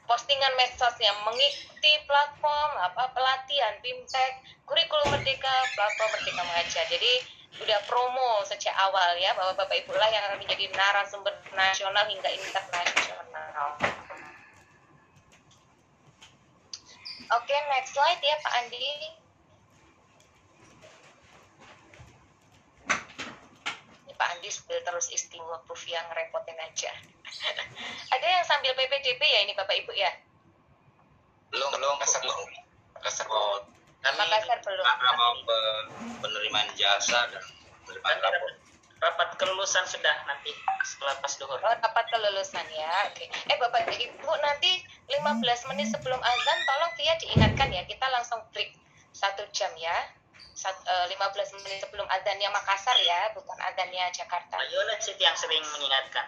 postingan 0.08 0.56
medsosnya 0.56 1.12
mengikuti 1.28 1.92
platform 2.08 2.72
apa 2.80 3.12
pelatihan 3.12 3.76
fintech 3.84 4.40
kurikulum 4.64 5.12
merdeka 5.12 5.54
platform 5.76 6.10
merdeka 6.16 6.42
mengajar. 6.42 6.84
Jadi 6.88 7.12
udah 7.60 7.78
promo 7.84 8.40
sejak 8.48 8.72
awal 8.88 9.20
ya 9.20 9.36
bahwa 9.36 9.52
bapak 9.52 9.84
ibu 9.84 9.92
lah 9.92 10.08
yang 10.08 10.24
akan 10.32 10.40
menjadi 10.40 10.72
narasumber 10.72 11.36
nasional 11.52 12.08
hingga 12.08 12.30
internasional. 12.32 13.68
Oke 17.28 17.56
next 17.76 17.92
slide 17.92 18.24
ya 18.24 18.36
Pak 18.40 18.54
Andi. 18.64 18.88
Pak 24.18 24.28
Andi 24.34 24.50
terus 24.64 25.06
istimewa 25.12 25.60
proof 25.68 25.84
yang 25.86 26.08
repotin 26.16 26.56
aja. 26.58 26.90
Ada 28.08 28.26
yang 28.26 28.44
sambil 28.44 28.72
PPDB 28.72 29.20
ya 29.20 29.40
ini 29.44 29.52
Bapak 29.52 29.76
Ibu 29.76 29.92
ya? 29.92 30.10
Belum, 31.52 31.68
belum. 31.72 31.96
Makassar 32.00 32.20
belum. 32.24 32.38
Makassar 32.96 33.26
belum. 33.28 33.62
Kami 33.98 34.16
Makassar 34.16 34.58
belum. 34.64 34.84
mau 35.18 35.34
penerimaan 36.24 36.68
jasa 36.76 37.28
dan 37.32 37.44
penerimaan 37.84 38.18
rapor. 38.22 38.52
Rapat 38.98 39.28
kelulusan 39.38 39.86
sudah 39.86 40.26
nanti 40.26 40.50
setelah 40.82 41.14
pas 41.22 41.30
duhur. 41.38 41.58
Oh, 41.62 41.70
rapat 41.70 42.06
kelulusan 42.10 42.66
ya. 42.74 42.92
Oke. 43.06 43.30
Eh 43.30 43.56
Bapak 43.56 43.86
Ibu 43.94 44.30
nanti 44.42 44.82
15 45.06 45.70
menit 45.70 45.94
sebelum 45.94 46.18
azan 46.18 46.58
tolong 46.66 46.92
via 46.98 47.14
diingatkan 47.22 47.70
ya. 47.70 47.86
Kita 47.86 48.10
langsung 48.10 48.42
break 48.50 48.74
satu 49.14 49.46
jam 49.54 49.70
ya. 49.78 49.94
15 50.58 51.14
eh, 51.14 51.46
menit 51.62 51.78
sebelum 51.86 52.02
adanya 52.10 52.50
Makassar 52.50 52.98
ya, 52.98 53.30
bukan 53.30 53.54
adanya 53.62 54.10
Jakarta. 54.10 54.58
Ayolah 54.58 54.98
Siti 54.98 55.22
yang 55.22 55.38
sering 55.38 55.62
mengingatkan. 55.62 56.26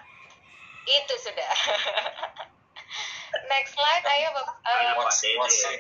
Itu 0.87 1.15
sudah. 1.21 1.53
Next 3.53 3.73
slide, 3.75 4.05
ayo 4.07 4.29
Bapak. 4.35 4.57
Uh, 4.67 4.93
masih, 5.07 5.33
masih. 5.39 5.77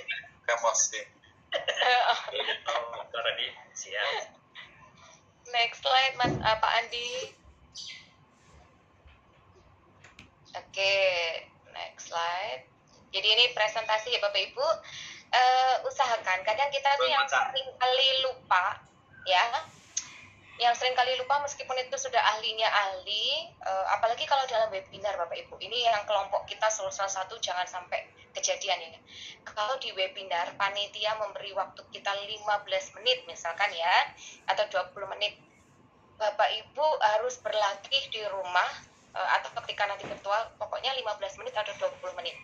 Tadi 3.10 3.46
siap. 3.74 4.34
Next 5.50 5.82
slide, 5.82 6.14
Mas 6.18 6.34
uh, 6.38 6.56
Pak 6.62 6.72
Andi. 6.78 7.34
Oke, 10.50 10.74
okay. 10.74 11.46
next 11.74 12.10
slide. 12.10 12.66
Jadi 13.10 13.28
ini 13.38 13.44
presentasi 13.54 14.14
ya 14.14 14.22
Bapak 14.22 14.50
Ibu 14.50 14.66
uh, 15.30 15.74
usahakan 15.86 16.42
kadang 16.42 16.70
kita 16.70 16.90
tuh 16.98 17.08
yang 17.10 17.26
sering 17.26 17.70
kali 17.78 18.08
lupa 18.26 18.82
ya 19.26 19.44
yang 20.60 20.76
sering 20.76 20.92
kali 20.92 21.16
lupa 21.16 21.40
meskipun 21.40 21.72
itu 21.80 21.96
sudah 21.96 22.20
ahlinya 22.36 22.68
ahli 22.68 23.48
uh, 23.64 23.96
apalagi 23.96 24.28
kalau 24.28 24.44
dalam 24.44 24.68
webinar 24.68 25.16
Bapak 25.16 25.32
Ibu 25.48 25.56
ini 25.56 25.88
yang 25.88 26.04
kelompok 26.04 26.44
kita 26.44 26.68
salah 26.68 26.92
satu 26.92 27.40
jangan 27.40 27.64
sampai 27.64 28.04
kejadian 28.36 28.92
ini 28.92 28.98
kalau 29.48 29.80
di 29.80 29.88
webinar 29.96 30.52
panitia 30.60 31.16
memberi 31.16 31.56
waktu 31.56 31.80
kita 31.88 32.12
15 32.12 32.96
menit 33.00 33.24
misalkan 33.24 33.72
ya 33.72 33.96
atau 34.52 34.68
20 34.92 35.12
menit 35.16 35.40
Bapak 36.20 36.52
Ibu 36.52 36.86
harus 37.00 37.40
berlatih 37.40 38.12
di 38.12 38.20
rumah 38.28 38.68
uh, 39.16 39.28
atau 39.40 39.56
ketika 39.64 39.88
nanti 39.88 40.04
virtual 40.04 40.52
pokoknya 40.60 40.92
15 40.92 41.40
menit 41.40 41.56
atau 41.56 41.72
20 41.88 42.20
menit 42.20 42.36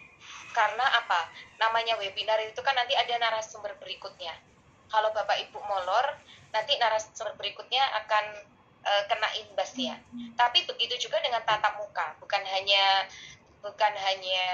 karena 0.57 0.89
apa? 0.89 1.29
Namanya 1.61 2.01
webinar 2.01 2.41
itu 2.41 2.61
kan 2.65 2.73
nanti 2.73 2.97
ada 2.97 3.13
narasumber 3.21 3.77
berikutnya. 3.77 4.33
Kalau 4.97 5.13
Bapak 5.13 5.37
Ibu 5.45 5.61
molor, 5.61 6.17
nanti 6.57 6.73
narasumber 6.81 7.37
berikutnya 7.37 7.85
akan 8.01 8.25
uh, 8.81 9.03
kena 9.13 9.29
imbasnya. 9.45 10.01
Tapi 10.33 10.65
begitu 10.65 10.97
juga 10.97 11.21
dengan 11.21 11.45
tatap 11.45 11.77
muka, 11.77 12.17
bukan 12.17 12.41
hanya 12.41 13.05
bukan 13.61 13.93
hanya 13.93 14.45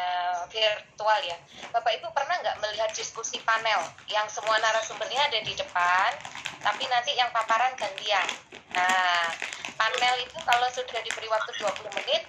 virtual 0.51 1.21
ya. 1.23 1.39
Bapak 1.71 1.95
Ibu 2.01 2.11
pernah 2.11 2.43
nggak 2.43 2.59
melihat 2.59 2.91
diskusi 2.97 3.39
panel 3.47 3.87
yang 4.11 4.27
semua 4.27 4.59
narasumbernya 4.59 5.31
ada 5.31 5.39
di 5.47 5.55
depan, 5.55 6.11
tapi 6.59 6.91
nanti 6.91 7.15
yang 7.15 7.31
paparan 7.31 7.77
gantian. 7.79 8.27
Nah, 8.73 9.31
panel 9.79 10.15
itu 10.27 10.39
kalau 10.43 10.67
sudah 10.73 11.01
diberi 11.05 11.29
waktu 11.29 11.53
20 11.61 11.99
menit, 12.03 12.23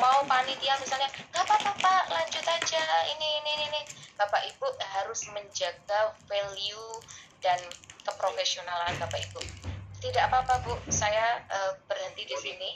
mau 0.00 0.20
panitia 0.28 0.76
misalnya 0.80 1.08
nggak 1.32 1.44
apa-apa 1.44 1.72
pak 1.80 2.04
lanjut 2.12 2.44
aja 2.44 2.82
ini 3.16 3.28
ini 3.40 3.52
ini 3.68 3.80
bapak 4.16 4.44
ibu 4.48 4.68
harus 4.80 5.28
menjaga 5.32 6.16
value 6.28 7.00
dan 7.44 7.60
keprofesionalan 8.04 8.96
bapak 9.02 9.20
ibu. 9.22 9.40
Tidak 10.00 10.22
apa-apa 10.28 10.62
bu 10.64 10.74
saya 10.92 11.40
uh, 11.48 11.72
berhenti 11.88 12.28
di 12.28 12.36
sini 12.36 12.70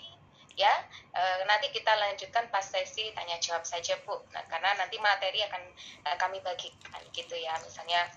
ya. 0.56 0.72
Uh, 1.14 1.44
nanti 1.48 1.70
kita 1.72 1.92
lanjutkan 1.96 2.48
pas 2.48 2.64
sesi 2.64 3.12
tanya 3.16 3.38
jawab 3.38 3.62
saja 3.64 3.96
bu. 4.04 4.20
Nah, 4.34 4.44
karena 4.50 4.76
nanti 4.76 4.96
materi 4.98 5.40
akan 5.46 5.62
uh, 6.06 6.16
kami 6.18 6.40
bagikan 6.44 7.02
gitu 7.12 7.36
ya. 7.36 7.56
Misalnya 7.62 8.08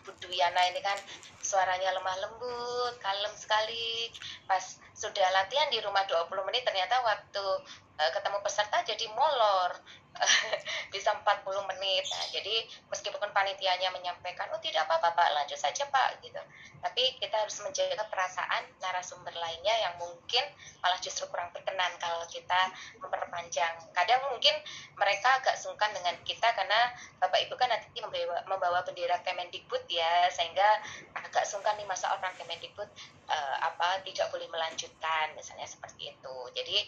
Bu 0.00 0.16
Duyana 0.16 0.64
ini 0.72 0.80
kan 0.80 0.96
suaranya 1.44 1.92
lemah 1.92 2.16
lembut, 2.24 2.94
kalem 3.04 3.34
sekali. 3.36 4.08
Pas 4.48 4.80
sudah 4.96 5.28
latihan 5.32 5.68
di 5.68 5.80
rumah 5.80 6.04
20 6.08 6.48
menit 6.48 6.64
ternyata 6.64 7.00
waktu 7.04 7.44
ketemu 8.08 8.38
peserta 8.40 8.80
jadi 8.80 9.06
molor. 9.12 9.76
bisa 10.94 11.14
40 11.14 11.70
menit. 11.70 12.04
Nah, 12.10 12.24
jadi 12.28 12.56
meskipun 12.90 13.30
panitianya 13.30 13.88
menyampaikan, 13.94 14.50
oh 14.52 14.60
tidak 14.60 14.84
apa-apa 14.86 15.14
Pak, 15.16 15.28
lanjut 15.32 15.56
saja 15.56 15.86
Pak, 15.88 16.20
gitu. 16.20 16.40
Tapi 16.80 17.16
kita 17.20 17.36
harus 17.40 17.60
menjaga 17.62 18.04
perasaan 18.08 18.64
narasumber 18.80 19.32
lainnya 19.36 19.74
yang 19.80 19.94
mungkin 20.00 20.44
malah 20.80 20.98
justru 20.98 21.28
kurang 21.28 21.52
berkenan 21.52 21.92
kalau 22.00 22.24
kita 22.28 22.72
memperpanjang. 22.98 23.74
Kadang 23.92 24.20
mungkin 24.32 24.54
mereka 24.96 25.40
agak 25.40 25.56
sungkan 25.60 25.92
dengan 25.92 26.16
kita 26.24 26.52
karena 26.56 26.92
Bapak 27.20 27.40
Ibu 27.48 27.54
kan 27.56 27.68
nanti 27.68 28.00
membawa, 28.00 28.42
membawa 28.48 28.78
bendera 28.84 29.20
Kemendikbud 29.22 29.86
ya, 29.88 30.28
sehingga 30.32 30.80
agak 31.16 31.44
sungkan 31.46 31.76
nih 31.76 31.86
masa 31.88 32.12
orang 32.16 32.32
Kemendikbud 32.36 32.88
uh, 33.30 33.56
apa 33.62 34.02
tidak 34.02 34.28
boleh 34.34 34.50
melanjutkan 34.50 35.32
misalnya 35.38 35.64
seperti 35.64 36.10
itu 36.10 36.36
jadi 36.52 36.78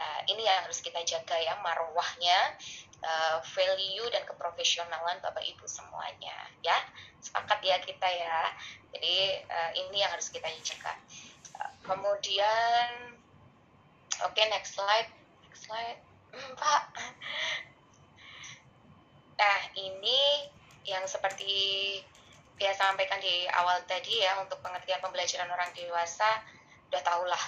uh, 0.00 0.20
ini 0.28 0.44
yang 0.44 0.68
harus 0.68 0.84
kita 0.84 1.00
jaga 1.02 1.36
ya 1.40 1.56
marwahnya 1.64 2.38
uh, 3.02 3.38
value 3.42 4.06
dan 4.12 4.22
keprofesionalan 4.24 5.18
bapak 5.20 5.44
ibu 5.44 5.66
semuanya 5.68 6.36
ya. 6.64 6.76
Sepakat 7.20 7.60
ya 7.62 7.76
kita 7.82 8.08
ya. 8.08 8.40
Jadi 8.94 9.16
uh, 9.46 9.70
ini 9.74 9.96
yang 10.02 10.10
harus 10.12 10.30
kita 10.30 10.46
jaga. 10.62 10.94
Uh, 11.56 11.72
kemudian 11.84 13.16
oke 14.22 14.32
okay, 14.32 14.46
next 14.48 14.78
slide. 14.78 15.10
Next 15.46 15.66
slide. 15.68 16.00
Pak. 16.60 16.82
Nah 19.36 19.60
ini 19.76 20.48
yang 20.86 21.04
seperti 21.04 21.52
dia 22.56 22.72
sampaikan 22.72 23.20
di 23.20 23.44
awal 23.52 23.84
tadi 23.84 24.24
ya 24.24 24.40
untuk 24.40 24.56
pengertian 24.64 25.02
pembelajaran 25.04 25.50
orang 25.52 25.68
dewasa 25.76 26.40
udah 26.88 27.02
tau 27.04 27.22
lah 27.28 27.42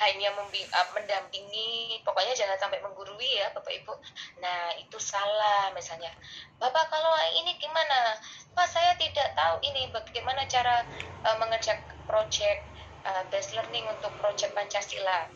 hanya 0.00 0.32
uh, 0.32 0.88
mendampingi 0.96 2.00
pokoknya 2.06 2.32
jangan 2.32 2.56
sampai 2.56 2.80
menggurui 2.80 3.36
ya 3.36 3.52
bapak 3.52 3.72
ibu. 3.76 3.92
Nah 4.40 4.72
itu 4.80 4.96
salah. 4.96 5.68
Misalnya 5.76 6.12
bapak 6.56 6.88
kalau 6.88 7.12
ini 7.36 7.56
gimana? 7.60 8.16
Pak 8.52 8.68
saya 8.68 8.96
tidak 8.96 9.34
tahu 9.36 9.60
ini 9.64 9.90
bagaimana 9.92 10.44
cara 10.48 10.86
uh, 11.26 11.36
mengerjakan 11.36 11.96
project 12.08 12.64
uh, 13.04 13.22
best 13.28 13.52
learning 13.52 13.84
untuk 13.90 14.12
project 14.22 14.54
pancasila. 14.56 15.28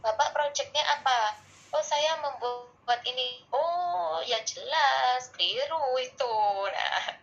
Bapak 0.00 0.32
projectnya 0.32 0.82
apa? 0.96 1.36
Oh 1.70 1.84
saya 1.84 2.18
membuat 2.18 3.04
ini. 3.06 3.44
Oh 3.54 4.18
ya 4.26 4.40
jelas 4.42 5.30
keliru 5.36 5.98
itu. 6.00 6.34
Nah 6.72 7.19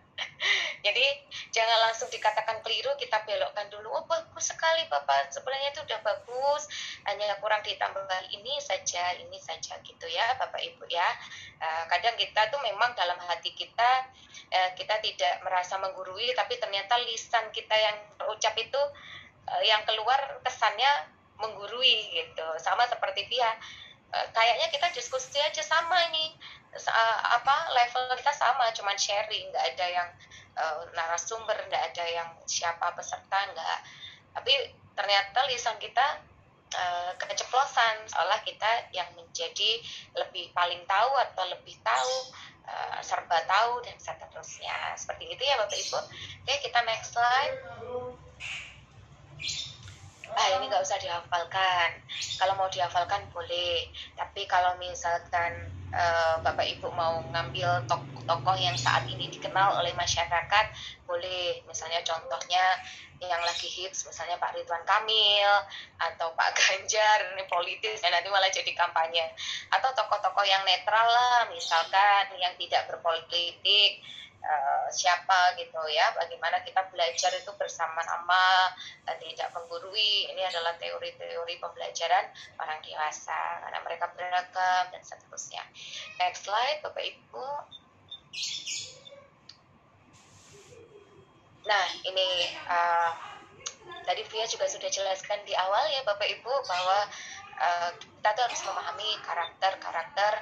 jadi 0.86 1.06
jangan 1.50 1.90
langsung 1.90 2.06
dikatakan 2.08 2.62
keliru 2.62 2.94
kita 2.96 3.22
belokkan 3.26 3.66
dulu. 3.70 3.90
Oh 3.90 4.04
bagus 4.06 4.54
sekali 4.54 4.86
bapak. 4.86 5.34
Sebenarnya 5.34 5.74
itu 5.74 5.82
udah 5.82 6.00
bagus. 6.02 6.62
Hanya 7.06 7.34
kurang 7.42 7.62
ditambah 7.66 8.06
ini 8.30 8.54
saja 8.62 9.18
ini 9.18 9.38
saja 9.42 9.78
gitu 9.82 10.06
ya 10.06 10.38
bapak 10.38 10.62
ibu 10.62 10.86
ya. 10.86 11.06
Uh, 11.58 11.84
kadang 11.90 12.14
kita 12.14 12.46
tuh 12.54 12.60
memang 12.62 12.94
dalam 12.94 13.18
hati 13.26 13.50
kita 13.54 14.06
uh, 14.54 14.70
kita 14.78 15.02
tidak 15.02 15.42
merasa 15.42 15.74
menggurui 15.82 16.30
tapi 16.38 16.54
ternyata 16.62 16.94
lisan 17.02 17.50
kita 17.50 17.74
yang 17.74 17.96
terucap 18.14 18.54
itu 18.54 18.82
uh, 19.50 19.62
yang 19.66 19.82
keluar 19.82 20.38
kesannya 20.46 21.10
menggurui 21.42 22.14
gitu. 22.14 22.46
Sama 22.62 22.86
seperti 22.86 23.26
dia. 23.26 23.50
Eh, 24.08 24.26
kayaknya 24.32 24.72
kita 24.72 24.88
diskusi 24.96 25.36
aja 25.36 25.60
sama 25.60 26.00
ini 26.08 26.32
apa 27.38 27.56
level 27.74 28.12
kita 28.16 28.32
sama 28.36 28.70
cuman 28.76 28.94
sharing 28.94 29.50
nggak 29.50 29.64
ada 29.74 29.86
yang 29.88 30.08
uh, 30.58 30.84
narasumber 30.92 31.56
nggak 31.70 31.84
ada 31.94 32.04
yang 32.06 32.28
siapa 32.44 32.92
peserta 32.92 33.38
nggak. 33.54 33.78
Tapi 34.34 34.52
ternyata 34.94 35.46
lisan 35.48 35.78
kita 35.78 36.22
uh, 36.74 37.12
keceplosan 37.16 38.06
seolah 38.10 38.40
kita 38.42 38.90
yang 38.92 39.08
menjadi 39.14 39.80
lebih 40.18 40.50
paling 40.52 40.82
tahu 40.84 41.10
atau 41.30 41.44
lebih 41.54 41.78
tahu 41.80 42.14
uh, 42.66 42.98
serba 43.00 43.38
tahu 43.46 43.80
dan 43.86 43.96
seterusnya. 43.96 44.94
Seperti 44.98 45.30
itu 45.30 45.42
ya 45.42 45.56
bapak 45.56 45.78
ibu. 45.78 46.00
Oke 46.44 46.54
kita 46.62 46.80
next 46.84 47.14
slide. 47.14 47.56
Ah 50.36 50.48
ini 50.60 50.68
nggak 50.68 50.84
usah 50.84 51.00
dihafalkan. 51.00 51.90
Kalau 52.38 52.54
mau 52.54 52.68
dihafalkan 52.68 53.26
boleh 53.32 53.88
tapi 54.14 54.44
kalau 54.44 54.76
misalkan 54.76 55.77
uh, 55.92 56.36
bapak 56.44 56.66
ibu 56.68 56.88
mau 56.92 57.24
ngambil 57.32 57.84
tokoh-tokoh 57.88 58.56
yang 58.60 58.76
saat 58.76 59.08
ini 59.08 59.28
dikenal 59.32 59.80
oleh 59.80 59.92
masyarakat 59.96 60.66
boleh. 61.08 61.64
Misalnya 61.64 62.04
contohnya 62.04 62.64
yang 63.18 63.42
lagi 63.42 63.66
hits 63.66 64.06
misalnya 64.06 64.38
Pak 64.38 64.54
Ridwan 64.54 64.84
Kamil 64.86 65.52
atau 65.98 66.30
Pak 66.38 66.54
Ganjar 66.58 67.34
ini 67.34 67.44
politis 67.50 67.98
dan 67.98 68.14
nanti 68.14 68.28
malah 68.30 68.50
jadi 68.52 68.72
kampanye. 68.76 69.32
Atau 69.72 69.90
tokoh-tokoh 69.96 70.44
yang 70.44 70.62
netral 70.68 71.06
lah 71.06 71.48
misalkan 71.50 72.36
yang 72.36 72.54
tidak 72.60 72.86
berpolitik 72.88 73.98
uh, 74.42 74.86
siapa 74.90 75.54
gitu 75.58 75.78
ya 75.90 76.14
bagaimana 76.14 76.62
kita 76.62 76.86
belajar 76.90 77.30
itu 77.34 77.50
bersama-sama 77.56 78.72
dan 79.06 79.16
tidak 79.20 79.48
menggurui. 79.54 80.30
Ini 80.32 80.42
adalah 80.48 80.74
teori-teori 80.78 81.54
pembelajaran 81.60 82.24
orang 82.60 82.78
dewasa 82.82 83.62
karena 83.66 83.78
mereka 83.82 84.06
beragam 84.14 84.84
dan 84.90 85.02
seterusnya. 85.02 85.62
Next 86.18 86.46
slide 86.46 86.82
bapak 86.82 87.04
ibu. 87.04 87.46
Nah 91.68 91.86
ini 92.08 92.28
uh, 92.70 93.12
tadi 94.08 94.22
Via 94.24 94.46
juga 94.48 94.64
sudah 94.64 94.88
jelaskan 94.88 95.44
di 95.44 95.52
awal 95.52 95.84
ya 95.92 96.00
bapak 96.06 96.28
ibu 96.32 96.52
bahwa 96.64 96.98
kita 97.58 98.30
tuh 98.38 98.44
harus 98.46 98.62
memahami 98.70 99.10
karakter-karakter 99.26 100.32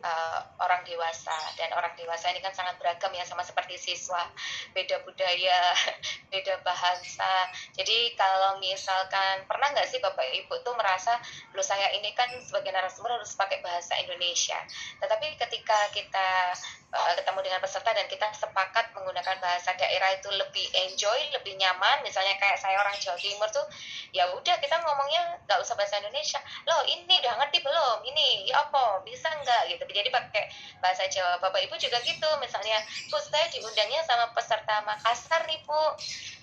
uh, 0.00 0.40
orang 0.60 0.82
dewasa. 0.84 1.34
Dan 1.56 1.72
orang 1.76 1.92
dewasa 1.96 2.32
ini 2.32 2.40
kan 2.40 2.52
sangat 2.52 2.76
beragam 2.80 3.12
ya 3.14 3.24
sama 3.24 3.44
seperti 3.44 3.76
siswa. 3.76 4.26
Beda 4.72 5.00
budaya 5.04 5.72
beda 6.32 6.60
bahasa. 6.64 7.48
Jadi 7.76 8.16
kalau 8.16 8.58
misalkan 8.60 9.44
pernah 9.46 9.72
nggak 9.72 9.88
sih 9.88 10.00
bapak 10.02 10.24
ibu 10.44 10.54
tuh 10.64 10.74
merasa 10.76 11.16
lu 11.56 11.62
saya 11.64 11.92
ini 11.96 12.12
kan 12.16 12.28
sebagai 12.42 12.72
narasumber 12.72 13.16
harus 13.16 13.32
pakai 13.36 13.60
bahasa 13.60 13.96
Indonesia. 14.00 14.58
Tetapi 15.00 15.36
ketika 15.38 15.78
kita 15.94 16.56
uh, 16.90 17.12
ketemu 17.14 17.40
dengan 17.46 17.60
peserta 17.62 17.90
dan 17.94 18.06
kita 18.10 18.26
sepakat 18.34 18.90
menggunakan 18.94 19.36
bahasa 19.38 19.70
daerah 19.78 20.10
itu 20.14 20.28
lebih 20.30 20.66
enjoy 20.90 21.18
lebih 21.34 21.54
nyaman. 21.58 22.02
Misalnya 22.02 22.34
kayak 22.38 22.58
saya 22.58 22.78
orang 22.82 22.94
Jawa 22.98 23.18
Timur 23.18 23.48
tuh 23.50 23.66
ya 24.10 24.26
udah 24.34 24.56
kita 24.58 24.76
ngomongnya 24.82 25.38
nggak 25.46 25.58
usah 25.62 25.78
bahasa 25.78 26.02
Indonesia. 26.02 26.42
Loh 26.66 26.82
ini 26.90 27.14
udah 27.22 27.34
ngerti 27.42 27.58
belum? 27.62 27.96
Ini 28.10 28.26
ya 28.50 28.66
apa? 28.66 29.02
Bisa 29.06 29.30
nggak? 29.30 29.62
Gitu. 29.70 29.82
Jadi 29.86 30.08
pakai 30.10 30.44
bahasa 30.82 31.06
Jawa. 31.06 31.38
Bapak 31.38 31.62
ibu 31.62 31.74
juga 31.78 31.98
gitu. 32.02 32.28
Misalnya 32.42 32.82
bu 33.10 33.16
saya 33.22 33.46
diundangnya 33.54 34.02
sama 34.02 34.34
peserta 34.34 34.82
Makassar 34.82 35.46
nih 35.46 35.62
bu. 35.62 35.82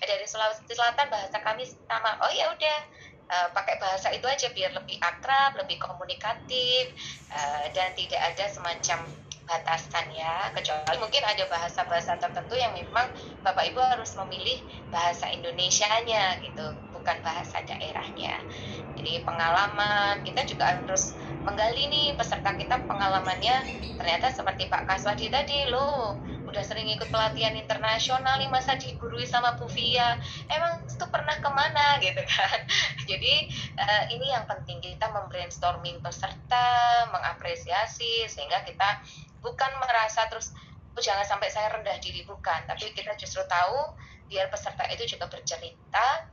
Dari 0.00 0.24
Sulawesi 0.24 0.64
Selatan 0.72 1.12
bahasa 1.12 1.36
kami 1.44 1.68
sama. 1.68 2.16
Oh 2.24 2.32
ya 2.32 2.48
udah. 2.52 2.78
Uh, 3.28 3.52
pakai 3.52 3.76
bahasa 3.76 4.08
itu 4.08 4.24
aja 4.24 4.48
biar 4.56 4.72
lebih 4.72 4.96
akrab 5.04 5.52
lebih 5.60 5.76
komunikatif 5.76 6.96
uh, 7.28 7.68
dan 7.76 7.92
tidak 7.92 8.16
ada 8.24 8.48
semacam 8.48 9.04
batasan 9.48 10.06
ya. 10.12 10.52
Kecuali 10.52 11.00
mungkin 11.00 11.24
ada 11.24 11.44
bahasa-bahasa 11.48 12.20
tertentu 12.20 12.54
yang 12.54 12.76
memang 12.76 13.08
bapak 13.40 13.72
ibu 13.72 13.80
harus 13.80 14.12
memilih 14.20 14.60
bahasa 14.92 15.32
Indonesianya 15.32 16.38
gitu 16.44 16.64
bukan 16.92 17.16
bahasa 17.24 17.64
daerahnya. 17.64 18.36
Jadi 18.94 19.24
pengalaman 19.24 20.20
kita 20.22 20.44
juga 20.44 20.68
harus 20.68 21.16
menggali 21.48 21.88
nih 21.88 22.12
peserta 22.14 22.52
kita 22.54 22.84
pengalamannya. 22.84 23.56
Ternyata 23.96 24.30
seperti 24.30 24.68
Pak 24.68 24.84
Kaswadi 24.86 25.32
tadi 25.32 25.72
loh 25.72 26.20
udah 26.48 26.64
sering 26.64 26.88
ikut 26.88 27.12
pelatihan 27.12 27.52
internasional 27.52 28.40
nih 28.40 28.48
masa 28.48 28.74
digurui 28.80 29.28
sama 29.28 29.54
Bu 29.60 29.68
Via. 29.68 30.16
Emang 30.48 30.80
itu 30.88 31.06
pernah 31.12 31.36
ke 31.36 31.50
mana 31.52 32.00
gitu 32.00 32.22
kan? 32.24 32.58
Jadi 33.10 33.34
uh, 33.76 34.04
ini 34.08 34.26
yang 34.32 34.48
penting 34.48 34.80
kita 34.80 35.06
membrainstorming 35.12 36.00
peserta 36.00 36.66
mengapresiasi 37.12 38.24
sehingga 38.26 38.64
kita 38.64 39.04
bukan 39.44 39.70
merasa 39.78 40.24
terus 40.32 40.56
oh, 40.96 41.02
jangan 41.04 41.28
sampai 41.28 41.52
saya 41.52 41.68
rendah 41.68 42.00
diri. 42.00 42.24
Bukan 42.24 42.64
tapi 42.64 42.90
kita 42.96 43.12
justru 43.20 43.44
tahu 43.44 43.94
biar 44.32 44.48
peserta 44.48 44.88
itu 44.88 45.04
juga 45.04 45.28
bercerita 45.28 46.28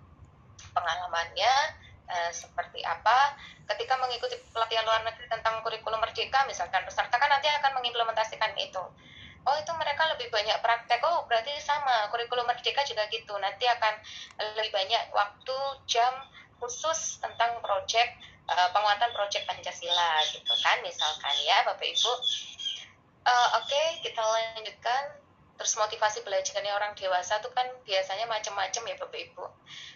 pengalamannya 0.72 1.86
Eh, 2.06 2.32
seperti 2.32 2.86
apa. 2.86 3.34
Ketika 3.66 3.98
mengikuti 3.98 4.38
pelatihan 4.54 4.86
luar 4.86 5.02
negeri 5.10 5.26
tentang 5.26 5.66
kurikulum 5.66 5.98
merdeka 5.98 6.46
misalkan 6.46 6.86
peserta 6.86 7.18
kan 7.18 7.30
nanti 7.34 7.50
akan 7.50 7.82
mengimplementasikan 7.82 8.54
itu 8.62 8.84
oh 9.46 9.56
itu 9.62 9.72
mereka 9.78 10.10
lebih 10.14 10.28
banyak 10.34 10.58
praktek. 10.62 11.02
Oh 11.06 11.24
berarti 11.30 11.54
sama 11.62 12.10
kurikulum 12.10 12.46
merdeka 12.50 12.82
juga 12.84 13.06
gitu. 13.14 13.34
Nanti 13.38 13.66
akan 13.70 13.94
lebih 14.58 14.74
banyak 14.74 15.14
waktu 15.14 15.58
jam 15.86 16.14
khusus 16.58 17.22
tentang 17.22 17.62
proyek 17.62 18.18
uh, 18.50 18.70
penguatan 18.74 19.12
proyek 19.14 19.46
Pancasila 19.46 20.24
gitu 20.34 20.54
kan 20.62 20.78
misalkan 20.82 21.36
ya 21.46 21.62
Bapak 21.68 21.86
Ibu. 21.86 22.14
Uh, 23.26 23.48
oke 23.58 23.66
okay, 23.66 23.88
kita 24.06 24.22
lanjutkan. 24.22 25.26
Terus 25.56 25.80
motivasi 25.80 26.20
belajarnya 26.28 26.76
orang 26.76 26.92
dewasa 27.00 27.40
tuh 27.40 27.48
kan 27.56 27.64
biasanya 27.88 28.28
macam-macam 28.28 28.92
ya 28.92 28.96
bapak 29.00 29.20
ibu. 29.24 29.48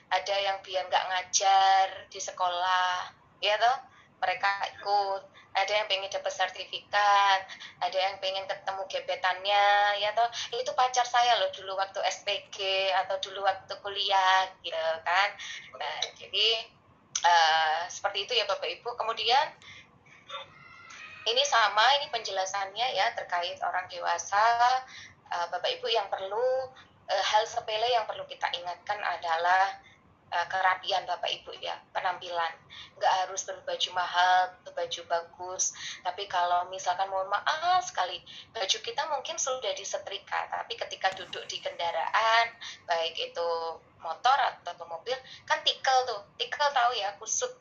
Ada 0.07 0.35
yang 0.39 0.57
biar 0.63 0.87
nggak 0.87 1.05
ngajar 1.11 2.07
di 2.07 2.15
sekolah 2.15 3.11
ya 3.43 3.59
toh 3.59 3.88
mereka 4.19 4.49
ikut. 4.77 5.23
Ada 5.49 5.81
yang 5.81 5.87
pengen 5.89 6.13
dapat 6.13 6.29
sertifikat 6.29 7.41
ada 7.81 7.97
yang 7.97 8.21
pengen 8.21 8.45
ketemu 8.45 8.85
gebetannya 8.85 9.65
ya 9.97 10.13
toh. 10.13 10.29
Itu 10.53 10.71
pacar 10.77 11.03
saya 11.03 11.41
loh 11.41 11.49
dulu 11.51 11.73
waktu 11.73 11.99
SPG 12.05 12.91
atau 12.93 13.17
dulu 13.19 13.41
waktu 13.43 13.73
kuliah 13.81 14.45
gitu 14.61 14.77
kan. 15.01 15.29
Nah 15.79 15.97
jadi 16.15 16.47
uh, 17.25 17.81
seperti 17.89 18.29
itu 18.29 18.33
ya 18.37 18.45
bapak 18.45 18.69
ibu. 18.69 18.93
Kemudian 18.93 19.47
ini 21.27 21.43
sama 21.45 21.83
ini 21.99 22.07
penjelasannya 22.13 22.87
ya 22.95 23.11
terkait 23.17 23.59
orang 23.61 23.85
dewasa. 23.91 24.41
Uh, 25.29 25.45
Bapak 25.53 25.69
Ibu 25.77 25.85
yang 25.93 26.09
perlu 26.09 26.41
uh, 27.05 27.23
hal 27.29 27.45
sepele 27.45 27.85
yang 27.93 28.09
perlu 28.09 28.25
kita 28.25 28.49
ingatkan 28.49 28.97
adalah 28.97 29.77
uh, 30.29 30.47
kerapian 30.49 31.03
Bapak 31.05 31.29
Ibu 31.29 31.57
ya, 31.59 31.75
penampilan. 31.93 32.53
Nggak 32.97 33.13
harus 33.25 33.41
berbaju 33.45 33.89
mahal, 33.93 34.39
berbaju 34.65 35.01
bagus. 35.09 35.73
Tapi 36.05 36.29
kalau 36.29 36.69
misalkan 36.69 37.09
mohon 37.09 37.29
maaf 37.29 37.83
sekali, 37.85 38.21
baju 38.53 38.77
kita 38.81 39.03
mungkin 39.09 39.35
sudah 39.35 39.73
disetrika, 39.75 40.49
tapi 40.49 40.77
ketika 40.77 41.13
duduk 41.17 41.43
di 41.49 41.57
kendaraan, 41.59 42.45
baik 42.85 43.15
itu 43.17 43.49
motor 43.99 44.37
atau 44.63 44.85
mobil, 44.87 45.15
kan 45.43 45.59
tikel 45.65 45.97
tuh, 46.07 46.21
tikel 46.39 46.67
tahu 46.71 46.91
ya, 46.95 47.13
kusut. 47.19 47.51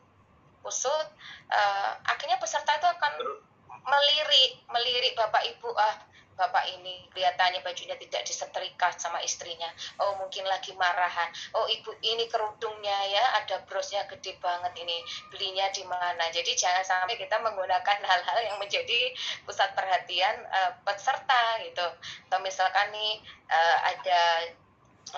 Kusut, 0.58 1.06
uh, 1.48 1.90
akhirnya 2.04 2.36
peserta 2.36 2.76
itu 2.76 2.88
akan 2.90 3.12
melirik, 3.88 4.52
melirik 4.68 5.14
Bapak 5.16 5.46
Ibu, 5.56 5.70
ah 5.78 5.96
bapak 6.38 6.64
ini 6.70 7.10
kelihatannya 7.10 7.60
bajunya 7.66 7.98
tidak 7.98 8.22
disetrika 8.22 8.94
sama 8.94 9.18
istrinya. 9.26 9.66
Oh 9.98 10.14
mungkin 10.22 10.46
lagi 10.46 10.70
marahan. 10.78 11.28
Oh 11.58 11.66
ibu 11.66 11.90
ini 12.06 12.30
kerudungnya 12.30 12.98
ya 13.10 13.24
ada 13.42 13.58
brosnya 13.66 14.06
gede 14.06 14.38
banget 14.38 14.72
ini. 14.78 15.02
Belinya 15.34 15.66
di 15.74 15.82
mana? 15.82 16.30
Jadi 16.30 16.54
jangan 16.54 16.86
sampai 16.86 17.18
kita 17.18 17.42
menggunakan 17.42 17.98
hal-hal 18.06 18.38
yang 18.46 18.56
menjadi 18.62 19.10
pusat 19.42 19.74
perhatian 19.74 20.46
uh, 20.46 20.78
peserta 20.86 21.58
gitu. 21.66 21.86
Atau 22.30 22.38
misalkan 22.46 22.94
nih 22.94 23.18
uh, 23.50 23.76
ada 23.90 24.22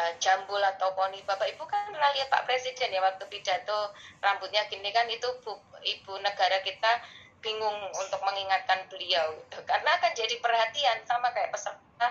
uh, 0.01 0.13
jambul 0.17 0.59
atau 0.59 0.97
poni. 0.97 1.21
Bapak 1.29 1.53
ibu 1.53 1.69
kan 1.69 1.93
pernah 1.93 2.11
lihat 2.17 2.33
pak 2.33 2.49
presiden 2.49 2.97
ya 2.97 3.05
waktu 3.05 3.29
pidato 3.29 3.93
rambutnya 4.25 4.65
gini 4.73 4.89
kan 4.95 5.05
itu 5.13 5.29
bu, 5.45 5.53
ibu 5.85 6.13
negara 6.25 6.65
kita 6.65 7.20
bingung 7.41 7.79
untuk 7.97 8.21
mengingatkan 8.23 8.85
beliau 8.93 9.33
gitu. 9.37 9.59
Karena 9.65 9.97
akan 9.97 10.13
jadi 10.13 10.37
perhatian 10.41 11.05
sama 11.09 11.33
kayak 11.33 11.53
peserta 11.53 12.09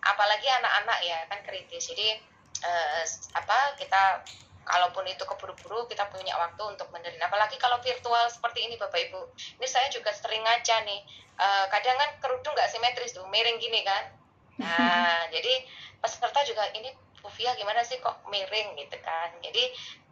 apalagi 0.00 0.48
anak-anak 0.48 0.98
ya 1.04 1.18
kan 1.28 1.40
kritis. 1.44 1.92
Jadi 1.92 2.16
eh, 2.64 3.02
apa 3.36 3.76
kita 3.76 4.24
kalaupun 4.64 5.08
itu 5.08 5.24
keburu-buru 5.24 5.88
kita 5.88 6.06
punya 6.12 6.36
waktu 6.36 6.62
untuk 6.68 6.92
menerima 6.92 7.26
apalagi 7.26 7.56
kalau 7.56 7.80
virtual 7.80 8.28
seperti 8.28 8.68
ini 8.68 8.80
bapak 8.80 9.08
ibu. 9.08 9.20
Ini 9.60 9.66
saya 9.68 9.88
juga 9.92 10.12
sering 10.16 10.40
ngaca 10.44 10.76
nih. 10.84 11.00
Eh, 11.40 11.64
kadang 11.72 11.96
kan 11.96 12.10
kerudung 12.20 12.52
nggak 12.56 12.68
simetris 12.72 13.12
tuh 13.16 13.24
miring 13.28 13.60
gini 13.60 13.84
kan? 13.84 14.04
Nah 14.60 15.24
jadi 15.34 15.64
peserta 16.00 16.40
juga 16.48 16.64
ini 16.72 16.92
Ufia 17.20 17.52
gimana 17.52 17.84
sih 17.84 18.00
kok 18.00 18.24
miring? 18.32 18.80
gitu 18.80 18.96
kan. 19.04 19.28
Jadi 19.44 19.62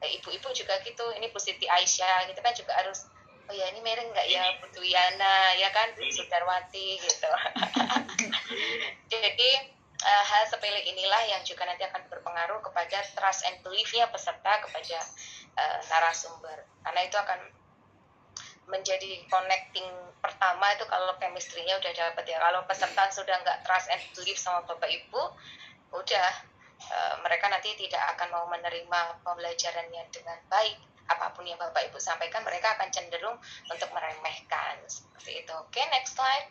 eh, 0.05 0.11
ibu-ibu 0.21 0.49
juga 0.53 0.77
gitu 0.85 1.09
ini 1.17 1.33
Bu 1.33 1.41
Siti 1.41 1.65
Aisyah 1.65 2.29
gitu 2.29 2.41
kan 2.45 2.53
juga 2.53 2.77
harus 2.77 3.09
oh 3.49 3.55
ya 3.57 3.67
ini 3.73 3.81
mereng 3.81 4.13
nggak 4.13 4.29
ya 4.29 4.45
Putu 4.61 4.85
Yana 4.85 5.57
ya 5.57 5.73
kan 5.73 5.89
Sudarwati 5.97 7.01
gitu. 7.01 7.31
Jadi 9.13 9.51
uh, 10.05 10.25
hal 10.29 10.45
sepele 10.53 10.85
inilah 10.85 11.23
yang 11.33 11.41
juga 11.49 11.65
nanti 11.65 11.89
akan 11.89 12.05
berpengaruh 12.13 12.61
kepada 12.61 13.01
trust 13.17 13.49
and 13.49 13.57
beliefnya 13.65 14.05
peserta 14.13 14.61
kepada 14.69 14.99
uh, 15.57 15.79
narasumber. 15.89 16.69
Karena 16.85 17.01
itu 17.09 17.17
akan 17.17 17.41
menjadi 18.69 19.25
connecting 19.33 19.89
pertama 20.21 20.69
itu 20.77 20.85
kalau 20.85 21.17
chemistry-nya 21.17 21.81
udah 21.81 21.93
dapat 21.97 22.25
ya. 22.29 22.37
Kalau 22.37 22.69
peserta 22.69 23.09
sudah 23.09 23.41
nggak 23.41 23.65
trust 23.65 23.89
and 23.89 24.05
belief 24.13 24.37
sama 24.37 24.61
bapak 24.69 24.93
ibu 24.93 25.23
udah 25.89 26.29
uh, 26.93 27.15
mereka 27.25 27.49
nanti 27.49 27.73
tidak 27.81 28.13
akan 28.13 28.29
mau 28.29 28.45
menerima 28.53 29.25
pembelajarannya 29.25 30.05
dengan 30.13 30.37
baik 30.53 30.77
apa 31.09 31.33
pun 31.33 31.45
yang 31.49 31.57
Bapak 31.57 31.89
Ibu 31.89 31.97
sampaikan 31.97 32.45
mereka 32.45 32.77
akan 32.77 32.89
cenderung 32.93 33.37
untuk 33.73 33.89
meremehkan 33.97 34.77
seperti 34.87 35.45
itu. 35.45 35.53
Oke, 35.57 35.81
okay, 35.81 35.85
next 35.91 36.15
slide. 36.15 36.49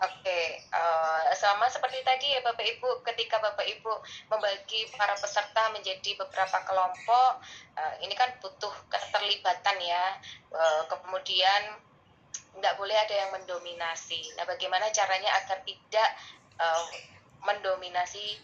Oke, 0.00 0.24
okay, 0.24 0.64
uh, 0.72 1.28
eh, 1.28 1.36
sama 1.36 1.68
seperti 1.68 2.00
tadi 2.00 2.32
ya 2.32 2.40
Bapak 2.40 2.64
Ibu, 2.64 3.04
ketika 3.04 3.36
Bapak 3.36 3.68
Ibu 3.68 3.92
membagi 4.32 4.88
para 4.96 5.12
peserta 5.12 5.68
menjadi 5.76 6.16
beberapa 6.16 6.56
kelompok, 6.64 7.44
uh, 7.76 7.94
ini 8.00 8.16
kan 8.16 8.32
butuh 8.40 8.72
keterlibatan 8.88 9.76
ya. 9.76 10.16
Uh, 10.48 10.88
kemudian 10.88 11.76
tidak 12.56 12.74
boleh 12.80 12.96
ada 12.96 13.12
yang 13.12 13.30
mendominasi. 13.36 14.24
Nah, 14.40 14.48
bagaimana 14.48 14.88
caranya 14.88 15.36
agar 15.36 15.60
tidak 15.68 16.10
uh, 16.56 16.84
mendominasi 17.44 18.40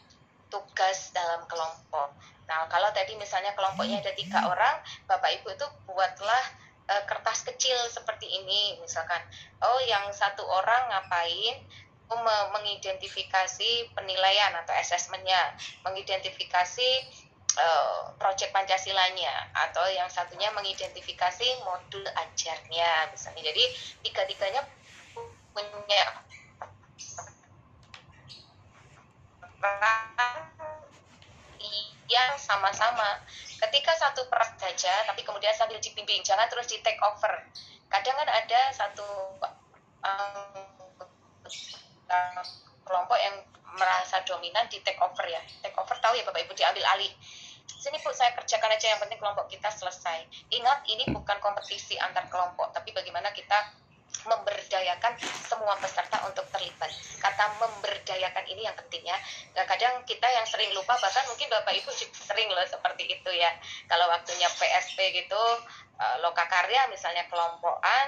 tugas 0.52 1.10
dalam 1.10 1.44
kelompok? 1.50 2.14
Nah, 2.46 2.70
kalau 2.70 2.90
tadi 2.94 3.18
misalnya 3.18 3.52
kelompoknya 3.58 3.98
ada 4.02 4.12
tiga 4.14 4.46
orang, 4.46 4.78
Bapak 5.10 5.42
Ibu 5.42 5.58
itu 5.58 5.66
buatlah 5.90 6.44
uh, 6.86 7.02
kertas 7.10 7.42
kecil 7.42 7.76
seperti 7.90 8.30
ini, 8.30 8.78
misalkan, 8.78 9.18
oh 9.62 9.80
yang 9.82 10.06
satu 10.14 10.46
orang 10.46 10.94
ngapain, 10.94 11.56
oh, 12.06 12.22
mengidentifikasi 12.54 13.90
penilaian 13.98 14.54
atau 14.62 14.74
asesmennya, 14.78 15.58
mengidentifikasi 15.82 16.88
uh, 17.58 18.14
proyek 18.14 18.54
Pancasilanya, 18.54 19.50
atau 19.66 19.82
yang 19.90 20.06
satunya 20.06 20.46
mengidentifikasi 20.54 21.66
modul 21.66 22.06
ajarnya, 22.06 23.10
misalnya. 23.10 23.42
Jadi 23.42 23.64
tiga-tiganya 24.06 24.62
punya 25.50 26.04
yang 32.06 32.32
sama-sama. 32.38 33.20
Ketika 33.56 33.92
satu 33.98 34.28
peran 34.30 34.52
saja 34.56 34.92
tapi 35.08 35.24
kemudian 35.26 35.52
sambil 35.56 35.80
dibimbing 35.82 36.22
jangan 36.22 36.46
terus 36.48 36.68
di 36.70 36.78
take 36.80 37.00
over. 37.02 37.34
Kadang 37.90 38.16
kan 38.18 38.28
ada 38.28 38.60
satu 38.74 39.06
um, 40.02 40.66
kelompok 42.86 43.18
yang 43.18 43.36
merasa 43.76 44.22
dominan 44.24 44.66
di 44.70 44.80
take 44.82 45.00
over 45.02 45.26
ya. 45.26 45.42
Take 45.62 45.76
over 45.76 45.96
tahu 45.98 46.14
ya 46.16 46.24
bapak 46.24 46.46
ibu 46.46 46.54
diambil 46.54 46.84
alih. 46.96 47.12
Sini 47.66 47.98
pun 48.02 48.14
saya 48.14 48.34
kerjakan 48.34 48.70
aja 48.74 48.94
yang 48.94 49.00
penting 49.02 49.18
kelompok 49.18 49.50
kita 49.50 49.70
selesai. 49.70 50.26
Ingat 50.50 50.86
ini 50.90 51.06
bukan 51.10 51.38
kompetisi 51.42 51.98
antar 51.98 52.26
kelompok 52.30 52.70
tapi 52.74 52.94
bagaimana 52.94 53.30
kita 53.34 53.74
memberdayakan 54.24 55.12
semua 55.20 55.76
peserta 55.76 56.22
untuk 56.24 56.46
terlibat. 56.54 56.88
Kata 57.20 57.44
memberdayakan 57.60 58.44
ini 58.48 58.64
yang 58.64 58.76
penting 58.78 59.04
ya. 59.04 59.18
Nah, 59.52 59.64
kadang 59.68 60.00
kita 60.08 60.24
yang 60.24 60.46
sering 60.48 60.72
lupa, 60.72 60.96
bahkan 60.96 61.26
mungkin 61.28 61.50
Bapak 61.52 61.74
Ibu 61.76 61.90
sering 62.14 62.48
loh 62.48 62.64
seperti 62.64 63.04
itu 63.10 63.30
ya. 63.34 63.52
Kalau 63.90 64.08
waktunya 64.08 64.48
PSP 64.48 64.98
gitu, 65.12 65.42
uh, 66.00 66.16
loka 66.24 66.44
karya 66.48 66.88
misalnya 66.88 67.28
kelompokan, 67.28 68.06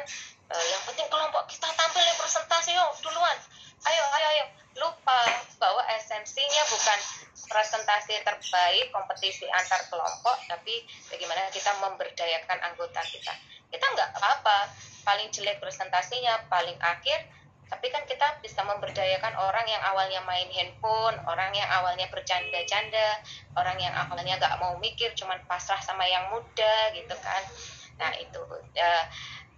uh, 0.48 0.64
yang 0.72 0.82
penting 0.88 1.08
kelompok 1.12 1.44
kita 1.48 1.68
tampil 1.76 2.02
yang 2.04 2.18
presentasi 2.18 2.72
yuk 2.72 2.90
duluan. 3.04 3.36
Ayo, 3.86 4.04
ayo, 4.18 4.28
ayo. 4.34 4.46
Lupa 4.78 5.20
bahwa 5.58 5.82
esensinya 5.98 6.62
bukan 6.70 6.98
presentasi 7.48 8.20
terbaik 8.22 8.92
kompetisi 8.94 9.46
antar 9.50 9.80
kelompok, 9.90 10.36
tapi 10.46 10.84
bagaimana 11.08 11.50
kita 11.50 11.72
memberdayakan 11.82 12.58
anggota 12.62 13.00
kita. 13.06 13.34
Kita 13.68 13.84
nggak 13.84 14.10
apa-apa 14.16 14.58
paling 15.08 15.32
jelek 15.32 15.56
presentasinya 15.64 16.44
paling 16.52 16.76
akhir 16.84 17.24
tapi 17.68 17.92
kan 17.92 18.00
kita 18.08 18.40
bisa 18.40 18.64
memberdayakan 18.64 19.36
orang 19.36 19.68
yang 19.68 19.82
awalnya 19.84 20.24
main 20.24 20.48
handphone, 20.48 21.16
orang 21.28 21.52
yang 21.52 21.68
awalnya 21.68 22.08
bercanda-canda, 22.08 23.20
orang 23.60 23.76
yang 23.76 23.92
awalnya 23.92 24.40
nggak 24.40 24.56
mau 24.56 24.72
mikir, 24.80 25.12
cuman 25.12 25.36
pasrah 25.44 25.76
sama 25.84 26.08
yang 26.08 26.32
muda 26.32 26.74
gitu 26.96 27.12
kan. 27.20 27.42
Nah 28.00 28.12
itu 28.16 28.40
ya, 28.72 29.04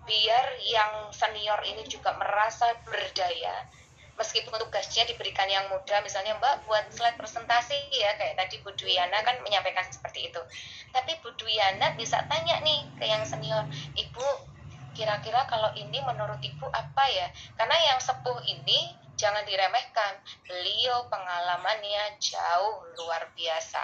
biar 0.03 0.47
yang 0.59 0.93
senior 1.15 1.63
ini 1.63 1.87
juga 1.87 2.11
merasa 2.19 2.75
berdaya, 2.83 3.71
meskipun 4.19 4.59
tugasnya 4.59 5.07
diberikan 5.07 5.47
yang 5.47 5.71
muda, 5.71 6.03
misalnya 6.03 6.35
Mbak 6.43 6.67
buat 6.67 6.91
slide 6.91 7.15
presentasi 7.15 7.79
ya 7.95 8.19
kayak 8.19 8.43
tadi 8.43 8.59
Bu 8.67 8.75
Dwiana 8.75 9.23
kan 9.23 9.39
menyampaikan 9.47 9.87
seperti 9.87 10.35
itu. 10.35 10.43
Tapi 10.91 11.15
Bu 11.23 11.31
Dwiana 11.39 11.95
bisa 11.95 12.27
tanya 12.27 12.59
nih 12.67 12.91
ke 12.99 13.07
yang 13.07 13.23
senior, 13.23 13.71
Ibu 13.95 14.50
kira-kira 15.01 15.49
kalau 15.49 15.73
ini 15.81 15.97
menurut 16.05 16.37
ibu 16.45 16.69
apa 16.69 17.05
ya? 17.09 17.33
Karena 17.57 17.73
yang 17.89 17.97
sepuh 18.05 18.37
ini 18.45 18.93
jangan 19.17 19.41
diremehkan. 19.49 20.21
Beliau 20.45 21.09
pengalamannya 21.09 22.21
jauh 22.21 22.85
luar 23.01 23.33
biasa. 23.33 23.81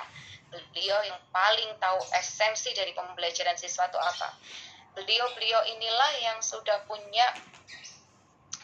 Beliau 0.52 1.00
yang 1.08 1.16
paling 1.32 1.72
tahu 1.80 1.96
esensi 2.20 2.76
dari 2.76 2.92
pembelajaran 2.92 3.56
siswa 3.56 3.88
itu 3.88 3.96
apa. 3.96 4.28
Beliau-beliau 4.92 5.64
inilah 5.72 6.12
yang 6.20 6.38
sudah 6.44 6.84
punya 6.84 7.32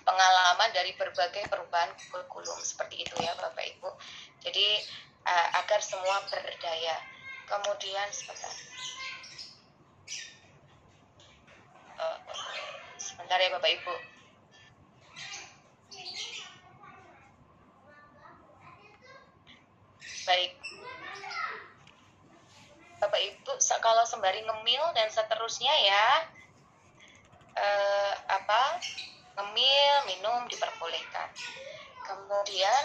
pengalaman 0.05 0.68
dari 0.76 0.92
berbagai 0.92 1.48
perubahan 1.48 1.88
kurikulum 2.12 2.61
seperti 2.61 3.00
itu 3.09 3.16
ya 3.16 3.32
Bapak 3.40 3.64
Ibu. 3.64 3.88
Jadi 4.44 4.66
uh, 5.24 5.48
agar 5.64 5.80
semua 5.80 6.20
berdaya. 6.28 7.00
Kemudian 7.42 8.09
sebentar 8.12 8.48
sebentar 13.23 13.39
ya 13.39 13.55
Bapak 13.55 13.70
Ibu. 13.70 13.95
Baik. 20.27 20.53
Bapak 22.99 23.20
Ibu, 23.23 23.53
kalau 23.79 24.03
sembari 24.03 24.43
ngemil 24.43 24.83
dan 24.99 25.07
seterusnya 25.07 25.70
ya, 25.70 26.07
eh, 27.62 28.14
apa 28.27 28.83
ngemil, 29.39 29.95
minum 30.11 30.43
diperbolehkan. 30.51 31.31
Kemudian 32.03 32.85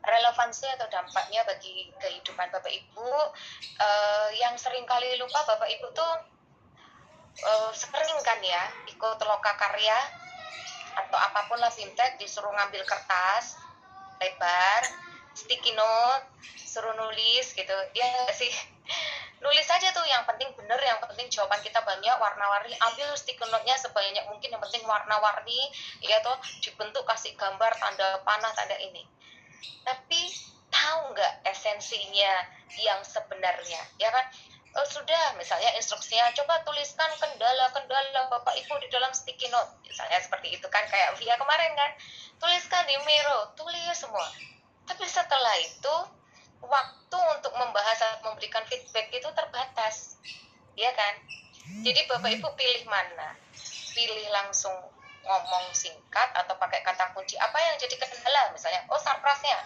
relevansi 0.00 0.64
atau 0.80 0.88
dampaknya 0.88 1.44
bagi 1.44 1.92
kehidupan 2.00 2.48
Bapak 2.48 2.72
Ibu 2.72 3.12
uh, 3.76 4.28
yang 4.32 4.56
sering 4.56 4.88
kali 4.88 5.20
lupa 5.20 5.44
Bapak 5.44 5.68
Ibu 5.68 5.92
tuh 5.92 6.37
uh, 7.44 7.70
sering 7.74 8.18
kan 8.24 8.38
ya 8.42 8.62
ikut 8.90 9.18
loka 9.22 9.52
karya 9.54 9.98
atau 10.98 11.18
apa 11.18 11.46
pun 11.46 11.58
lah 11.62 11.70
fintech 11.70 12.18
disuruh 12.18 12.50
ngambil 12.50 12.82
kertas 12.82 13.54
lebar 14.18 14.82
sticky 15.38 15.72
note 15.78 16.26
suruh 16.68 16.94
nulis 16.98 17.54
gitu. 17.54 17.76
Ya 17.94 18.26
sih? 18.34 18.50
Nulis 19.42 19.70
aja 19.70 19.94
tuh 19.94 20.02
yang 20.02 20.26
penting 20.26 20.50
bener 20.58 20.82
yang 20.82 20.98
penting 20.98 21.30
jawaban 21.30 21.62
kita 21.62 21.78
banyak 21.86 22.10
warna-warni 22.18 22.74
ambil 22.90 23.14
stiker 23.14 23.46
note-nya 23.46 23.78
sebanyak 23.78 24.26
mungkin 24.26 24.50
yang 24.50 24.58
penting 24.58 24.82
warna-warni 24.82 25.70
ya 26.02 26.18
tuh 26.26 26.34
dibentuk 26.58 27.06
kasih 27.06 27.38
gambar 27.38 27.70
tanda 27.78 28.18
panah 28.26 28.50
tanda 28.58 28.74
ini. 28.82 29.06
Tapi 29.86 30.20
tahu 30.74 31.14
nggak 31.14 31.46
esensinya 31.46 32.34
yang 32.82 32.98
sebenarnya? 33.06 33.78
Ya 34.02 34.10
kan 34.10 34.26
oh, 34.78 34.86
sudah. 34.86 35.34
Misalnya 35.34 35.74
instruksinya 35.74 36.30
coba 36.38 36.62
tuliskan 36.62 37.10
kendala-kendala 37.18 38.30
bapak 38.30 38.54
ibu 38.54 38.74
di 38.78 38.88
dalam 38.88 39.10
sticky 39.10 39.50
note. 39.50 39.82
Misalnya 39.84 40.22
seperti 40.22 40.54
itu 40.54 40.66
kan 40.70 40.86
kayak 40.86 41.18
via 41.18 41.34
kemarin 41.34 41.72
kan. 41.74 41.90
Tuliskan 42.38 42.86
di 42.86 42.94
Miro 43.02 43.50
tulis 43.58 43.82
semua. 43.98 44.26
Tapi 44.86 45.04
setelah 45.04 45.54
itu 45.58 45.94
waktu 46.62 47.18
untuk 47.38 47.52
membahas 47.58 47.98
atau 47.98 48.30
memberikan 48.30 48.62
feedback 48.70 49.10
itu 49.10 49.28
terbatas. 49.34 50.16
Ya 50.78 50.94
kan? 50.94 51.14
Jadi 51.84 52.00
bapak 52.08 52.30
ibu 52.38 52.48
pilih 52.54 52.86
mana? 52.86 53.36
Pilih 53.92 54.30
langsung 54.30 54.72
ngomong 55.26 55.74
singkat 55.74 56.30
atau 56.32 56.54
pakai 56.56 56.80
kata 56.80 57.12
kunci? 57.12 57.36
Apa 57.36 57.58
yang 57.60 57.76
jadi 57.76 57.98
kendala? 57.98 58.54
Misalnya 58.54 58.86
oh 58.88 59.00
sarprasnya 59.02 59.58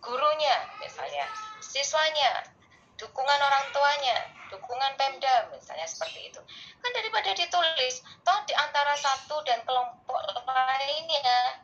gurunya 0.00 0.56
misalnya. 0.80 1.26
Siswanya 1.60 2.57
dukungan 2.98 3.38
orang 3.38 3.64
tuanya 3.70 4.18
dukungan 4.50 4.92
pemda 4.98 5.48
misalnya 5.52 5.86
seperti 5.86 6.32
itu. 6.32 6.40
Kan 6.80 6.90
daripada 6.90 7.30
ditulis 7.36 8.02
toh 8.24 8.38
di 8.48 8.54
antara 8.56 8.96
satu 8.96 9.44
dan 9.44 9.60
kelompok 9.62 10.18
lainnya 10.48 11.62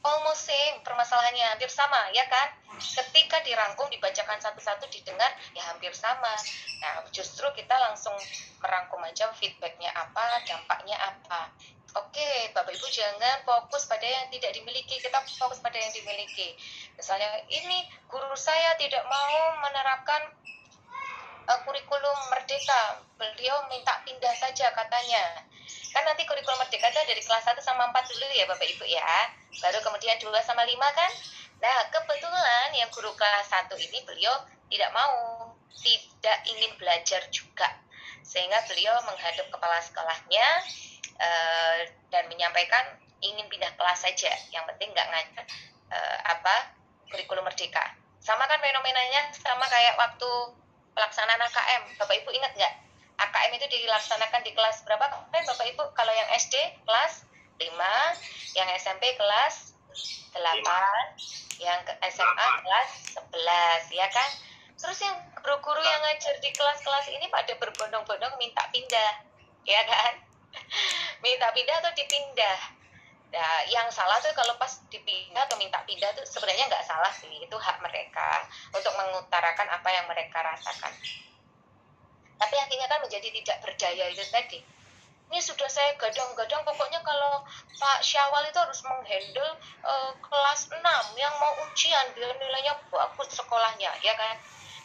almost 0.00 0.48
same 0.48 0.80
permasalahannya 0.82 1.56
hampir 1.56 1.70
sama 1.70 2.10
ya 2.12 2.26
kan? 2.28 2.52
Ketika 2.80 3.44
dirangkum 3.44 3.88
dibacakan 3.92 4.40
satu-satu 4.40 4.88
didengar 4.88 5.30
ya 5.52 5.62
hampir 5.70 5.92
sama. 5.92 6.32
Nah 6.80 7.04
justru 7.12 7.46
kita 7.56 7.76
langsung 7.76 8.14
merangkum 8.60 9.00
aja 9.04 9.32
feedbacknya 9.36 9.92
apa 9.92 10.44
dampaknya 10.44 10.96
apa 10.96 11.52
oke 11.96 12.30
bapak 12.54 12.72
ibu 12.74 12.86
jangan 12.90 13.42
fokus 13.42 13.86
pada 13.90 14.06
yang 14.06 14.26
tidak 14.30 14.54
dimiliki 14.54 14.98
kita 14.98 15.18
fokus 15.38 15.58
pada 15.58 15.78
yang 15.78 15.90
dimiliki. 15.90 16.54
Misalnya 16.94 17.42
ini 17.50 17.88
guru 18.06 18.34
saya 18.36 18.76
tidak 18.76 19.02
mau 19.08 19.58
menerapkan 19.64 20.22
uh, 21.50 21.58
kurikulum 21.66 22.18
merdeka. 22.30 23.02
Beliau 23.18 23.66
minta 23.68 24.00
pindah 24.06 24.34
saja 24.38 24.70
katanya. 24.72 25.44
Kan 25.90 26.02
nanti 26.06 26.22
kurikulum 26.24 26.58
merdeka 26.62 26.86
itu 26.92 27.00
dari 27.06 27.22
kelas 27.22 27.44
1 27.44 27.58
sama 27.60 27.90
4 27.90 28.10
dulu 28.14 28.26
ya 28.30 28.44
Bapak 28.46 28.66
Ibu 28.66 28.84
ya. 28.86 29.10
Baru 29.58 29.78
kemudian 29.82 30.16
2 30.22 30.30
sama 30.46 30.62
5 30.62 30.76
kan? 30.76 31.10
Nah 31.60 31.76
kebetulan 31.92 32.68
yang 32.72 32.88
guru 32.94 33.10
kelas 33.18 33.50
1 33.50 33.74
ini 33.76 33.98
beliau 34.06 34.32
tidak 34.70 34.90
mau 34.94 35.50
tidak 35.80 36.38
ingin 36.46 36.72
belajar 36.78 37.22
juga. 37.34 37.68
Sehingga 38.22 38.62
beliau 38.70 38.94
menghadap 39.08 39.50
kepala 39.50 39.82
sekolahnya 39.82 40.46
uh, 41.20 41.78
dan 42.08 42.24
menyampaikan 42.32 42.96
ingin 43.20 43.46
pindah 43.52 43.70
kelas 43.76 44.00
saja. 44.00 44.32
Yang 44.50 44.64
penting 44.74 44.88
nggak 44.96 45.08
ngajar 45.12 45.44
uh, 45.92 46.18
apa 46.24 46.74
kurikulum 47.12 47.44
merdeka. 47.44 47.84
Sama 48.20 48.44
kan 48.48 48.60
fenomenanya 48.60 49.32
sama 49.36 49.64
kayak 49.68 49.96
waktu 49.96 50.30
pelaksanaan 50.92 51.40
AKM 51.40 51.82
Bapak 51.96 52.16
Ibu 52.24 52.30
ingat 52.36 52.52
nggak? 52.56 52.74
AKM 53.20 53.52
itu 53.60 53.66
dilaksanakan 53.68 54.40
di 54.44 54.52
kelas 54.56 54.80
berapa? 54.88 55.04
Kemarin 55.04 55.44
Bapak 55.44 55.66
Ibu? 55.76 55.84
Kalau 55.92 56.12
yang 56.12 56.28
SD 56.32 56.56
kelas 56.88 57.28
5, 57.60 58.56
yang 58.56 58.68
SMP 58.80 59.12
kelas 59.20 59.76
8, 60.32 60.40
yang 61.60 61.80
SMA 62.08 62.48
kelas 62.64 62.90
11, 63.36 64.00
ya 64.00 64.08
kan? 64.08 64.30
Terus 64.80 64.98
yang 65.04 65.16
guru-guru 65.36 65.84
yang 65.84 66.00
ngajar 66.00 66.40
di 66.40 66.48
kelas-kelas 66.56 67.12
ini 67.12 67.28
pada 67.28 67.52
berbondong-bondong 67.60 68.40
minta 68.40 68.64
pindah, 68.72 69.12
ya 69.68 69.84
kan? 69.84 70.16
Minta 71.20 71.48
pindah 71.52 71.76
atau 71.80 71.92
dipindah. 71.92 72.58
Nah, 73.30 73.62
yang 73.70 73.86
salah 73.94 74.18
tuh 74.18 74.34
kalau 74.34 74.58
pas 74.58 74.82
dipindah 74.90 75.46
atau 75.46 75.54
minta 75.54 75.78
pindah 75.86 76.10
tuh 76.18 76.26
sebenarnya 76.26 76.66
nggak 76.66 76.82
salah 76.82 77.12
sih, 77.14 77.30
itu 77.30 77.56
hak 77.56 77.78
mereka 77.78 78.42
untuk 78.74 78.90
mengutarakan 78.98 79.70
apa 79.70 79.88
yang 79.94 80.06
mereka 80.10 80.42
rasakan. 80.42 80.90
Tapi 82.40 82.56
akhirnya 82.58 82.88
kan 82.90 82.98
menjadi 83.04 83.28
tidak 83.30 83.56
berdaya 83.62 84.04
itu 84.10 84.24
tadi. 84.32 84.58
Ini 85.30 85.38
sudah 85.38 85.70
saya 85.70 85.94
gadang-gadang 85.94 86.66
pokoknya 86.66 86.98
kalau 87.06 87.46
Pak 87.78 88.02
Syawal 88.02 88.50
itu 88.50 88.58
harus 88.58 88.82
menghandle 88.82 89.62
uh, 89.86 90.10
kelas 90.18 90.74
6 90.74 90.82
yang 91.14 91.34
mau 91.38 91.54
ujian 91.70 92.10
biar 92.18 92.34
nilainya 92.34 92.74
bagus 92.90 93.38
sekolahnya 93.38 93.94
ya 94.02 94.10
kan? 94.18 94.34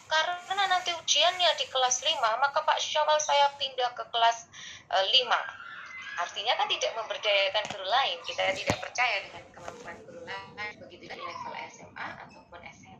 Karena 0.06 0.70
nanti 0.70 0.94
ujiannya 0.94 1.50
di 1.58 1.66
kelas 1.66 2.06
5 2.06 2.22
maka 2.22 2.62
Pak 2.62 2.78
Syawal 2.78 3.18
saya 3.18 3.50
pindah 3.58 3.90
ke 3.98 4.06
kelas 4.06 4.46
uh, 4.94 5.02
eh, 5.02 5.26
5 5.26 5.65
artinya 6.16 6.52
kan 6.56 6.66
tidak 6.68 6.92
memberdayakan 6.96 7.64
guru 7.72 7.86
lain. 7.86 8.16
Kita 8.24 8.42
tidak 8.56 8.76
percaya 8.80 9.16
dengan 9.24 9.44
kemampuan 9.52 9.96
guru 10.04 10.20
lain 10.24 10.74
begitu 10.80 11.04
di 11.12 11.20
level 11.20 11.54
SMA 11.68 12.06
ataupun 12.26 12.60
SMP 12.72 12.96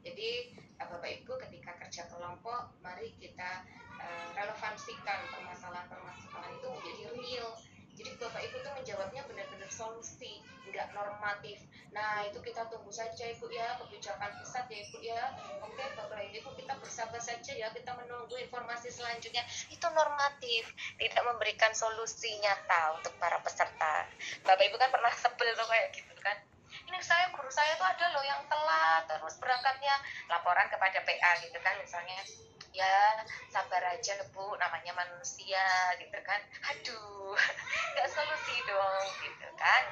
jadi 0.00 0.52
Bapak 0.80 1.24
Ibu 1.24 1.32
ketika 1.48 1.76
kerja 1.80 2.02
kelompok 2.08 2.72
mari 2.80 3.12
kita 3.20 3.64
uh, 4.00 4.28
relevansikan 4.36 5.28
permasalahan-permasalahan 5.28 6.52
itu 6.56 6.66
menjadi 6.66 7.02
real. 7.16 7.48
Jadi 7.96 8.10
Bapak 8.16 8.42
Ibu 8.48 8.56
tuh 8.64 8.72
menjawabnya 8.80 9.22
benar-benar 9.28 9.70
solusi 9.72 10.40
nggak 10.68 10.92
normatif 10.96 11.60
nah 11.90 12.22
itu 12.22 12.38
kita 12.38 12.70
tunggu 12.70 12.90
saja 12.94 13.26
Ibu 13.34 13.50
ya 13.50 13.74
kebijakan 13.82 14.30
pusat 14.38 14.64
ya 14.70 14.78
Ibu 14.86 14.98
ya. 15.02 15.22
Oke 15.66 15.82
Bapak 15.98 16.22
Ibu 16.22 16.50
kita 16.54 16.74
bersabar 16.78 17.18
saja 17.18 17.52
ya 17.54 17.66
kita 17.74 17.90
menunggu 17.98 18.38
informasi 18.38 18.94
selanjutnya. 18.94 19.42
Itu 19.66 19.90
normatif 19.90 20.70
tidak 20.98 21.22
memberikan 21.26 21.74
solusi 21.74 22.30
nyata 22.38 22.94
untuk 22.94 23.10
para 23.18 23.42
peserta. 23.42 24.06
Bapak 24.46 24.64
Ibu 24.70 24.76
kan 24.78 24.90
pernah 24.94 25.10
sebel 25.18 25.50
tuh 25.58 25.66
kayak 25.66 25.90
gitu 25.90 26.14
kan. 26.22 26.38
Ini 26.70 26.98
saya 27.02 27.34
guru 27.34 27.50
saya 27.50 27.74
tuh 27.74 27.86
ada 27.86 28.06
loh 28.14 28.22
yang 28.22 28.42
telat 28.46 29.02
terus 29.10 29.34
berangkatnya 29.42 29.94
laporan 30.30 30.70
kepada 30.70 31.02
PA 31.02 31.32
gitu 31.42 31.58
kan 31.58 31.74
misalnya. 31.82 32.22
Ya 32.70 33.26
sabar 33.50 33.82
aja 33.98 34.14
bu 34.30 34.54
namanya 34.62 34.94
manusia 34.94 35.66
gitu 35.98 36.18
kan. 36.22 36.38
Aduh 36.70 37.34
nggak 37.98 38.08
solusi 38.14 38.56
dong 38.62 39.06
gitu 39.26 39.48
kan. 39.58 39.82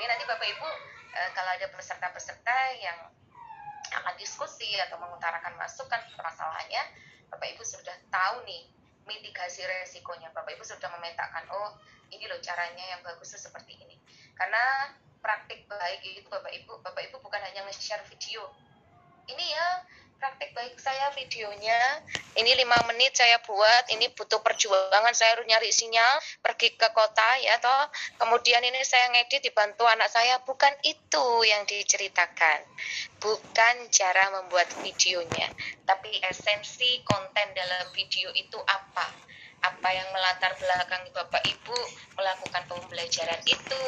Ini 0.00 0.04
nanti 0.08 0.24
bapak 0.24 0.48
ibu 0.48 0.68
e, 1.12 1.20
kalau 1.36 1.50
ada 1.52 1.66
peserta-peserta 1.70 2.56
yang 2.80 2.98
akan 3.92 4.14
diskusi 4.16 4.72
atau 4.88 4.96
mengutarakan 4.96 5.52
masukan 5.60 6.00
permasalahannya 6.16 6.82
bapak 7.28 7.48
ibu 7.52 7.62
sudah 7.64 7.96
tahu 8.08 8.44
nih 8.48 8.68
mitigasi 9.04 9.64
resikonya 9.68 10.32
bapak 10.32 10.56
ibu 10.56 10.64
sudah 10.64 10.88
memetakan 10.96 11.44
oh 11.52 11.76
ini 12.12 12.24
loh 12.28 12.40
caranya 12.40 12.84
yang 12.96 13.00
bagus 13.04 13.36
seperti 13.36 13.76
ini 13.80 13.96
karena 14.36 14.92
praktik 15.22 15.64
baik 15.70 16.02
itu 16.02 16.26
Bapak 16.26 16.50
Ibu, 16.50 16.82
Bapak 16.82 17.02
Ibu 17.08 17.22
bukan 17.22 17.40
hanya 17.40 17.62
nge-share 17.70 18.02
video. 18.10 18.50
Ini 19.30 19.44
ya 19.54 19.66
praktik 20.22 20.54
baik 20.54 20.78
saya 20.78 21.10
videonya. 21.18 21.98
Ini 22.38 22.54
lima 22.54 22.78
menit 22.86 23.18
saya 23.18 23.42
buat. 23.42 23.90
Ini 23.90 24.14
butuh 24.14 24.38
perjuangan. 24.38 25.10
Saya 25.18 25.34
harus 25.34 25.50
nyari 25.50 25.74
sinyal 25.74 26.22
pergi 26.38 26.78
ke 26.78 26.86
kota 26.94 27.42
ya 27.42 27.58
toh. 27.58 27.90
Kemudian 28.22 28.62
ini 28.62 28.78
saya 28.86 29.10
ngedit 29.10 29.42
dibantu 29.42 29.82
anak 29.90 30.06
saya. 30.14 30.38
Bukan 30.46 30.70
itu 30.86 31.26
yang 31.42 31.66
diceritakan. 31.66 32.62
Bukan 33.18 33.74
cara 33.90 34.30
membuat 34.38 34.70
videonya 34.86 35.50
tapi 35.82 36.08
esensi 36.24 37.02
konten 37.04 37.52
dalam 37.52 37.90
video 37.92 38.30
itu 38.32 38.56
apa 38.64 39.31
apa 39.62 39.88
yang 39.94 40.08
melatar 40.10 40.58
belakang 40.58 41.06
Bapak 41.14 41.42
Ibu 41.46 41.78
melakukan 42.18 42.66
pembelajaran 42.66 43.38
itu, 43.46 43.82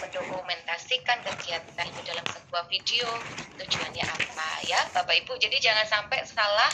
mendokumentasikan 0.00 1.20
kegiatan 1.20 1.86
itu 1.92 2.00
dalam 2.08 2.24
sebuah 2.24 2.64
video, 2.72 3.04
tujuannya 3.60 4.04
apa 4.04 4.48
ya 4.64 4.80
Bapak 4.96 5.12
Ibu. 5.20 5.36
Jadi 5.36 5.60
jangan 5.60 5.84
sampai 5.84 6.24
salah 6.24 6.72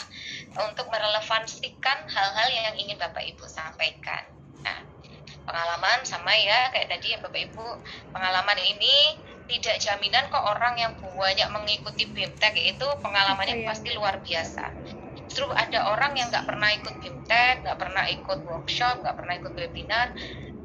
untuk 0.63 0.87
merelevansikan 0.87 2.07
hal-hal 2.07 2.47
yang 2.47 2.75
ingin 2.79 2.95
Bapak 2.95 3.27
Ibu 3.27 3.43
sampaikan. 3.51 4.23
Nah, 4.63 4.79
pengalaman 5.43 6.07
sama 6.07 6.31
ya 6.31 6.71
kayak 6.71 6.87
tadi 6.87 7.15
ya 7.15 7.19
Bapak 7.19 7.51
Ibu, 7.51 7.67
pengalaman 8.15 8.59
ini 8.63 9.19
tidak 9.47 9.79
jaminan 9.79 10.27
kok 10.27 10.43
orang 10.43 10.75
yang 10.75 10.91
banyak 10.99 11.47
mengikuti 11.55 12.03
BMTEK 12.03 12.75
itu 12.75 12.87
pengalamannya 12.99 13.63
iya. 13.63 13.67
pasti 13.71 13.95
luar 13.95 14.19
biasa 14.19 14.75
justru 15.37 15.53
ada 15.53 15.93
orang 15.93 16.17
yang 16.17 16.33
nggak 16.33 16.49
pernah 16.49 16.65
ikut 16.73 16.97
bimtek 16.97 17.61
nggak 17.61 17.77
pernah 17.77 18.09
ikut 18.09 18.41
workshop 18.41 19.05
nggak 19.05 19.13
pernah 19.21 19.37
ikut 19.37 19.53
webinar 19.53 20.09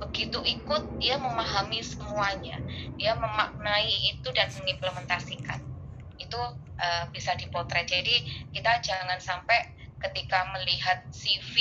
begitu 0.00 0.40
ikut 0.48 0.96
dia 0.96 1.20
memahami 1.20 1.84
semuanya 1.84 2.56
dia 2.96 3.12
memaknai 3.12 3.92
itu 4.16 4.32
dan 4.32 4.48
mengimplementasikan 4.56 5.60
itu 6.32 6.40
uh, 6.78 7.04
bisa 7.12 7.36
dipotret. 7.36 7.84
Jadi 7.84 8.24
kita 8.54 8.80
jangan 8.80 9.18
sampai 9.20 9.74
ketika 10.00 10.48
melihat 10.56 11.04
CV 11.12 11.54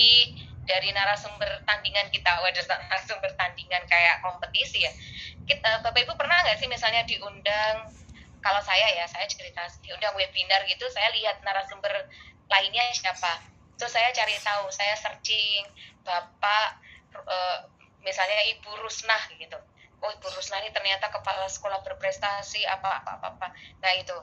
dari 0.64 0.94
narasumber 0.94 1.66
tandingan 1.68 2.08
kita, 2.14 2.32
waduh 2.40 2.66
narasumber 2.88 3.32
tandingan 3.36 3.84
kayak 3.90 4.24
kompetisi 4.24 4.86
ya. 4.86 4.92
Kita, 5.44 5.84
Bapak 5.84 6.06
Ibu 6.06 6.14
pernah 6.16 6.38
nggak 6.48 6.58
sih 6.62 6.70
misalnya 6.70 7.04
diundang, 7.04 7.90
kalau 8.42 8.62
saya 8.64 8.88
ya, 8.98 9.06
saya 9.06 9.26
cerita 9.28 9.62
diundang 9.86 10.18
webinar 10.18 10.64
gitu, 10.66 10.86
saya 10.90 11.12
lihat 11.14 11.42
narasumber 11.46 11.94
lainnya 12.52 12.84
siapa. 12.92 13.40
Terus 13.80 13.96
saya 13.96 14.12
cari 14.14 14.36
tahu, 14.44 14.68
saya 14.70 14.94
searching 15.00 15.66
Bapak, 16.04 16.78
uh, 17.16 17.66
misalnya 18.04 18.46
Ibu 18.52 18.70
Rusnah 18.84 19.24
gitu 19.40 19.58
oh 20.02 20.10
Ibu 20.10 20.28
Rusna 20.34 20.58
ini 20.66 20.74
ternyata 20.74 21.14
kepala 21.14 21.46
sekolah 21.46 21.86
berprestasi 21.86 22.66
apa 22.66 22.90
apa 23.02 23.12
apa, 23.22 23.28
apa. 23.38 23.48
nah 23.80 23.92
itu 23.94 24.14